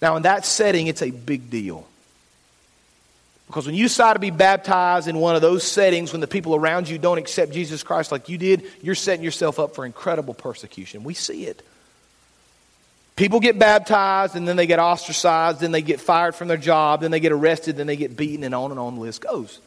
Now, 0.00 0.14
in 0.14 0.22
that 0.22 0.44
setting, 0.46 0.86
it's 0.86 1.02
a 1.02 1.10
big 1.10 1.50
deal. 1.50 1.88
Because 3.54 3.66
when 3.66 3.76
you 3.76 3.84
decide 3.84 4.14
to 4.14 4.18
be 4.18 4.30
baptized 4.30 5.06
in 5.06 5.16
one 5.16 5.36
of 5.36 5.40
those 5.40 5.62
settings, 5.62 6.10
when 6.10 6.20
the 6.20 6.26
people 6.26 6.56
around 6.56 6.88
you 6.88 6.98
don't 6.98 7.18
accept 7.18 7.52
Jesus 7.52 7.84
Christ 7.84 8.10
like 8.10 8.28
you 8.28 8.36
did, 8.36 8.64
you're 8.82 8.96
setting 8.96 9.24
yourself 9.24 9.60
up 9.60 9.76
for 9.76 9.86
incredible 9.86 10.34
persecution. 10.34 11.04
We 11.04 11.14
see 11.14 11.46
it. 11.46 11.62
People 13.14 13.38
get 13.38 13.56
baptized 13.56 14.34
and 14.34 14.48
then 14.48 14.56
they 14.56 14.66
get 14.66 14.80
ostracized, 14.80 15.60
then 15.60 15.70
they 15.70 15.82
get 15.82 16.00
fired 16.00 16.34
from 16.34 16.48
their 16.48 16.56
job, 16.56 17.02
then 17.02 17.12
they 17.12 17.20
get 17.20 17.30
arrested, 17.30 17.76
then 17.76 17.86
they 17.86 17.94
get 17.94 18.16
beaten, 18.16 18.42
and 18.42 18.56
on 18.56 18.72
and 18.72 18.80
on 18.80 18.96
the 18.96 19.00
list 19.00 19.20
goes. 19.20 19.60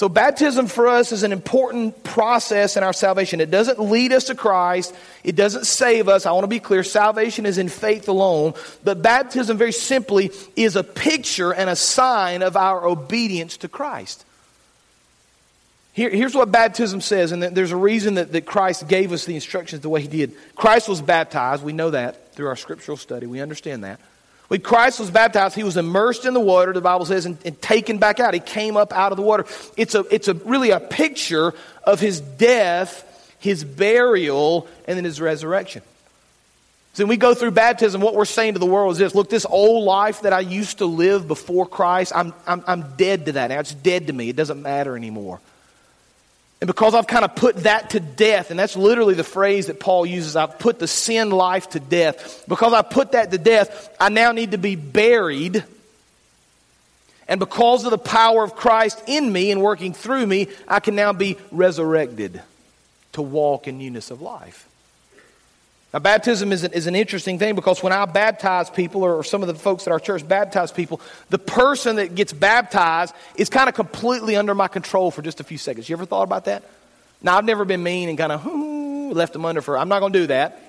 So, 0.00 0.08
baptism 0.08 0.66
for 0.66 0.88
us 0.88 1.12
is 1.12 1.24
an 1.24 1.30
important 1.30 2.02
process 2.02 2.78
in 2.78 2.82
our 2.82 2.94
salvation. 2.94 3.38
It 3.38 3.50
doesn't 3.50 3.78
lead 3.78 4.14
us 4.14 4.24
to 4.24 4.34
Christ, 4.34 4.94
it 5.22 5.36
doesn't 5.36 5.66
save 5.66 6.08
us. 6.08 6.24
I 6.24 6.32
want 6.32 6.44
to 6.44 6.48
be 6.48 6.58
clear 6.58 6.82
salvation 6.82 7.44
is 7.44 7.58
in 7.58 7.68
faith 7.68 8.08
alone. 8.08 8.54
But 8.82 9.02
baptism, 9.02 9.58
very 9.58 9.72
simply, 9.72 10.30
is 10.56 10.74
a 10.74 10.82
picture 10.82 11.52
and 11.52 11.68
a 11.68 11.76
sign 11.76 12.40
of 12.40 12.56
our 12.56 12.86
obedience 12.86 13.58
to 13.58 13.68
Christ. 13.68 14.24
Here, 15.92 16.08
here's 16.08 16.34
what 16.34 16.50
baptism 16.50 17.02
says, 17.02 17.32
and 17.32 17.42
there's 17.42 17.72
a 17.72 17.76
reason 17.76 18.14
that, 18.14 18.32
that 18.32 18.46
Christ 18.46 18.88
gave 18.88 19.12
us 19.12 19.26
the 19.26 19.34
instructions 19.34 19.82
the 19.82 19.90
way 19.90 20.00
He 20.00 20.08
did. 20.08 20.34
Christ 20.54 20.88
was 20.88 21.02
baptized. 21.02 21.62
We 21.62 21.74
know 21.74 21.90
that 21.90 22.32
through 22.32 22.46
our 22.46 22.56
scriptural 22.56 22.96
study. 22.96 23.26
We 23.26 23.42
understand 23.42 23.84
that. 23.84 24.00
When 24.50 24.60
Christ 24.60 24.98
was 24.98 25.12
baptized, 25.12 25.54
he 25.54 25.62
was 25.62 25.76
immersed 25.76 26.24
in 26.24 26.34
the 26.34 26.40
water, 26.40 26.72
the 26.72 26.80
Bible 26.80 27.06
says, 27.06 27.24
and, 27.24 27.38
and, 27.44 27.62
taken 27.62 27.98
back 27.98 28.18
out. 28.18 28.34
He 28.34 28.40
came 28.40 28.76
up 28.76 28.92
out 28.92 29.12
of 29.12 29.16
the 29.16 29.22
water. 29.22 29.46
It's, 29.76 29.94
a, 29.94 30.00
it's 30.12 30.26
a, 30.26 30.34
really 30.34 30.70
a 30.70 30.80
picture 30.80 31.54
of 31.84 32.00
his 32.00 32.20
death, 32.20 33.36
his 33.38 33.62
burial, 33.62 34.66
and 34.88 34.96
then 34.96 35.04
his 35.04 35.20
resurrection. 35.20 35.82
So 36.94 37.04
when 37.04 37.10
we 37.10 37.16
go 37.16 37.32
through 37.32 37.52
baptism, 37.52 38.00
what 38.00 38.16
we're 38.16 38.24
saying 38.24 38.54
to 38.54 38.58
the 38.58 38.66
world 38.66 38.90
is 38.90 38.98
this 38.98 39.14
look, 39.14 39.30
this 39.30 39.46
old 39.46 39.84
life 39.84 40.22
that 40.22 40.32
I 40.32 40.40
used 40.40 40.78
to 40.78 40.86
live 40.86 41.28
before 41.28 41.64
Christ, 41.64 42.10
I'm, 42.12 42.34
I'm, 42.44 42.64
I'm 42.66 42.96
dead 42.96 43.26
to 43.26 43.32
that 43.32 43.50
now. 43.50 43.60
It's 43.60 43.72
dead 43.72 44.08
to 44.08 44.12
me. 44.12 44.30
It 44.30 44.36
doesn't 44.36 44.60
matter 44.60 44.96
anymore. 44.96 45.38
And 46.60 46.68
because 46.68 46.94
I've 46.94 47.06
kind 47.06 47.24
of 47.24 47.34
put 47.34 47.56
that 47.58 47.90
to 47.90 48.00
death, 48.00 48.50
and 48.50 48.58
that's 48.60 48.76
literally 48.76 49.14
the 49.14 49.24
phrase 49.24 49.68
that 49.68 49.80
Paul 49.80 50.04
uses 50.04 50.36
I've 50.36 50.58
put 50.58 50.78
the 50.78 50.86
sin 50.86 51.30
life 51.30 51.70
to 51.70 51.80
death. 51.80 52.44
Because 52.46 52.74
I 52.74 52.82
put 52.82 53.12
that 53.12 53.30
to 53.30 53.38
death, 53.38 53.94
I 53.98 54.10
now 54.10 54.32
need 54.32 54.50
to 54.50 54.58
be 54.58 54.76
buried. 54.76 55.64
And 57.28 57.40
because 57.40 57.84
of 57.84 57.92
the 57.92 57.98
power 57.98 58.44
of 58.44 58.56
Christ 58.56 59.02
in 59.06 59.32
me 59.32 59.50
and 59.50 59.62
working 59.62 59.94
through 59.94 60.26
me, 60.26 60.48
I 60.68 60.80
can 60.80 60.94
now 60.96 61.14
be 61.14 61.38
resurrected 61.50 62.42
to 63.12 63.22
walk 63.22 63.66
in 63.66 63.78
newness 63.78 64.10
of 64.10 64.20
life. 64.20 64.68
Now, 65.92 65.98
baptism 65.98 66.52
is 66.52 66.62
an, 66.62 66.72
is 66.72 66.86
an 66.86 66.94
interesting 66.94 67.38
thing 67.38 67.56
because 67.56 67.82
when 67.82 67.92
I 67.92 68.04
baptize 68.04 68.70
people, 68.70 69.02
or 69.02 69.24
some 69.24 69.42
of 69.42 69.48
the 69.48 69.54
folks 69.54 69.86
at 69.88 69.92
our 69.92 69.98
church 69.98 70.26
baptize 70.26 70.70
people, 70.70 71.00
the 71.30 71.38
person 71.38 71.96
that 71.96 72.14
gets 72.14 72.32
baptized 72.32 73.12
is 73.34 73.50
kind 73.50 73.68
of 73.68 73.74
completely 73.74 74.36
under 74.36 74.54
my 74.54 74.68
control 74.68 75.10
for 75.10 75.20
just 75.20 75.40
a 75.40 75.44
few 75.44 75.58
seconds. 75.58 75.88
You 75.88 75.96
ever 75.96 76.06
thought 76.06 76.22
about 76.22 76.44
that? 76.44 76.62
Now, 77.22 77.36
I've 77.36 77.44
never 77.44 77.64
been 77.64 77.82
mean 77.82 78.08
and 78.08 78.16
kind 78.16 78.30
of 78.30 78.46
left 79.16 79.32
them 79.32 79.44
under 79.44 79.62
for, 79.62 79.76
I'm 79.76 79.88
not 79.88 79.98
going 79.98 80.12
to 80.12 80.18
do 80.20 80.26
that. 80.28 80.62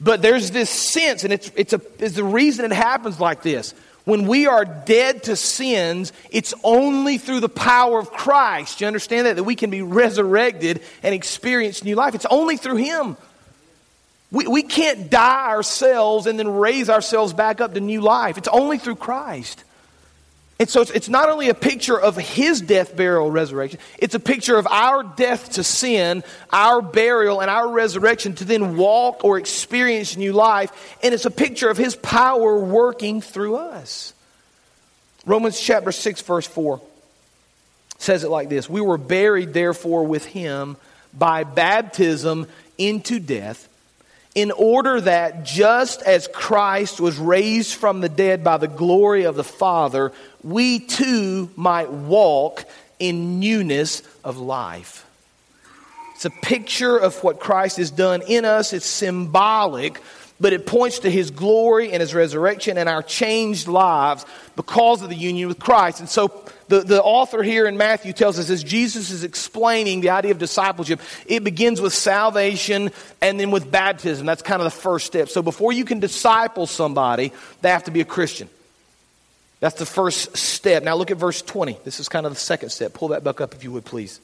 But 0.00 0.20
there's 0.20 0.50
this 0.50 0.68
sense, 0.68 1.22
and 1.22 1.32
it's, 1.32 1.52
it's, 1.54 1.72
a, 1.74 1.80
it's 2.00 2.16
the 2.16 2.24
reason 2.24 2.64
it 2.64 2.72
happens 2.72 3.20
like 3.20 3.42
this. 3.42 3.72
When 4.04 4.26
we 4.26 4.46
are 4.46 4.64
dead 4.64 5.24
to 5.24 5.36
sins, 5.36 6.12
it's 6.30 6.54
only 6.64 7.18
through 7.18 7.40
the 7.40 7.48
power 7.48 7.98
of 7.98 8.10
Christ. 8.10 8.80
You 8.80 8.88
understand 8.88 9.26
that? 9.26 9.36
That 9.36 9.44
we 9.44 9.54
can 9.54 9.70
be 9.70 9.82
resurrected 9.82 10.82
and 11.02 11.14
experience 11.14 11.84
new 11.84 11.94
life. 11.94 12.14
It's 12.14 12.26
only 12.26 12.56
through 12.56 12.76
Him. 12.76 13.16
We, 14.32 14.46
we 14.48 14.62
can't 14.62 15.10
die 15.10 15.46
ourselves 15.48 16.26
and 16.26 16.38
then 16.38 16.48
raise 16.48 16.88
ourselves 16.90 17.32
back 17.32 17.60
up 17.60 17.74
to 17.74 17.80
new 17.80 18.00
life. 18.00 18.38
It's 18.38 18.48
only 18.48 18.78
through 18.78 18.96
Christ. 18.96 19.62
And 20.62 20.70
so 20.70 20.82
it's, 20.82 21.08
not 21.08 21.28
only 21.28 21.48
a 21.48 21.54
picture 21.54 22.00
of 22.00 22.16
his 22.16 22.60
death, 22.60 22.94
burial, 22.94 23.32
resurrection, 23.32 23.80
it's 23.98 24.14
a 24.14 24.20
picture 24.20 24.56
of 24.56 24.68
our 24.68 25.02
death 25.02 25.54
to 25.54 25.64
sin, 25.64 26.22
our 26.52 26.80
burial, 26.80 27.42
and 27.42 27.50
our 27.50 27.68
resurrection 27.68 28.36
to 28.36 28.44
then 28.44 28.76
walk 28.76 29.24
or 29.24 29.38
experience 29.38 30.16
new 30.16 30.32
life. 30.32 30.70
And 31.02 31.12
it's 31.12 31.24
a 31.24 31.32
picture 31.32 31.68
of 31.68 31.76
his 31.76 31.96
power 31.96 32.60
working 32.60 33.20
through 33.20 33.56
us. 33.56 34.14
Romans 35.26 35.60
chapter 35.60 35.90
6, 35.90 36.20
verse 36.20 36.46
4 36.46 36.80
says 37.98 38.22
it 38.22 38.30
like 38.30 38.48
this 38.48 38.70
We 38.70 38.80
were 38.80 38.98
buried, 38.98 39.52
therefore, 39.52 40.04
with 40.04 40.24
him 40.26 40.76
by 41.12 41.42
baptism 41.42 42.46
into 42.78 43.18
death 43.18 43.68
in 44.34 44.50
order 44.50 45.00
that 45.00 45.44
just 45.44 46.02
as 46.02 46.28
Christ 46.28 47.00
was 47.00 47.18
raised 47.18 47.74
from 47.74 48.00
the 48.00 48.08
dead 48.08 48.42
by 48.42 48.56
the 48.56 48.68
glory 48.68 49.24
of 49.24 49.36
the 49.36 49.44
Father, 49.44 50.12
we 50.42 50.78
too 50.78 51.50
might 51.54 51.90
walk 51.90 52.64
in 52.98 53.40
newness 53.40 54.02
of 54.24 54.38
life. 54.38 55.06
It's 56.14 56.24
a 56.24 56.30
picture 56.30 56.96
of 56.96 57.22
what 57.24 57.40
Christ 57.40 57.76
has 57.78 57.90
done 57.90 58.22
in 58.22 58.44
us. 58.44 58.72
It's 58.72 58.86
symbolic, 58.86 60.00
but 60.42 60.52
it 60.52 60.66
points 60.66 60.98
to 60.98 61.10
his 61.10 61.30
glory 61.30 61.92
and 61.92 62.00
his 62.00 62.12
resurrection 62.12 62.76
and 62.76 62.88
our 62.88 63.00
changed 63.00 63.68
lives 63.68 64.26
because 64.56 65.00
of 65.00 65.08
the 65.08 65.14
union 65.14 65.46
with 65.46 65.60
Christ. 65.60 66.00
And 66.00 66.08
so 66.08 66.42
the, 66.66 66.80
the 66.80 67.00
author 67.00 67.44
here 67.44 67.64
in 67.66 67.76
Matthew 67.76 68.12
tells 68.12 68.40
us 68.40 68.50
as 68.50 68.64
Jesus 68.64 69.10
is 69.10 69.22
explaining 69.22 70.00
the 70.00 70.10
idea 70.10 70.32
of 70.32 70.38
discipleship, 70.38 71.00
it 71.26 71.44
begins 71.44 71.80
with 71.80 71.94
salvation 71.94 72.90
and 73.20 73.38
then 73.38 73.52
with 73.52 73.70
baptism. 73.70 74.26
That's 74.26 74.42
kind 74.42 74.60
of 74.60 74.64
the 74.64 74.76
first 74.76 75.06
step. 75.06 75.28
So 75.28 75.42
before 75.42 75.72
you 75.72 75.84
can 75.84 76.00
disciple 76.00 76.66
somebody, 76.66 77.32
they 77.60 77.68
have 77.68 77.84
to 77.84 77.92
be 77.92 78.00
a 78.00 78.04
Christian. 78.04 78.48
That's 79.60 79.78
the 79.78 79.86
first 79.86 80.36
step. 80.36 80.82
Now 80.82 80.96
look 80.96 81.12
at 81.12 81.18
verse 81.18 81.40
20. 81.40 81.78
This 81.84 82.00
is 82.00 82.08
kind 82.08 82.26
of 82.26 82.32
the 82.32 82.40
second 82.40 82.70
step. 82.70 82.94
Pull 82.94 83.08
that 83.08 83.22
book 83.22 83.40
up 83.40 83.54
if 83.54 83.62
you 83.62 83.70
would, 83.70 83.84
please. 83.84 84.18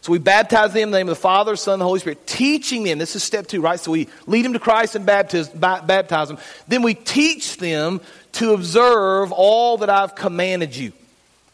So 0.00 0.12
we 0.12 0.18
baptize 0.18 0.72
them 0.72 0.84
in 0.84 0.90
the 0.90 0.98
name 0.98 1.08
of 1.08 1.16
the 1.16 1.20
Father, 1.20 1.56
Son, 1.56 1.74
and 1.74 1.80
the 1.80 1.84
Holy 1.84 2.00
Spirit, 2.00 2.26
teaching 2.26 2.84
them. 2.84 2.98
This 2.98 3.16
is 3.16 3.24
step 3.24 3.46
two, 3.46 3.60
right? 3.60 3.80
So 3.80 3.90
we 3.90 4.08
lead 4.26 4.44
them 4.44 4.52
to 4.52 4.60
Christ 4.60 4.94
and 4.94 5.04
baptize, 5.04 5.48
baptize 5.48 6.28
them. 6.28 6.38
Then 6.68 6.82
we 6.82 6.94
teach 6.94 7.56
them 7.56 8.00
to 8.32 8.52
observe 8.52 9.32
all 9.32 9.78
that 9.78 9.90
I've 9.90 10.14
commanded 10.14 10.76
you. 10.76 10.92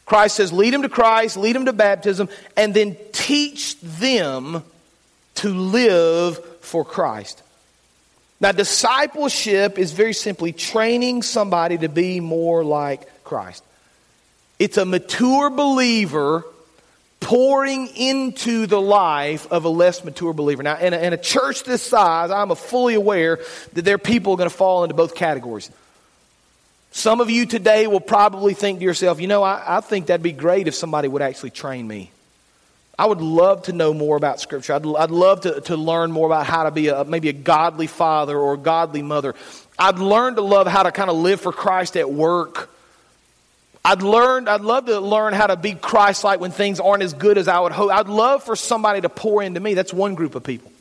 Christ 0.05 0.37
says, 0.37 0.53
lead 0.53 0.75
them 0.75 0.83
to 0.83 0.91
Christ, 0.91 1.39
lead 1.39 1.57
them 1.57 1.65
to 1.65 1.73
baptism, 1.73 2.29
and 2.57 2.75
then 2.75 2.97
teach 3.13 3.81
them 3.81 4.63
to 5.37 5.49
live 5.49 6.45
for 6.61 6.85
Christ. 6.85 7.43
Now, 8.41 8.53
discipleship 8.53 9.79
is 9.79 9.93
very 9.93 10.13
simply 10.13 10.53
training 10.53 11.23
somebody 11.23 11.79
to 11.79 11.89
be 11.89 12.21
more 12.21 12.63
like 12.63 13.25
Christ. 13.25 13.65
It's 14.59 14.77
a 14.77 14.85
mature 14.85 15.49
believer 15.49 16.45
pouring 17.25 17.87
into 17.97 18.67
the 18.67 18.81
life 18.81 19.51
of 19.51 19.65
a 19.65 19.69
less 19.71 20.05
mature 20.05 20.35
believer. 20.35 20.63
Now, 20.63 20.77
in 20.77 20.93
a, 20.93 20.99
in 20.99 21.15
a 21.15 21.17
church 21.17 21.65
this 21.65 21.83
size, 21.83 22.31
I'm 22.31 22.55
fully 22.55 22.93
aware 22.93 23.41
that 23.73 23.83
there 23.83 23.95
are 23.95 23.99
people 23.99 24.37
going 24.37 24.51
to 24.51 24.55
fall 24.55 24.85
into 24.85 24.95
both 24.95 25.15
categories. 25.15 25.71
Some 26.91 27.23
of 27.23 27.31
you 27.31 27.47
today 27.47 27.87
will 27.87 27.99
probably 27.99 28.53
think 28.53 28.81
to 28.81 28.85
yourself, 28.85 29.23
you 29.23 29.27
know, 29.27 29.43
I, 29.43 29.79
I 29.79 29.81
think 29.81 30.07
that'd 30.07 30.23
be 30.23 30.33
great 30.33 30.69
if 30.69 30.75
somebody 30.75 31.09
would 31.09 31.23
actually 31.23 31.51
train 31.51 31.89
me. 31.89 32.11
I 32.99 33.07
would 33.07 33.23
love 33.23 33.63
to 33.65 33.73
know 33.73 33.95
more 33.95 34.19
about 34.19 34.39
Scripture. 34.39 34.75
I'd, 34.75 34.87
I'd 34.87 35.11
love 35.11 35.41
to, 35.41 35.63
to 35.63 35.77
learn 35.79 36.13
more 36.13 36.27
about 36.27 36.45
how 36.45 36.65
to 36.65 36.71
be 36.71 36.89
a, 36.89 37.05
maybe 37.05 37.31
a 37.31 37.33
godly 37.33 37.87
father 37.87 38.39
or 38.39 38.53
a 38.53 38.59
godly 38.59 39.01
mother. 39.01 39.35
I'd 39.79 39.99
learn 39.99 40.35
to 40.35 40.43
love 40.43 40.67
how 40.67 40.83
to 40.83 40.93
kind 40.93 41.09
of 41.09 41.17
live 41.17 41.41
for 41.41 41.53
Christ 41.53 41.97
at 41.97 42.13
work. 42.13 42.71
I'd 43.85 44.03
learn, 44.03 44.49
I'd 44.49 44.63
love 44.63 44.87
to 44.87 44.99
learn 44.99 45.35
how 45.35 45.47
to 45.47 45.57
be 45.57 45.75
Christ-like 45.75 46.41
when 46.41 46.53
things 46.53 46.81
aren't 46.81 47.03
as 47.03 47.13
good 47.13 47.37
as 47.37 47.49
I 47.49 47.61
would 47.61 47.73
hope. 47.73 47.91
I'd 47.91 48.09
love 48.09 48.43
for 48.43 48.57
somebody 48.57 49.03
to 49.03 49.11
pour 49.11 49.43
into 49.43 49.61
me. 49.61 49.75
That's 49.75 49.93
one 49.93 50.15
group 50.15 50.35
of 50.35 50.43
people. 50.43 50.73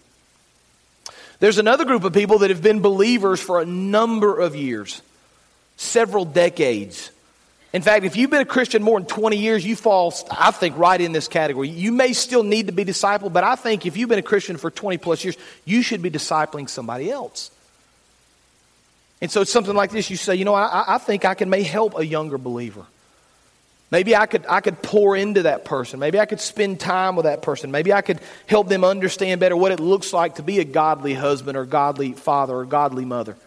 There's 1.40 1.58
another 1.58 1.84
group 1.84 2.06
of 2.06 2.14
people 2.14 2.40
that 2.40 2.50
have 2.50 2.62
been 2.62 2.80
believers 2.80 3.42
for 3.42 3.60
a 3.60 3.66
number 3.66 4.40
of 4.40 4.56
years, 4.56 5.02
several 5.76 6.24
decades. 6.24 7.12
In 7.74 7.82
fact, 7.82 8.06
if 8.06 8.16
you've 8.16 8.30
been 8.30 8.40
a 8.40 8.46
Christian 8.46 8.82
more 8.82 8.98
than 8.98 9.08
20 9.08 9.36
years, 9.36 9.66
you 9.66 9.76
fall, 9.76 10.14
I 10.32 10.52
think, 10.52 10.78
right 10.78 11.02
in 11.02 11.12
this 11.12 11.28
category. 11.28 11.68
You 11.68 11.92
may 11.92 12.14
still 12.14 12.44
need 12.44 12.68
to 12.68 12.72
be 12.72 12.86
discipled, 12.86 13.34
but 13.34 13.44
I 13.44 13.56
think 13.56 13.86
if 13.86 13.98
you've 13.98 14.08
been 14.08 14.20
a 14.20 14.22
Christian 14.22 14.56
for 14.56 14.72
20 14.72 14.98
plus 15.00 15.26
years, 15.26 15.36
you 15.66 15.82
should 15.82 16.02
be 16.02 16.10
discipling 16.10 16.70
somebody 16.70 17.12
else. 17.12 17.52
And 19.20 19.30
so 19.30 19.42
it's 19.42 19.52
something 19.52 19.76
like 19.76 19.92
this. 19.92 20.10
You 20.10 20.18
say, 20.18 20.36
you 20.36 20.46
know, 20.46 20.54
I, 20.54 20.96
I 20.96 20.98
think 21.00 21.26
I 21.26 21.34
can 21.34 21.50
may 21.50 21.64
help 21.64 21.98
a 21.98 22.06
younger 22.06 22.38
believer. 22.38 22.86
Maybe 23.94 24.16
I 24.16 24.26
could, 24.26 24.44
I 24.50 24.60
could 24.60 24.82
pour 24.82 25.16
into 25.16 25.44
that 25.44 25.66
person. 25.66 26.00
Maybe 26.00 26.20
I 26.20 26.26
could 26.26 26.42
spend 26.42 26.80
time 26.80 27.16
with 27.16 27.26
that 27.26 27.44
person. 27.44 27.70
Maybe 27.70 27.94
I 27.94 28.02
could 28.02 28.20
help 28.48 28.68
them 28.68 28.84
understand 28.84 29.40
better 29.40 29.56
what 29.56 29.72
it 29.72 29.80
looks 29.80 30.12
like 30.12 30.38
to 30.38 30.42
be 30.42 30.58
a 30.58 30.64
godly 30.64 31.14
husband 31.14 31.56
or 31.56 31.66
godly 31.68 32.14
father 32.14 32.56
or 32.56 32.66
godly 32.66 33.06
mother. 33.06 33.38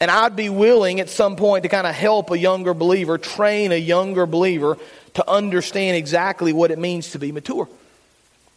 And 0.00 0.10
I'd 0.10 0.34
be 0.34 0.48
willing 0.48 0.98
at 0.98 1.10
some 1.10 1.36
point 1.36 1.64
to 1.64 1.68
kind 1.68 1.86
of 1.86 1.94
help 1.94 2.30
a 2.30 2.38
younger 2.38 2.72
believer, 2.72 3.18
train 3.18 3.70
a 3.70 3.76
younger 3.76 4.24
believer 4.24 4.78
to 5.12 5.30
understand 5.30 5.98
exactly 5.98 6.54
what 6.54 6.70
it 6.70 6.78
means 6.78 7.10
to 7.10 7.18
be 7.18 7.30
mature. 7.30 7.68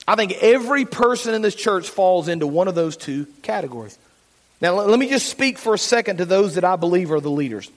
I 0.08 0.15
think 0.15 0.41
every 0.41 0.86
person 0.86 1.34
in 1.34 1.41
this 1.41 1.56
church 1.56 1.89
falls 1.89 2.30
into 2.30 2.47
one 2.47 2.69
of 2.69 2.76
those 2.76 2.95
two 2.95 3.26
categories. 3.41 4.00
Now, 4.62 4.76
let 4.76 4.97
me 4.97 5.10
just 5.10 5.28
speak 5.28 5.58
for 5.58 5.73
a 5.73 5.78
second 5.78 6.19
to 6.19 6.26
those 6.26 6.56
that 6.56 6.63
I 6.63 6.78
believe 6.78 7.12
are 7.12 7.19
the 7.19 7.30
leaders. 7.30 7.69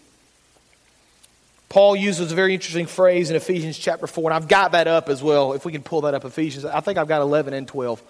Paul 1.70 1.94
uses 1.94 2.32
a 2.32 2.34
very 2.34 2.52
interesting 2.52 2.86
phrase 2.86 3.30
in 3.30 3.36
Ephesians 3.36 3.78
chapter 3.78 4.08
4, 4.08 4.30
and 4.30 4.34
I've 4.34 4.48
got 4.48 4.72
that 4.72 4.88
up 4.88 5.08
as 5.08 5.22
well. 5.22 5.52
If 5.52 5.64
we 5.64 5.70
can 5.70 5.84
pull 5.84 6.00
that 6.00 6.14
up, 6.14 6.24
Ephesians, 6.24 6.64
I 6.64 6.80
think 6.80 6.98
I've 6.98 7.06
got 7.06 7.22
11 7.22 7.54
and 7.54 7.66
12. 7.66 8.02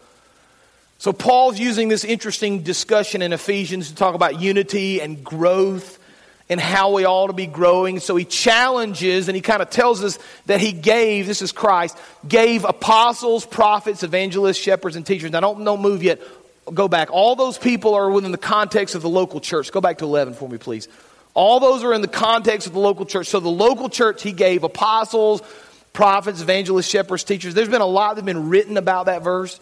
So, 0.96 1.12
Paul's 1.12 1.60
using 1.60 1.88
this 1.88 2.02
interesting 2.02 2.62
discussion 2.62 3.20
in 3.20 3.34
Ephesians 3.34 3.90
to 3.90 3.94
talk 3.94 4.14
about 4.14 4.40
unity 4.40 5.02
and 5.02 5.22
growth 5.22 5.98
and 6.48 6.58
how 6.58 6.94
we 6.94 7.04
ought 7.04 7.26
to 7.26 7.34
be 7.34 7.46
growing. 7.46 8.00
So, 8.00 8.16
he 8.16 8.24
challenges 8.24 9.28
and 9.28 9.36
he 9.36 9.42
kind 9.42 9.60
of 9.60 9.68
tells 9.68 10.02
us 10.02 10.18
that 10.46 10.62
he 10.62 10.72
gave, 10.72 11.26
this 11.26 11.42
is 11.42 11.52
Christ, 11.52 11.98
gave 12.26 12.64
apostles, 12.64 13.44
prophets, 13.44 14.02
evangelists, 14.02 14.56
shepherds, 14.56 14.96
and 14.96 15.04
teachers. 15.04 15.32
Now, 15.32 15.40
don't, 15.40 15.62
don't 15.62 15.82
move 15.82 16.02
yet. 16.02 16.18
Go 16.72 16.88
back. 16.88 17.10
All 17.12 17.36
those 17.36 17.58
people 17.58 17.92
are 17.92 18.10
within 18.10 18.32
the 18.32 18.38
context 18.38 18.94
of 18.94 19.02
the 19.02 19.10
local 19.10 19.38
church. 19.38 19.70
Go 19.70 19.82
back 19.82 19.98
to 19.98 20.06
11 20.06 20.32
for 20.32 20.48
me, 20.48 20.56
please. 20.56 20.88
All 21.34 21.60
those 21.60 21.84
are 21.84 21.94
in 21.94 22.02
the 22.02 22.08
context 22.08 22.66
of 22.66 22.72
the 22.72 22.80
local 22.80 23.06
church. 23.06 23.28
So, 23.28 23.40
the 23.40 23.48
local 23.48 23.88
church, 23.88 24.22
he 24.22 24.32
gave 24.32 24.64
apostles, 24.64 25.42
prophets, 25.92 26.40
evangelists, 26.40 26.88
shepherds, 26.88 27.24
teachers. 27.24 27.54
There's 27.54 27.68
been 27.68 27.80
a 27.80 27.86
lot 27.86 28.16
that's 28.16 28.24
been 28.24 28.48
written 28.48 28.76
about 28.76 29.06
that 29.06 29.22
verse. 29.22 29.60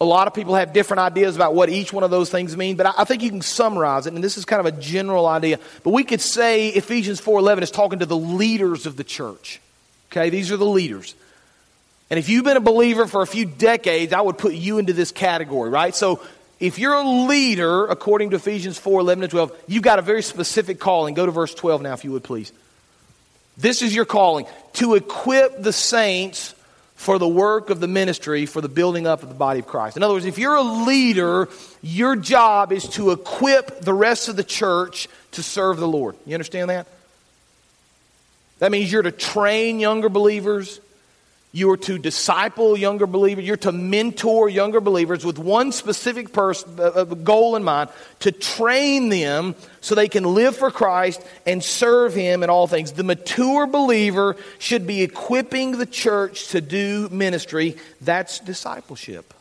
A 0.00 0.04
lot 0.04 0.26
of 0.26 0.34
people 0.34 0.56
have 0.56 0.72
different 0.72 1.00
ideas 1.00 1.36
about 1.36 1.54
what 1.54 1.68
each 1.68 1.92
one 1.92 2.02
of 2.02 2.10
those 2.10 2.28
things 2.28 2.56
mean, 2.56 2.76
but 2.76 2.92
I, 2.98 3.04
think 3.04 3.22
you 3.22 3.30
can 3.30 3.40
summarize 3.40 4.08
it, 4.08 4.14
and 4.14 4.22
this 4.22 4.36
is 4.36 4.44
kind 4.44 4.58
of 4.58 4.66
a 4.66 4.72
general 4.80 5.26
idea. 5.26 5.60
But 5.84 5.90
we 5.90 6.02
could 6.02 6.20
say 6.20 6.70
Ephesians 6.70 7.20
4.11 7.20 7.62
is 7.62 7.70
talking 7.70 8.00
to 8.00 8.06
the 8.06 8.16
leaders 8.16 8.86
of 8.86 8.96
the 8.96 9.04
church. 9.04 9.60
Okay, 10.10 10.28
these 10.28 10.50
are 10.50 10.56
the 10.56 10.66
leaders. 10.66 11.14
And 12.10 12.18
if 12.18 12.28
you've 12.28 12.44
been 12.44 12.56
a 12.56 12.60
believer 12.60 13.06
for 13.06 13.22
a 13.22 13.26
few 13.26 13.46
decades, 13.46 14.12
I 14.12 14.20
would 14.20 14.38
put 14.38 14.54
you 14.54 14.78
into 14.78 14.92
this 14.92 15.12
category, 15.12 15.70
right? 15.70 15.94
So 15.94 16.20
if 16.62 16.78
you're 16.78 16.94
a 16.94 17.26
leader, 17.26 17.86
according 17.86 18.30
to 18.30 18.36
Ephesians 18.36 18.78
4 18.78 19.00
11 19.00 19.24
and 19.24 19.30
12, 19.32 19.64
you've 19.66 19.82
got 19.82 19.98
a 19.98 20.02
very 20.02 20.22
specific 20.22 20.78
calling. 20.78 21.12
Go 21.12 21.26
to 21.26 21.32
verse 21.32 21.52
12 21.52 21.82
now, 21.82 21.92
if 21.92 22.04
you 22.04 22.12
would 22.12 22.22
please. 22.22 22.52
This 23.58 23.82
is 23.82 23.92
your 23.92 24.04
calling 24.04 24.46
to 24.74 24.94
equip 24.94 25.60
the 25.60 25.72
saints 25.72 26.54
for 26.94 27.18
the 27.18 27.26
work 27.26 27.70
of 27.70 27.80
the 27.80 27.88
ministry, 27.88 28.46
for 28.46 28.60
the 28.60 28.68
building 28.68 29.08
up 29.08 29.24
of 29.24 29.28
the 29.28 29.34
body 29.34 29.58
of 29.58 29.66
Christ. 29.66 29.96
In 29.96 30.04
other 30.04 30.14
words, 30.14 30.24
if 30.24 30.38
you're 30.38 30.54
a 30.54 30.62
leader, 30.62 31.48
your 31.82 32.14
job 32.14 32.70
is 32.70 32.88
to 32.90 33.10
equip 33.10 33.80
the 33.80 33.92
rest 33.92 34.28
of 34.28 34.36
the 34.36 34.44
church 34.44 35.08
to 35.32 35.42
serve 35.42 35.78
the 35.78 35.88
Lord. 35.88 36.14
You 36.26 36.34
understand 36.34 36.70
that? 36.70 36.86
That 38.60 38.70
means 38.70 38.92
you're 38.92 39.02
to 39.02 39.10
train 39.10 39.80
younger 39.80 40.08
believers. 40.08 40.78
You 41.54 41.70
are 41.70 41.76
to 41.76 41.98
disciple 41.98 42.78
younger 42.78 43.06
believers. 43.06 43.44
You're 43.44 43.58
to 43.58 43.72
mentor 43.72 44.48
younger 44.48 44.80
believers 44.80 45.22
with 45.22 45.38
one 45.38 45.70
specific 45.72 46.32
person, 46.32 46.80
uh, 46.80 46.84
uh, 46.84 47.04
goal 47.04 47.56
in 47.56 47.62
mind 47.62 47.90
to 48.20 48.32
train 48.32 49.10
them 49.10 49.54
so 49.82 49.94
they 49.94 50.08
can 50.08 50.24
live 50.24 50.56
for 50.56 50.70
Christ 50.70 51.22
and 51.44 51.62
serve 51.62 52.14
Him 52.14 52.42
in 52.42 52.48
all 52.48 52.66
things. 52.66 52.92
The 52.92 53.04
mature 53.04 53.66
believer 53.66 54.36
should 54.58 54.86
be 54.86 55.02
equipping 55.02 55.76
the 55.76 55.84
church 55.84 56.48
to 56.48 56.62
do 56.62 57.10
ministry. 57.10 57.76
That's 58.00 58.38
discipleship. 58.38 59.34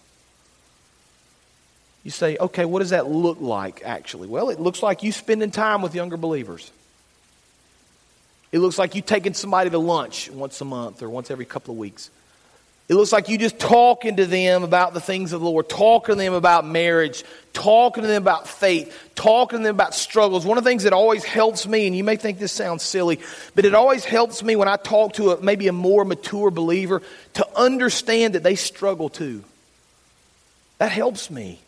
You 2.04 2.12
say, 2.12 2.36
okay, 2.38 2.66
what 2.66 2.80
does 2.80 2.90
that 2.90 3.08
look 3.08 3.40
like 3.40 3.84
actually? 3.86 4.28
Well, 4.28 4.50
it 4.50 4.60
looks 4.60 4.84
like 4.84 5.02
you 5.02 5.14
spending 5.14 5.52
time 5.52 5.82
with 5.82 5.96
younger 5.96 6.18
believers. 6.18 6.72
It 8.52 8.60
looks 8.60 8.78
like 8.78 8.96
you 8.96 9.02
taking 9.02 9.34
somebody 9.34 9.70
to 9.70 9.78
lunch 9.78 10.30
once 10.30 10.60
a 10.62 10.66
month 10.66 11.02
or 11.02 11.10
once 11.10 11.32
every 11.32 11.46
couple 11.46 11.74
of 11.74 11.78
weeks. 11.78 12.10
It 12.90 12.96
looks 12.96 13.14
like 13.14 13.30
you 13.30 13.38
just 13.38 13.58
talking 13.58 14.18
to 14.18 14.26
them 14.26 14.64
about 14.64 14.94
the 14.94 15.00
things 15.00 15.32
of 15.32 15.40
the 15.40 15.50
Lord, 15.50 15.70
talking 15.70 16.16
to 16.16 16.22
them 16.22 16.34
about 16.34 16.68
marriage, 16.68 17.24
talking 17.54 18.02
to 18.02 18.08
them 18.08 18.22
about 18.22 18.50
faith, 18.50 18.94
talking 19.16 19.60
to 19.60 19.64
them 19.64 19.74
about 19.74 19.96
struggles. 19.96 20.46
One 20.46 20.58
of 20.58 20.66
the 20.66 20.70
things 20.70 20.84
that 20.84 20.92
always 20.92 21.24
helps 21.24 21.66
me, 21.66 21.88
and 21.88 21.96
you 21.96 22.04
may 22.04 22.18
think 22.18 22.38
this 22.38 22.52
sounds 22.52 22.84
silly, 22.84 23.22
but 23.56 23.64
it 23.64 23.74
always 23.74 24.04
helps 24.04 24.44
me 24.44 24.58
when 24.58 24.68
I 24.68 24.76
talk 24.76 25.14
to 25.14 25.32
a, 25.32 25.42
maybe 25.42 25.70
a 25.70 25.72
more 25.72 26.04
mature 26.04 26.52
believer 26.52 27.02
to 27.36 27.48
understand 27.58 28.36
that 28.36 28.44
they 28.44 28.56
struggle 28.56 29.08
too. 29.08 29.46
That 30.80 30.92
helps 30.92 31.32
me. 31.32 31.60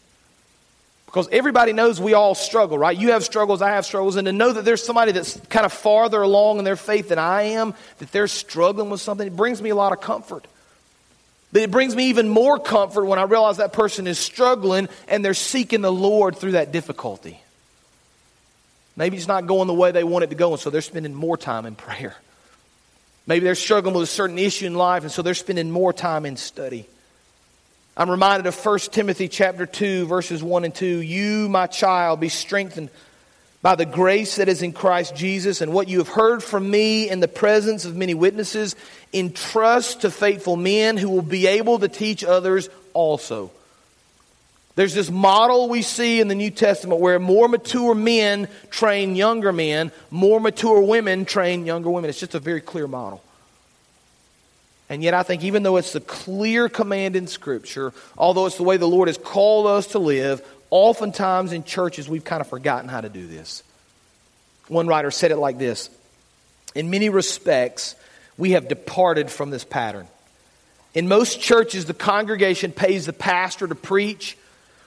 Because 1.13 1.29
everybody 1.31 1.73
knows 1.73 2.01
we 2.01 2.15
all 2.15 2.33
struggle, 2.33 2.75
right? 2.75 2.97
You 2.97 3.11
have 3.11 3.23
struggles, 3.23 3.61
I 3.61 3.69
have 3.69 3.85
struggles, 3.85 4.15
and 4.15 4.25
to 4.25 4.33
know 4.33 4.51
that 4.51 4.65
there's 4.65 4.83
somebody 4.83 5.11
that's 5.11 5.39
kind 5.41 5.63
of 5.63 5.71
farther 5.71 6.19
along 6.19 6.57
in 6.57 6.65
their 6.65 6.75
faith 6.75 7.09
than 7.09 7.19
I 7.19 7.43
am, 7.43 7.75
that 7.99 8.11
they're 8.11 8.27
struggling 8.27 8.89
with 8.89 8.99
something, 8.99 9.27
it 9.27 9.35
brings 9.35 9.61
me 9.61 9.69
a 9.69 9.75
lot 9.75 9.93
of 9.93 10.01
comfort. 10.01 10.47
But 11.51 11.61
it 11.61 11.69
brings 11.69 11.95
me 11.95 12.05
even 12.05 12.29
more 12.29 12.57
comfort 12.57 13.05
when 13.05 13.19
I 13.19 13.23
realize 13.23 13.57
that 13.57 13.73
person 13.73 14.07
is 14.07 14.17
struggling 14.17 14.89
and 15.07 15.23
they're 15.23 15.35
seeking 15.35 15.81
the 15.81 15.91
Lord 15.91 16.35
through 16.35 16.53
that 16.53 16.71
difficulty. 16.71 17.39
Maybe 18.95 19.15
it's 19.15 19.27
not 19.27 19.45
going 19.45 19.67
the 19.67 19.73
way 19.75 19.91
they 19.91 20.03
want 20.03 20.23
it 20.23 20.31
to 20.31 20.35
go, 20.35 20.53
and 20.53 20.59
so 20.59 20.71
they're 20.71 20.81
spending 20.81 21.13
more 21.13 21.37
time 21.37 21.67
in 21.67 21.75
prayer. 21.75 22.15
Maybe 23.27 23.43
they're 23.43 23.53
struggling 23.53 23.93
with 23.93 24.03
a 24.03 24.11
certain 24.11 24.39
issue 24.39 24.65
in 24.65 24.73
life, 24.73 25.03
and 25.03 25.11
so 25.11 25.21
they're 25.21 25.35
spending 25.35 25.69
more 25.69 25.93
time 25.93 26.25
in 26.25 26.37
study. 26.37 26.87
I'm 27.95 28.09
reminded 28.09 28.47
of 28.47 28.65
1 28.65 28.79
Timothy 28.79 29.27
chapter 29.27 29.67
2 29.67 30.07
verses 30.07 30.41
1 30.41 30.65
and 30.65 30.73
2. 30.73 30.85
You, 31.01 31.47
my 31.47 31.67
child, 31.67 32.19
be 32.19 32.29
strengthened 32.29 32.89
by 33.61 33.75
the 33.75 33.85
grace 33.85 34.37
that 34.37 34.49
is 34.49 34.63
in 34.63 34.73
Christ 34.73 35.15
Jesus 35.15 35.61
and 35.61 35.71
what 35.71 35.87
you 35.87 35.99
have 35.99 36.07
heard 36.07 36.43
from 36.43 36.69
me 36.69 37.07
in 37.07 37.19
the 37.19 37.27
presence 37.27 37.85
of 37.85 37.95
many 37.95 38.13
witnesses, 38.13 38.75
entrust 39.13 40.01
to 40.01 40.11
faithful 40.11 40.57
men 40.57 40.97
who 40.97 41.09
will 41.09 41.21
be 41.21 41.45
able 41.47 41.79
to 41.79 41.87
teach 41.87 42.23
others 42.23 42.67
also. 42.93 43.51
There's 44.75 44.95
this 44.95 45.11
model 45.11 45.69
we 45.69 45.83
see 45.83 46.19
in 46.19 46.27
the 46.27 46.35
New 46.35 46.49
Testament 46.49 46.99
where 46.99 47.19
more 47.19 47.47
mature 47.47 47.93
men 47.93 48.47
train 48.71 49.15
younger 49.15 49.53
men, 49.53 49.91
more 50.09 50.39
mature 50.39 50.81
women 50.81 51.25
train 51.25 51.67
younger 51.67 51.91
women. 51.91 52.09
It's 52.09 52.19
just 52.19 52.33
a 52.33 52.39
very 52.39 52.59
clear 52.59 52.87
model. 52.87 53.22
And 54.89 55.01
yet, 55.01 55.13
I 55.13 55.23
think 55.23 55.43
even 55.43 55.63
though 55.63 55.77
it's 55.77 55.93
the 55.93 56.01
clear 56.01 56.69
command 56.69 57.15
in 57.15 57.27
Scripture, 57.27 57.93
although 58.17 58.45
it's 58.45 58.57
the 58.57 58.63
way 58.63 58.77
the 58.77 58.87
Lord 58.87 59.07
has 59.07 59.17
called 59.17 59.65
us 59.67 59.87
to 59.87 59.99
live, 59.99 60.45
oftentimes 60.69 61.53
in 61.53 61.63
churches 61.63 62.09
we've 62.09 62.23
kind 62.23 62.41
of 62.41 62.47
forgotten 62.47 62.89
how 62.89 63.01
to 63.01 63.09
do 63.09 63.25
this. 63.27 63.63
One 64.67 64.87
writer 64.87 65.11
said 65.11 65.31
it 65.31 65.37
like 65.37 65.57
this 65.57 65.89
In 66.75 66.89
many 66.89 67.09
respects, 67.09 67.95
we 68.37 68.51
have 68.51 68.67
departed 68.67 69.29
from 69.29 69.49
this 69.49 69.63
pattern. 69.63 70.07
In 70.93 71.07
most 71.07 71.41
churches, 71.41 71.85
the 71.85 71.93
congregation 71.93 72.71
pays 72.71 73.05
the 73.05 73.13
pastor 73.13 73.67
to 73.67 73.75
preach, 73.75 74.37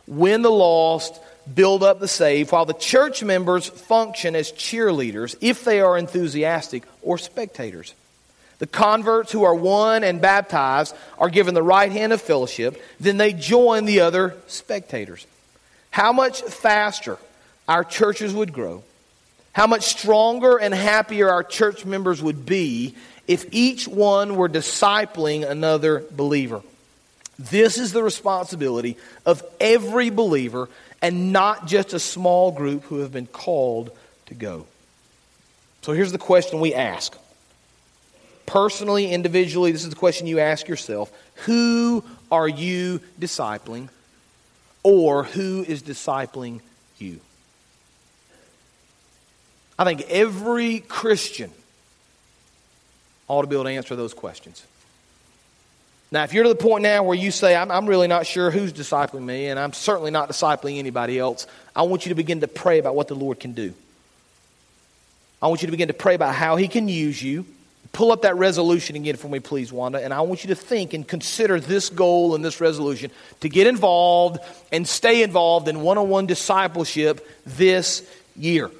win 0.07 0.43
the 0.43 0.51
lost, 0.51 1.21
build 1.53 1.83
up 1.83 2.01
the 2.01 2.09
saved, 2.09 2.53
while 2.53 2.65
the 2.65 2.75
church 2.75 3.23
members 3.23 3.69
function 3.69 4.37
as 4.37 4.53
cheerleaders 4.53 5.37
if 5.41 5.65
they 5.65 5.81
are 5.81 5.99
enthusiastic 5.99 6.85
or 7.03 7.19
spectators. 7.19 7.95
The 8.59 8.67
converts 8.67 9.33
who 9.33 9.45
are 9.45 9.55
won 9.55 10.03
and 10.03 10.21
baptized 10.21 10.95
are 11.19 11.29
given 11.29 11.55
the 11.55 11.63
right 11.63 11.93
hand 11.93 12.13
of 12.13 12.23
fellowship. 12.23 12.83
Then 12.99 13.19
they 13.19 13.33
join 13.33 13.85
the 13.85 14.01
other 14.01 14.35
spectators. 14.47 15.27
How 15.91 16.13
much 16.13 16.43
faster 16.43 17.19
our 17.69 17.85
churches 17.85 18.33
would 18.33 18.53
grow, 18.53 18.83
how 19.53 19.67
much 19.67 19.85
stronger 19.85 20.57
and 20.57 20.75
happier 20.75 21.29
our 21.31 21.43
church 21.43 21.85
members 21.85 22.23
would 22.23 22.47
be 22.47 22.95
if 23.27 23.47
each 23.53 23.89
one 23.89 24.37
were 24.37 24.49
discipling 24.49 25.49
another 25.49 26.05
believer. 26.11 26.63
This 27.39 27.77
is 27.79 27.93
the 27.93 28.03
responsibility 28.03 28.97
of 29.25 29.43
every 29.61 30.11
believer 30.11 30.69
and 31.03 31.33
not 31.33 31.67
just 31.67 31.93
a 31.93 31.99
small 31.99 32.53
group 32.53 32.85
who 32.85 33.01
have 33.01 33.13
been 33.13 33.27
called 33.27 33.91
to 34.27 34.35
go. 34.35 34.67
So 35.83 35.93
here's 35.93 36.13
the 36.13 36.19
question 36.19 36.61
we 36.61 36.75
ask 36.75 37.17
personally, 38.47 39.13
individually, 39.13 39.73
this 39.73 39.85
is 39.85 39.91
the 39.91 39.97
question 39.97 40.27
you 40.27 40.39
ask 40.39 40.69
yourself 40.69 41.13
Who 41.45 42.05
are 42.31 42.49
you 42.49 43.01
discipling? 43.21 43.89
Or 44.83 45.25
who 45.25 45.65
is 45.67 45.83
discipling 45.83 46.61
you? 46.99 47.21
I 49.77 49.85
think 49.85 50.03
every 50.09 50.79
Christian 50.79 51.51
ought 53.29 53.43
to 53.43 53.49
be 53.49 53.57
able 53.57 53.65
to 53.65 53.71
answer 53.71 53.97
those 53.97 54.15
questions. 54.15 54.65
Now, 56.13 56.23
if 56.23 56.33
you're 56.33 56.45
to 56.45 56.51
the 56.51 56.55
point 56.55 56.83
now 56.83 57.03
where 57.03 57.17
you 57.17 57.33
say, 57.33 57.57
I'm, 57.57 57.71
I'm, 57.73 57.87
really 57.87 58.07
not 58.07 58.27
sure 58.27 58.53
who's 58.53 58.73
discipling 58.73 59.25
me, 59.25 59.49
and 59.49 59.59
I'm 59.59 59.73
certainly 59.73 60.13
not 60.13 60.29
discipling 60.29 60.79
anybody 60.79 61.19
else, 61.19 61.49
I 61.75 61.83
want 61.83 62.07
you 62.07 62.11
to 62.11 62.15
begin 62.15 62.41
to 62.41 62.49
pray 62.49 62.79
about 62.79 62.95
what 62.95 63.09
the 63.09 63.17
Lord 63.17 63.41
can 63.41 63.53
do. 63.55 63.75
I 65.43 65.49
want 65.49 65.63
you 65.63 65.67
to 65.67 65.73
begin 65.73 65.89
to 65.89 65.95
pray 65.95 66.15
about 66.15 66.35
how 66.35 66.55
He 66.55 66.69
can 66.69 66.89
use 66.89 67.21
you 67.21 67.45
pull 67.97 68.13
up 68.13 68.23
that 68.23 68.37
resolution 68.37 68.95
again 68.95 69.17
for 69.17 69.27
me, 69.27 69.41
please, 69.41 69.73
Wanda. 69.73 70.05
And 70.05 70.13
I 70.13 70.21
want 70.21 70.45
you 70.45 70.49
to 70.49 70.55
think 70.55 70.93
and 70.93 71.09
consider 71.09 71.59
this 71.59 71.89
goal 71.89 72.35
and 72.35 72.45
this 72.45 72.61
resolution 72.61 73.11
to 73.41 73.49
get 73.49 73.67
involved 73.67 74.39
and 74.71 74.87
stay 74.87 75.23
involved 75.23 75.67
in 75.67 75.81
one 75.81 75.97
on 75.97 76.11
one 76.11 76.27
discipleship 76.27 77.27
this 77.47 78.07
year. 78.37 78.71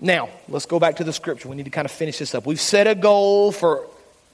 Now, 0.00 0.28
let's 0.48 0.66
go 0.66 0.80
back 0.80 0.96
to 0.96 1.04
the 1.04 1.12
scripture. 1.12 1.48
We 1.48 1.54
need 1.54 1.66
to 1.66 1.70
kind 1.70 1.84
of 1.84 1.92
finish 1.92 2.18
this 2.18 2.34
up. 2.34 2.46
We've 2.46 2.60
set 2.60 2.88
a 2.88 2.96
goal 2.96 3.52
for 3.52 3.86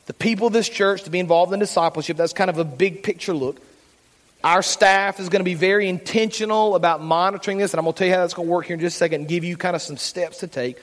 the 0.07 0.15
people 0.15 0.47
of 0.47 0.55
this 0.55 0.71
church 0.71 1.03
to 1.03 1.11
be 1.11 1.19
involved 1.19 1.53
in 1.53 1.61
discipleship. 1.61 2.17
That's 2.17 2.33
kind 2.33 2.49
of 2.49 2.57
a 2.57 2.65
big 2.65 3.03
picture 3.03 3.35
look. 3.35 3.61
Our 4.43 4.63
staff 4.63 5.21
is 5.21 5.29
going 5.29 5.41
to 5.41 5.45
be 5.45 5.55
very 5.55 5.91
intentional 5.91 6.77
about 6.77 7.03
monitoring 7.03 7.59
this, 7.59 7.75
and 7.75 7.79
I'm 7.79 7.85
going 7.85 7.93
to 7.93 7.99
tell 7.99 8.09
you 8.09 8.15
how 8.15 8.21
that's 8.21 8.33
going 8.33 8.49
to 8.49 8.53
work 8.53 8.65
here 8.65 8.75
in 8.75 8.81
just 8.81 8.97
a 8.97 8.99
second 9.01 9.21
and 9.23 9.29
give 9.29 9.45
you 9.45 9.59
kind 9.59 9.77
of 9.77 9.83
some 9.83 9.99
steps 9.99 10.39
to 10.39 10.47
take. 10.47 10.79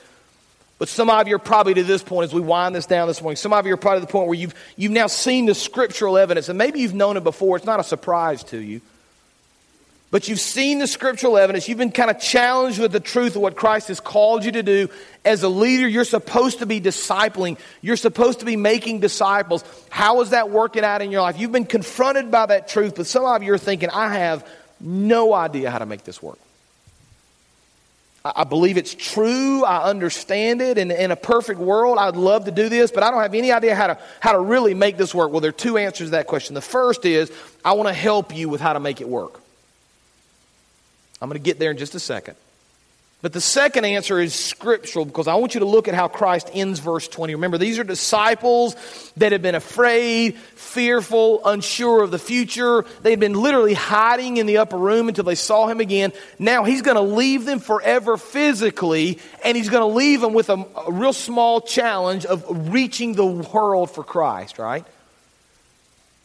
But 0.84 0.90
some 0.90 1.08
of 1.08 1.26
you 1.26 1.36
are 1.36 1.38
probably 1.38 1.72
to 1.72 1.82
this 1.82 2.02
point 2.02 2.24
as 2.24 2.34
we 2.34 2.42
wind 2.42 2.74
this 2.74 2.84
down 2.84 3.08
this 3.08 3.22
morning. 3.22 3.38
Some 3.38 3.54
of 3.54 3.66
you 3.66 3.72
are 3.72 3.78
probably 3.78 4.00
to 4.00 4.06
the 4.06 4.12
point 4.12 4.28
where 4.28 4.38
you've, 4.38 4.54
you've 4.76 4.92
now 4.92 5.06
seen 5.06 5.46
the 5.46 5.54
scriptural 5.54 6.18
evidence, 6.18 6.50
and 6.50 6.58
maybe 6.58 6.80
you've 6.80 6.92
known 6.92 7.16
it 7.16 7.24
before. 7.24 7.56
It's 7.56 7.64
not 7.64 7.80
a 7.80 7.82
surprise 7.82 8.44
to 8.44 8.58
you. 8.58 8.82
But 10.10 10.28
you've 10.28 10.40
seen 10.40 10.80
the 10.80 10.86
scriptural 10.86 11.38
evidence. 11.38 11.70
You've 11.70 11.78
been 11.78 11.90
kind 11.90 12.10
of 12.10 12.20
challenged 12.20 12.78
with 12.78 12.92
the 12.92 13.00
truth 13.00 13.34
of 13.34 13.40
what 13.40 13.56
Christ 13.56 13.88
has 13.88 13.98
called 13.98 14.44
you 14.44 14.52
to 14.52 14.62
do. 14.62 14.90
As 15.24 15.42
a 15.42 15.48
leader, 15.48 15.88
you're 15.88 16.04
supposed 16.04 16.58
to 16.58 16.66
be 16.66 16.82
discipling. 16.82 17.58
You're 17.80 17.96
supposed 17.96 18.40
to 18.40 18.44
be 18.44 18.56
making 18.56 19.00
disciples. 19.00 19.64
How 19.88 20.20
is 20.20 20.30
that 20.30 20.50
working 20.50 20.84
out 20.84 21.00
in 21.00 21.10
your 21.10 21.22
life? 21.22 21.38
You've 21.38 21.50
been 21.50 21.64
confronted 21.64 22.30
by 22.30 22.44
that 22.44 22.68
truth, 22.68 22.96
but 22.96 23.06
some 23.06 23.24
of 23.24 23.42
you 23.42 23.54
are 23.54 23.58
thinking, 23.58 23.88
I 23.88 24.16
have 24.18 24.46
no 24.80 25.32
idea 25.32 25.70
how 25.70 25.78
to 25.78 25.86
make 25.86 26.04
this 26.04 26.22
work. 26.22 26.38
I 28.24 28.44
believe 28.44 28.78
it's 28.78 28.94
true. 28.94 29.64
I 29.64 29.84
understand 29.84 30.62
it. 30.62 30.78
And 30.78 30.90
in 30.90 31.10
a 31.10 31.16
perfect 31.16 31.60
world, 31.60 31.98
I'd 31.98 32.16
love 32.16 32.46
to 32.46 32.50
do 32.50 32.70
this, 32.70 32.90
but 32.90 33.02
I 33.02 33.10
don't 33.10 33.20
have 33.20 33.34
any 33.34 33.52
idea 33.52 33.74
how 33.74 33.88
to, 33.88 33.98
how 34.20 34.32
to 34.32 34.40
really 34.40 34.72
make 34.72 34.96
this 34.96 35.14
work. 35.14 35.30
Well, 35.30 35.40
there 35.40 35.50
are 35.50 35.52
two 35.52 35.76
answers 35.76 36.06
to 36.06 36.12
that 36.12 36.26
question. 36.26 36.54
The 36.54 36.62
first 36.62 37.04
is 37.04 37.30
I 37.62 37.74
want 37.74 37.88
to 37.88 37.92
help 37.92 38.34
you 38.34 38.48
with 38.48 38.62
how 38.62 38.72
to 38.72 38.80
make 38.80 39.02
it 39.02 39.08
work. 39.08 39.40
I'm 41.20 41.28
going 41.28 41.38
to 41.38 41.44
get 41.44 41.58
there 41.58 41.70
in 41.70 41.76
just 41.76 41.94
a 41.94 42.00
second. 42.00 42.36
But 43.24 43.32
the 43.32 43.40
second 43.40 43.86
answer 43.86 44.20
is 44.20 44.34
scriptural 44.34 45.06
because 45.06 45.28
I 45.28 45.36
want 45.36 45.54
you 45.54 45.60
to 45.60 45.66
look 45.66 45.88
at 45.88 45.94
how 45.94 46.08
Christ 46.08 46.50
ends 46.52 46.78
verse 46.78 47.08
20. 47.08 47.34
Remember, 47.36 47.56
these 47.56 47.78
are 47.78 47.82
disciples 47.82 48.76
that 49.16 49.32
have 49.32 49.40
been 49.40 49.54
afraid, 49.54 50.36
fearful, 50.36 51.40
unsure 51.46 52.02
of 52.02 52.10
the 52.10 52.18
future. 52.18 52.84
They 53.00 53.08
had 53.08 53.20
been 53.20 53.32
literally 53.32 53.72
hiding 53.72 54.36
in 54.36 54.44
the 54.44 54.58
upper 54.58 54.76
room 54.76 55.08
until 55.08 55.24
they 55.24 55.36
saw 55.36 55.66
him 55.68 55.80
again. 55.80 56.12
Now 56.38 56.64
he's 56.64 56.82
going 56.82 56.96
to 56.96 57.14
leave 57.16 57.46
them 57.46 57.60
forever 57.60 58.18
physically, 58.18 59.18
and 59.42 59.56
he's 59.56 59.70
going 59.70 59.90
to 59.90 59.96
leave 59.96 60.20
them 60.20 60.34
with 60.34 60.50
a, 60.50 60.62
a 60.86 60.92
real 60.92 61.14
small 61.14 61.62
challenge 61.62 62.26
of 62.26 62.74
reaching 62.74 63.14
the 63.14 63.24
world 63.24 63.90
for 63.90 64.04
Christ, 64.04 64.58
right? 64.58 64.84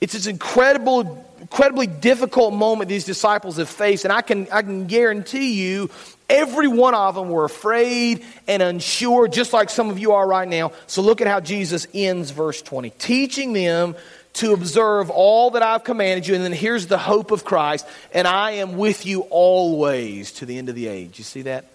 It's 0.01 0.11
this 0.11 0.27
incredible, 0.27 1.25
incredibly 1.39 1.87
difficult 1.87 2.53
moment 2.53 2.89
these 2.89 3.05
disciples 3.05 3.55
have 3.55 3.69
faced, 3.69 4.03
and 4.03 4.11
I 4.11 4.21
can, 4.21 4.49
I 4.51 4.63
can 4.63 4.87
guarantee 4.87 5.53
you 5.65 5.89
Every 6.29 6.67
one 6.67 6.93
of 6.93 7.15
them 7.15 7.29
were 7.29 7.45
afraid 7.45 8.23
and 8.47 8.61
unsure, 8.61 9.27
just 9.27 9.51
like 9.51 9.69
some 9.69 9.89
of 9.89 9.97
you 9.97 10.11
are 10.11 10.27
right 10.27 10.47
now. 10.47 10.73
So 10.85 11.01
look 11.01 11.21
at 11.21 11.27
how 11.27 11.39
Jesus 11.39 11.87
ends 11.93 12.31
verse 12.31 12.61
20. 12.61 12.91
Teaching 12.91 13.53
them 13.53 13.95
to 14.33 14.53
observe 14.53 15.09
all 15.09 15.51
that 15.51 15.63
I've 15.63 15.83
commanded 15.83 16.27
you. 16.27 16.35
And 16.35 16.43
then 16.43 16.53
here's 16.53 16.87
the 16.87 16.97
hope 16.97 17.31
of 17.31 17.43
Christ, 17.43 17.85
and 18.13 18.27
I 18.27 18.51
am 18.51 18.77
with 18.77 19.05
you 19.05 19.21
always 19.29 20.31
to 20.33 20.45
the 20.45 20.57
end 20.57 20.69
of 20.69 20.75
the 20.75 20.87
age. 20.87 21.17
You 21.17 21.23
see 21.23 21.41
that? 21.43 21.65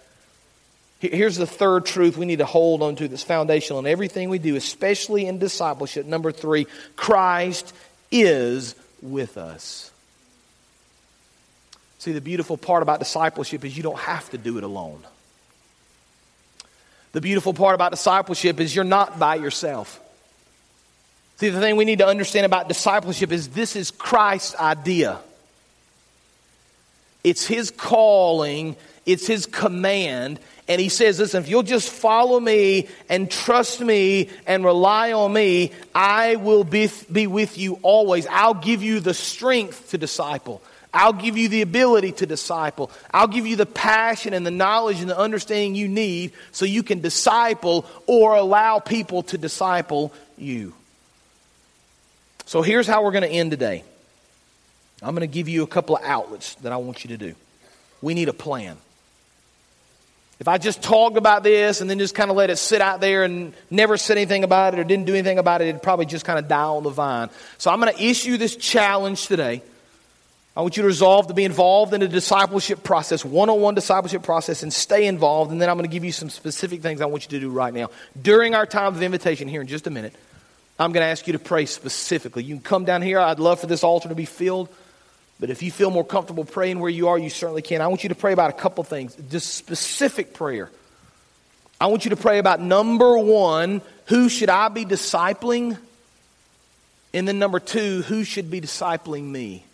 Here's 1.00 1.36
the 1.36 1.46
third 1.46 1.84
truth 1.84 2.16
we 2.16 2.24
need 2.24 2.38
to 2.38 2.46
hold 2.46 2.82
on 2.82 2.96
to 2.96 3.08
that's 3.08 3.22
foundational 3.22 3.80
in 3.80 3.86
everything 3.86 4.30
we 4.30 4.38
do, 4.38 4.56
especially 4.56 5.26
in 5.26 5.38
discipleship. 5.38 6.06
Number 6.06 6.32
three, 6.32 6.66
Christ 6.96 7.74
is 8.10 8.74
with 9.02 9.36
us. 9.36 9.90
See, 12.04 12.12
the 12.12 12.20
beautiful 12.20 12.58
part 12.58 12.82
about 12.82 12.98
discipleship 12.98 13.64
is 13.64 13.74
you 13.74 13.82
don't 13.82 13.98
have 13.98 14.28
to 14.32 14.36
do 14.36 14.58
it 14.58 14.62
alone. 14.62 15.00
The 17.12 17.22
beautiful 17.22 17.54
part 17.54 17.74
about 17.74 17.92
discipleship 17.92 18.60
is 18.60 18.76
you're 18.76 18.84
not 18.84 19.18
by 19.18 19.36
yourself. 19.36 20.02
See, 21.38 21.48
the 21.48 21.60
thing 21.60 21.76
we 21.76 21.86
need 21.86 22.00
to 22.00 22.06
understand 22.06 22.44
about 22.44 22.68
discipleship 22.68 23.32
is 23.32 23.48
this 23.48 23.74
is 23.74 23.90
Christ's 23.90 24.54
idea. 24.56 25.18
It's 27.24 27.46
his 27.46 27.70
calling, 27.70 28.76
it's 29.06 29.26
his 29.26 29.46
command. 29.46 30.40
And 30.68 30.82
he 30.82 30.90
says, 30.90 31.18
Listen, 31.18 31.42
if 31.42 31.48
you'll 31.48 31.62
just 31.62 31.88
follow 31.88 32.38
me 32.38 32.86
and 33.08 33.30
trust 33.30 33.80
me 33.80 34.28
and 34.46 34.62
rely 34.62 35.12
on 35.12 35.32
me, 35.32 35.72
I 35.94 36.36
will 36.36 36.64
be, 36.64 36.90
be 37.10 37.26
with 37.26 37.56
you 37.56 37.78
always. 37.80 38.26
I'll 38.26 38.52
give 38.52 38.82
you 38.82 39.00
the 39.00 39.14
strength 39.14 39.92
to 39.92 39.96
disciple. 39.96 40.60
I'll 40.94 41.12
give 41.12 41.36
you 41.36 41.48
the 41.48 41.60
ability 41.60 42.12
to 42.12 42.26
disciple. 42.26 42.90
I'll 43.12 43.26
give 43.26 43.46
you 43.46 43.56
the 43.56 43.66
passion 43.66 44.32
and 44.32 44.46
the 44.46 44.52
knowledge 44.52 45.00
and 45.00 45.10
the 45.10 45.18
understanding 45.18 45.74
you 45.74 45.88
need 45.88 46.32
so 46.52 46.64
you 46.64 46.84
can 46.84 47.00
disciple 47.00 47.84
or 48.06 48.36
allow 48.36 48.78
people 48.78 49.24
to 49.24 49.36
disciple 49.36 50.12
you. 50.38 50.72
So 52.46 52.62
here's 52.62 52.86
how 52.86 53.02
we're 53.02 53.10
going 53.10 53.24
to 53.24 53.28
end 53.28 53.50
today. 53.50 53.82
I'm 55.02 55.14
going 55.14 55.28
to 55.28 55.34
give 55.34 55.48
you 55.48 55.64
a 55.64 55.66
couple 55.66 55.96
of 55.96 56.02
outlets 56.04 56.54
that 56.56 56.72
I 56.72 56.76
want 56.76 57.04
you 57.04 57.08
to 57.08 57.16
do. 57.16 57.34
We 58.00 58.14
need 58.14 58.28
a 58.28 58.32
plan. 58.32 58.76
If 60.38 60.46
I 60.46 60.58
just 60.58 60.82
talked 60.82 61.16
about 61.16 61.42
this 61.42 61.80
and 61.80 61.90
then 61.90 61.98
just 61.98 62.14
kind 62.14 62.30
of 62.30 62.36
let 62.36 62.50
it 62.50 62.56
sit 62.56 62.80
out 62.80 63.00
there 63.00 63.24
and 63.24 63.52
never 63.70 63.96
said 63.96 64.16
anything 64.16 64.44
about 64.44 64.74
it 64.74 64.80
or 64.80 64.84
didn't 64.84 65.06
do 65.06 65.14
anything 65.14 65.38
about 65.38 65.60
it, 65.60 65.68
it'd 65.68 65.82
probably 65.82 66.06
just 66.06 66.24
kind 66.24 66.38
of 66.38 66.48
die 66.48 66.62
on 66.62 66.82
the 66.82 66.90
vine. 66.90 67.30
So 67.58 67.70
I'm 67.70 67.80
going 67.80 67.94
to 67.94 68.02
issue 68.02 68.36
this 68.36 68.54
challenge 68.54 69.26
today. 69.26 69.62
I 70.56 70.60
want 70.60 70.76
you 70.76 70.82
to 70.82 70.86
resolve 70.86 71.26
to 71.28 71.34
be 71.34 71.44
involved 71.44 71.94
in 71.94 72.02
a 72.02 72.08
discipleship 72.08 72.84
process, 72.84 73.24
one 73.24 73.50
on 73.50 73.60
one 73.60 73.74
discipleship 73.74 74.22
process, 74.22 74.62
and 74.62 74.72
stay 74.72 75.06
involved. 75.06 75.50
And 75.50 75.60
then 75.60 75.68
I'm 75.68 75.76
going 75.76 75.88
to 75.88 75.92
give 75.92 76.04
you 76.04 76.12
some 76.12 76.30
specific 76.30 76.80
things 76.80 77.00
I 77.00 77.06
want 77.06 77.24
you 77.24 77.30
to 77.30 77.40
do 77.40 77.50
right 77.50 77.74
now. 77.74 77.90
During 78.20 78.54
our 78.54 78.64
time 78.64 78.94
of 78.94 79.02
invitation 79.02 79.48
here 79.48 79.60
in 79.60 79.66
just 79.66 79.88
a 79.88 79.90
minute, 79.90 80.14
I'm 80.78 80.92
going 80.92 81.02
to 81.02 81.08
ask 81.08 81.26
you 81.26 81.32
to 81.32 81.40
pray 81.40 81.66
specifically. 81.66 82.44
You 82.44 82.54
can 82.54 82.62
come 82.62 82.84
down 82.84 83.02
here. 83.02 83.18
I'd 83.18 83.40
love 83.40 83.60
for 83.60 83.66
this 83.66 83.82
altar 83.82 84.08
to 84.08 84.14
be 84.14 84.26
filled. 84.26 84.68
But 85.40 85.50
if 85.50 85.60
you 85.60 85.72
feel 85.72 85.90
more 85.90 86.04
comfortable 86.04 86.44
praying 86.44 86.78
where 86.78 86.90
you 86.90 87.08
are, 87.08 87.18
you 87.18 87.30
certainly 87.30 87.62
can. 87.62 87.80
I 87.80 87.88
want 87.88 88.04
you 88.04 88.10
to 88.10 88.14
pray 88.14 88.32
about 88.32 88.50
a 88.50 88.54
couple 88.54 88.84
things, 88.84 89.16
just 89.30 89.54
specific 89.54 90.34
prayer. 90.34 90.70
I 91.80 91.88
want 91.88 92.04
you 92.04 92.10
to 92.10 92.16
pray 92.16 92.38
about 92.38 92.60
number 92.60 93.18
one, 93.18 93.82
who 94.06 94.28
should 94.28 94.48
I 94.48 94.68
be 94.68 94.84
discipling? 94.84 95.76
And 97.12 97.26
then 97.26 97.40
number 97.40 97.58
two, 97.58 98.02
who 98.02 98.22
should 98.22 98.50
be 98.50 98.60
discipling 98.60 99.24
me? 99.24 99.64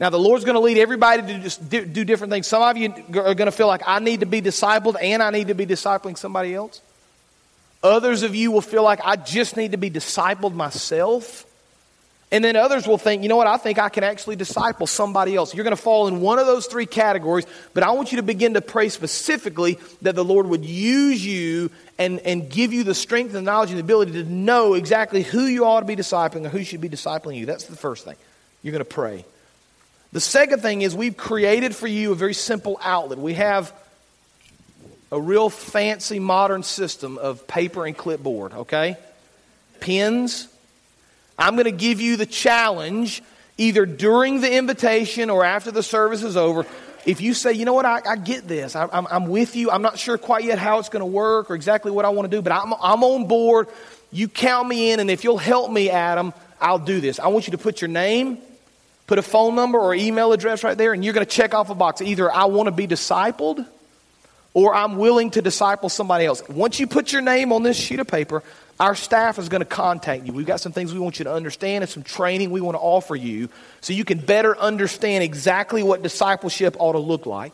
Now, 0.00 0.08
the 0.08 0.18
Lord's 0.18 0.46
going 0.46 0.54
to 0.54 0.60
lead 0.60 0.78
everybody 0.78 1.20
to 1.20 1.38
just 1.40 1.68
do, 1.68 1.84
do 1.84 2.06
different 2.06 2.32
things. 2.32 2.46
Some 2.46 2.62
of 2.62 2.76
you 2.78 2.90
are 3.20 3.34
going 3.34 3.46
to 3.46 3.52
feel 3.52 3.66
like 3.66 3.82
I 3.86 3.98
need 3.98 4.20
to 4.20 4.26
be 4.26 4.40
discipled 4.40 4.96
and 5.00 5.22
I 5.22 5.30
need 5.30 5.48
to 5.48 5.54
be 5.54 5.66
discipling 5.66 6.16
somebody 6.16 6.54
else. 6.54 6.80
Others 7.82 8.22
of 8.22 8.34
you 8.34 8.50
will 8.50 8.62
feel 8.62 8.82
like 8.82 9.00
I 9.04 9.16
just 9.16 9.58
need 9.58 9.72
to 9.72 9.76
be 9.76 9.90
discipled 9.90 10.54
myself. 10.54 11.44
And 12.32 12.42
then 12.42 12.56
others 12.56 12.86
will 12.86 12.96
think, 12.96 13.22
you 13.22 13.28
know 13.28 13.36
what, 13.36 13.46
I 13.46 13.58
think 13.58 13.78
I 13.78 13.90
can 13.90 14.02
actually 14.02 14.36
disciple 14.36 14.86
somebody 14.86 15.34
else. 15.34 15.54
You're 15.54 15.64
going 15.64 15.76
to 15.76 15.82
fall 15.82 16.08
in 16.08 16.20
one 16.22 16.38
of 16.38 16.46
those 16.46 16.66
three 16.66 16.86
categories, 16.86 17.44
but 17.74 17.82
I 17.82 17.90
want 17.90 18.12
you 18.12 18.16
to 18.16 18.22
begin 18.22 18.54
to 18.54 18.60
pray 18.62 18.88
specifically 18.88 19.78
that 20.02 20.14
the 20.14 20.24
Lord 20.24 20.46
would 20.46 20.64
use 20.64 21.26
you 21.26 21.70
and, 21.98 22.20
and 22.20 22.48
give 22.48 22.72
you 22.72 22.84
the 22.84 22.94
strength 22.94 23.34
and 23.34 23.36
the 23.36 23.42
knowledge 23.50 23.70
and 23.70 23.78
the 23.78 23.82
ability 23.82 24.12
to 24.12 24.24
know 24.24 24.74
exactly 24.74 25.24
who 25.24 25.42
you 25.42 25.66
ought 25.66 25.80
to 25.80 25.86
be 25.86 25.96
discipling 25.96 26.46
or 26.46 26.50
who 26.50 26.62
should 26.64 26.80
be 26.80 26.88
discipling 26.88 27.36
you. 27.36 27.44
That's 27.44 27.64
the 27.64 27.76
first 27.76 28.06
thing. 28.06 28.16
You're 28.62 28.72
going 28.72 28.84
to 28.84 28.84
pray. 28.84 29.24
The 30.12 30.20
second 30.20 30.60
thing 30.60 30.82
is 30.82 30.94
we've 30.94 31.16
created 31.16 31.74
for 31.74 31.86
you 31.86 32.12
a 32.12 32.14
very 32.16 32.34
simple 32.34 32.80
outlet. 32.82 33.18
We 33.18 33.34
have 33.34 33.72
a 35.12 35.20
real 35.20 35.50
fancy 35.50 36.18
modern 36.18 36.62
system 36.62 37.16
of 37.18 37.46
paper 37.46 37.86
and 37.86 37.96
clipboard, 37.96 38.52
okay? 38.52 38.96
Pens. 39.78 40.48
I'm 41.38 41.54
going 41.54 41.64
to 41.64 41.70
give 41.70 42.00
you 42.00 42.16
the 42.16 42.26
challenge 42.26 43.22
either 43.56 43.86
during 43.86 44.40
the 44.40 44.52
invitation 44.52 45.30
or 45.30 45.44
after 45.44 45.70
the 45.70 45.82
service 45.82 46.22
is 46.22 46.36
over. 46.36 46.66
If 47.06 47.20
you 47.20 47.32
say, 47.32 47.52
you 47.52 47.64
know 47.64 47.72
what, 47.72 47.86
I, 47.86 48.02
I 48.06 48.16
get 48.16 48.46
this, 48.46 48.76
I, 48.76 48.88
I'm, 48.92 49.06
I'm 49.06 49.28
with 49.28 49.56
you, 49.56 49.70
I'm 49.70 49.82
not 49.82 49.98
sure 49.98 50.18
quite 50.18 50.44
yet 50.44 50.58
how 50.58 50.78
it's 50.80 50.88
going 50.88 51.00
to 51.00 51.06
work 51.06 51.50
or 51.50 51.54
exactly 51.54 51.90
what 51.90 52.04
I 52.04 52.10
want 52.10 52.30
to 52.30 52.36
do, 52.36 52.42
but 52.42 52.52
I'm, 52.52 52.74
I'm 52.74 53.02
on 53.02 53.26
board. 53.26 53.68
You 54.12 54.28
count 54.28 54.68
me 54.68 54.90
in, 54.90 55.00
and 55.00 55.10
if 55.10 55.24
you'll 55.24 55.38
help 55.38 55.70
me, 55.70 55.88
Adam, 55.88 56.34
I'll 56.60 56.78
do 56.78 57.00
this. 57.00 57.20
I 57.20 57.28
want 57.28 57.46
you 57.46 57.52
to 57.52 57.58
put 57.58 57.80
your 57.80 57.88
name 57.88 58.38
put 59.10 59.18
a 59.18 59.22
phone 59.22 59.56
number 59.56 59.76
or 59.76 59.92
email 59.92 60.32
address 60.32 60.62
right 60.62 60.78
there, 60.78 60.92
and 60.92 61.04
you're 61.04 61.12
going 61.12 61.26
to 61.26 61.30
check 61.30 61.52
off 61.52 61.68
a 61.68 61.74
box. 61.74 62.00
Either 62.00 62.32
I 62.32 62.44
want 62.44 62.68
to 62.68 62.70
be 62.70 62.86
discipled 62.86 63.66
or 64.54 64.72
I'm 64.72 64.98
willing 64.98 65.32
to 65.32 65.42
disciple 65.42 65.88
somebody 65.88 66.26
else. 66.26 66.48
Once 66.48 66.78
you 66.78 66.86
put 66.86 67.12
your 67.12 67.20
name 67.20 67.52
on 67.52 67.64
this 67.64 67.76
sheet 67.76 67.98
of 67.98 68.06
paper, 68.06 68.44
our 68.78 68.94
staff 68.94 69.40
is 69.40 69.48
going 69.48 69.62
to 69.62 69.66
contact 69.66 70.26
you. 70.26 70.32
We've 70.32 70.46
got 70.46 70.60
some 70.60 70.70
things 70.70 70.94
we 70.94 71.00
want 71.00 71.18
you 71.18 71.24
to 71.24 71.32
understand 71.32 71.82
and 71.82 71.90
some 71.90 72.04
training 72.04 72.52
we 72.52 72.60
want 72.60 72.76
to 72.76 72.80
offer 72.80 73.16
you 73.16 73.48
so 73.80 73.94
you 73.94 74.04
can 74.04 74.18
better 74.18 74.56
understand 74.56 75.24
exactly 75.24 75.82
what 75.82 76.02
discipleship 76.04 76.76
ought 76.78 76.92
to 76.92 77.00
look 77.00 77.26
like. 77.26 77.52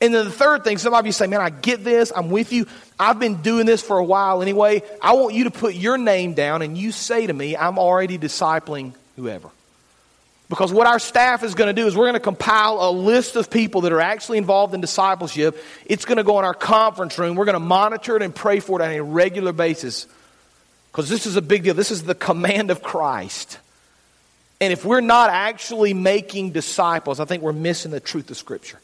And 0.00 0.14
then 0.14 0.24
the 0.24 0.30
third 0.30 0.62
thing, 0.62 0.78
some 0.78 0.94
of 0.94 1.04
you 1.04 1.10
say, 1.10 1.26
man, 1.26 1.40
I 1.40 1.50
get 1.50 1.82
this. 1.82 2.12
I'm 2.14 2.30
with 2.30 2.52
you. 2.52 2.68
I've 2.96 3.18
been 3.18 3.42
doing 3.42 3.66
this 3.66 3.82
for 3.82 3.98
a 3.98 4.04
while 4.04 4.40
anyway. 4.40 4.82
I 5.02 5.14
want 5.14 5.34
you 5.34 5.44
to 5.44 5.50
put 5.50 5.74
your 5.74 5.98
name 5.98 6.34
down 6.34 6.62
and 6.62 6.78
you 6.78 6.92
say 6.92 7.26
to 7.26 7.32
me, 7.32 7.56
I'm 7.56 7.76
already 7.76 8.18
discipling 8.18 8.94
whoever. 9.16 9.50
Because 10.48 10.72
what 10.72 10.86
our 10.86 11.00
staff 11.00 11.42
is 11.42 11.54
going 11.54 11.74
to 11.74 11.80
do 11.80 11.88
is 11.88 11.96
we're 11.96 12.04
going 12.04 12.14
to 12.14 12.20
compile 12.20 12.78
a 12.80 12.90
list 12.90 13.34
of 13.34 13.50
people 13.50 13.80
that 13.80 13.92
are 13.92 14.00
actually 14.00 14.38
involved 14.38 14.74
in 14.74 14.80
discipleship. 14.80 15.60
It's 15.86 16.04
going 16.04 16.18
to 16.18 16.24
go 16.24 16.38
in 16.38 16.44
our 16.44 16.54
conference 16.54 17.18
room. 17.18 17.34
We're 17.34 17.46
going 17.46 17.54
to 17.54 17.60
monitor 17.60 18.16
it 18.16 18.22
and 18.22 18.32
pray 18.34 18.60
for 18.60 18.80
it 18.80 18.84
on 18.84 18.92
a 18.92 19.02
regular 19.02 19.52
basis. 19.52 20.06
Because 20.92 21.08
this 21.08 21.26
is 21.26 21.36
a 21.36 21.42
big 21.42 21.64
deal. 21.64 21.74
This 21.74 21.90
is 21.90 22.04
the 22.04 22.14
command 22.14 22.70
of 22.70 22.82
Christ. 22.82 23.58
And 24.60 24.72
if 24.72 24.84
we're 24.84 25.00
not 25.00 25.30
actually 25.30 25.94
making 25.94 26.52
disciples, 26.52 27.18
I 27.18 27.24
think 27.24 27.42
we're 27.42 27.52
missing 27.52 27.90
the 27.90 28.00
truth 28.00 28.30
of 28.30 28.36
Scripture. 28.36 28.80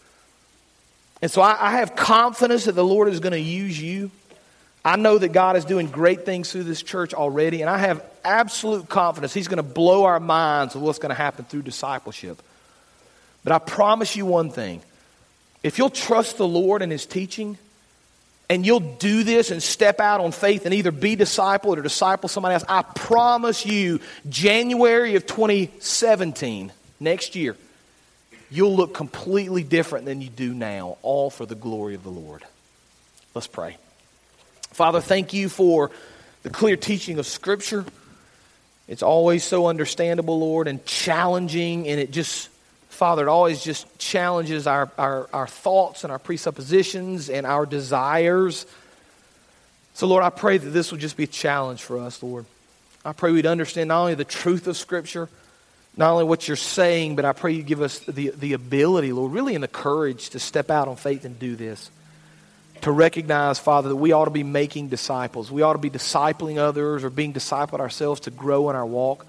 And 1.23 1.31
so 1.31 1.41
I, 1.41 1.57
I 1.69 1.71
have 1.79 1.95
confidence 1.95 2.65
that 2.65 2.73
the 2.73 2.85
Lord 2.85 3.09
is 3.09 3.21
going 3.21 3.33
to 3.33 3.41
use 3.41 3.81
you. 3.81 4.11
I 4.85 4.97
know 4.97 5.17
that 5.17 5.33
God 5.33 5.57
is 5.57 5.65
doing 5.65 5.87
great 5.87 6.25
things 6.25 6.51
through 6.51 6.65
this 6.65 6.83
church 6.83 7.15
already, 7.15 7.61
and 7.61 7.71
I 7.71 7.79
have 7.79 8.05
absolute 8.25 8.89
confidence 8.89 9.33
He's 9.33 9.49
going 9.49 9.59
to 9.59 9.63
blow 9.63 10.05
our 10.05 10.21
minds 10.21 10.75
with 10.75 10.83
what's 10.83 10.99
going 10.99 11.11
to 11.11 11.15
happen 11.15 11.45
through 11.45 11.63
discipleship. 11.63 12.43
But 13.45 13.53
I 13.53 13.59
promise 13.59 14.17
you 14.17 14.27
one 14.27 14.51
thing 14.51 14.83
if 15.63 15.79
you'll 15.79 15.91
trust 15.91 16.39
the 16.39 16.49
Lord 16.49 16.83
and 16.83 16.91
His 16.91 17.07
teaching, 17.07 17.59
and 18.51 18.67
you'll 18.67 18.81
do 18.81 19.23
this 19.23 19.51
and 19.51 19.63
step 19.63 20.01
out 20.01 20.21
on 20.21 20.33
faith 20.33 20.67
and 20.67 20.75
either 20.75 20.91
be 20.91 21.17
discipled 21.17 21.79
or 21.79 21.83
disciple 21.83 22.29
somebody 22.29 22.55
else, 22.55 22.65
I 22.69 22.83
promise 22.83 23.65
you, 23.65 24.01
January 24.29 25.15
of 25.15 25.27
2017, 25.27 26.73
next 26.99 27.37
year, 27.37 27.57
you'll 28.51 28.75
look 28.75 28.95
completely 28.95 29.63
different 29.63 30.07
than 30.07 30.21
you 30.21 30.29
do 30.29 30.53
now, 30.53 30.99
all 31.03 31.31
for 31.31 31.47
the 31.47 31.55
glory 31.55 31.95
of 31.95 32.03
the 32.03 32.11
Lord. 32.11 32.43
Let's 33.35 33.47
pray. 33.47 33.79
Father, 34.73 35.03
thank 35.03 35.35
you 35.35 35.51
for 35.51 35.91
the 36.43 36.51
clear 36.51 36.77
teaching 36.77 37.19
of 37.19 37.27
Scripture. 37.27 37.85
It's 38.89 39.03
always 39.03 39.45
so 39.45 39.67
understandable, 39.67 40.41
Lord, 40.41 40.67
and 40.67 40.85
challenging, 40.87 41.87
and 41.87 42.01
it 42.01 42.11
just, 42.11 42.49
Father, 42.89 43.25
it 43.25 43.29
always 43.29 43.63
just 43.63 43.99
challenges 43.99 44.67
our, 44.67 44.91
our, 44.97 45.29
our 45.33 45.47
thoughts 45.47 46.05
and 46.05 46.11
our 46.11 46.19
presuppositions 46.19 47.29
and 47.29 47.47
our 47.47 47.67
desires. 47.67 48.65
So, 49.93 50.07
Lord, 50.07 50.25
I 50.25 50.31
pray 50.31 50.57
that 50.57 50.71
this 50.71 50.91
will 50.91 50.99
just 50.99 51.19
be 51.19 51.25
a 51.25 51.29
challenge 51.29 51.83
for 51.83 51.99
us, 51.99 52.23
Lord. 52.23 52.47
I 53.05 53.13
pray 53.13 53.31
we'd 53.31 53.47
understand 53.47 53.89
not 53.89 54.01
only 54.01 54.15
the 54.15 54.25
truth 54.25 54.67
of 54.69 54.79
Scripture, 54.79 55.29
not 55.99 56.13
only 56.13 56.25
what 56.25 56.49
you're 56.49 56.57
saying, 56.57 57.17
but 57.17 57.27
I 57.27 57.33
pray 57.33 57.53
you 57.53 57.63
give 57.63 57.83
us 57.83 57.99
the, 57.99 58.31
the 58.31 58.55
ability, 58.55 59.13
Lord, 59.13 59.33
really 59.33 59.55
and 59.55 59.63
the 59.63 59.69
courage 59.69 60.31
to 60.31 60.39
step 60.39 60.71
out 60.71 60.89
on 60.89 60.97
faith 60.97 61.27
and 61.27 61.39
do 61.39 61.57
this 61.57 61.91
to 62.83 62.91
recognize, 62.91 63.59
Father, 63.59 63.89
that 63.89 63.97
we 63.97 64.13
ought 64.13 64.27
to 64.27 64.31
be 64.31 64.43
making 64.43 64.89
disciples. 64.89 65.51
We 65.51 65.63
ought 65.63 65.75
to 65.75 65.79
be 65.79 65.91
discipling 65.91 66.59
others 66.59 67.05
or 67.05 67.11
being 67.11 67.33
discipled 67.33 67.81
ourselves 67.81 68.23
to 68.23 68.31
grow 68.31 68.71
in 68.71 68.77
our 68.77 68.87
walk. 68.87 69.27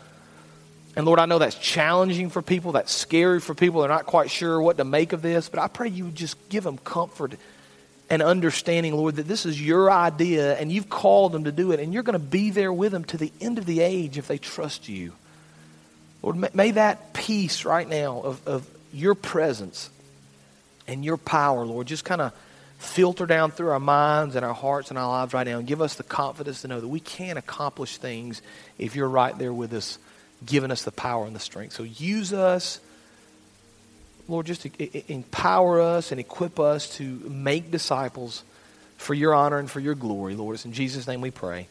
And 0.95 1.05
Lord, 1.05 1.19
I 1.19 1.25
know 1.25 1.39
that's 1.39 1.55
challenging 1.55 2.29
for 2.29 2.41
people, 2.41 2.73
that's 2.73 2.91
scary 2.91 3.39
for 3.39 3.55
people. 3.55 3.81
They're 3.81 3.89
not 3.89 4.05
quite 4.05 4.29
sure 4.29 4.61
what 4.61 4.77
to 4.77 4.83
make 4.83 5.13
of 5.13 5.21
this, 5.21 5.49
but 5.49 5.59
I 5.59 5.67
pray 5.67 5.87
you 5.87 6.05
would 6.05 6.15
just 6.15 6.37
give 6.49 6.63
them 6.63 6.77
comfort 6.77 7.35
and 8.09 8.21
understanding, 8.21 8.95
Lord, 8.95 9.15
that 9.15 9.27
this 9.27 9.45
is 9.45 9.59
your 9.59 9.89
idea 9.89 10.55
and 10.57 10.71
you've 10.71 10.89
called 10.89 11.31
them 11.31 11.45
to 11.45 11.51
do 11.51 11.71
it, 11.71 11.79
and 11.79 11.93
you're 11.93 12.03
going 12.03 12.13
to 12.13 12.19
be 12.19 12.49
there 12.51 12.73
with 12.73 12.91
them 12.91 13.05
to 13.05 13.17
the 13.17 13.31
end 13.39 13.57
of 13.57 13.65
the 13.65 13.81
age 13.81 14.17
if 14.17 14.27
they 14.27 14.37
trust 14.37 14.89
you. 14.89 15.13
Lord, 16.21 16.55
may 16.55 16.71
that 16.71 17.13
peace 17.13 17.65
right 17.65 17.87
now 17.87 18.21
of, 18.21 18.47
of 18.47 18.67
your 18.93 19.15
presence 19.15 19.89
and 20.87 21.03
your 21.03 21.17
power, 21.17 21.65
Lord, 21.65 21.87
just 21.87 22.05
kind 22.05 22.21
of 22.21 22.33
filter 22.83 23.25
down 23.25 23.51
through 23.51 23.69
our 23.69 23.79
minds 23.79 24.35
and 24.35 24.45
our 24.45 24.53
hearts 24.53 24.89
and 24.89 24.99
our 24.99 25.07
lives 25.07 25.33
right 25.33 25.47
now 25.47 25.57
and 25.57 25.67
give 25.67 25.81
us 25.81 25.95
the 25.95 26.03
confidence 26.03 26.61
to 26.61 26.67
know 26.67 26.79
that 26.79 26.87
we 26.87 26.99
can 26.99 27.37
accomplish 27.37 27.97
things 27.97 28.41
if 28.77 28.95
you're 28.95 29.09
right 29.09 29.37
there 29.37 29.53
with 29.53 29.73
us, 29.73 29.97
giving 30.45 30.71
us 30.71 30.83
the 30.83 30.91
power 30.91 31.25
and 31.25 31.35
the 31.35 31.39
strength. 31.39 31.73
So 31.73 31.83
use 31.83 32.33
us, 32.33 32.79
Lord, 34.27 34.45
just 34.45 34.65
empower 35.09 35.81
us 35.81 36.11
and 36.11 36.19
equip 36.19 36.59
us 36.59 36.95
to 36.97 37.03
make 37.03 37.71
disciples 37.71 38.43
for 38.97 39.13
your 39.13 39.33
honor 39.33 39.59
and 39.59 39.69
for 39.69 39.79
your 39.79 39.95
glory, 39.95 40.35
Lord. 40.35 40.55
It's 40.55 40.65
in 40.65 40.73
Jesus' 40.73 41.07
name 41.07 41.21
we 41.21 41.31
pray. 41.31 41.67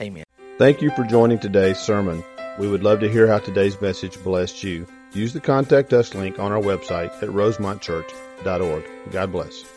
Amen. 0.00 0.24
Thank 0.58 0.82
you 0.82 0.90
for 0.90 1.04
joining 1.04 1.38
today's 1.38 1.78
sermon. 1.78 2.22
We 2.58 2.68
would 2.68 2.82
love 2.82 3.00
to 3.00 3.10
hear 3.10 3.26
how 3.26 3.38
today's 3.38 3.80
message 3.80 4.22
blessed 4.22 4.62
you. 4.62 4.86
Use 5.12 5.32
the 5.32 5.40
contact 5.40 5.92
us 5.92 6.14
link 6.14 6.38
on 6.38 6.52
our 6.52 6.60
website 6.60 7.10
at 7.22 7.28
rosemontchurch.org. 7.28 8.84
God 9.10 9.32
bless. 9.32 9.71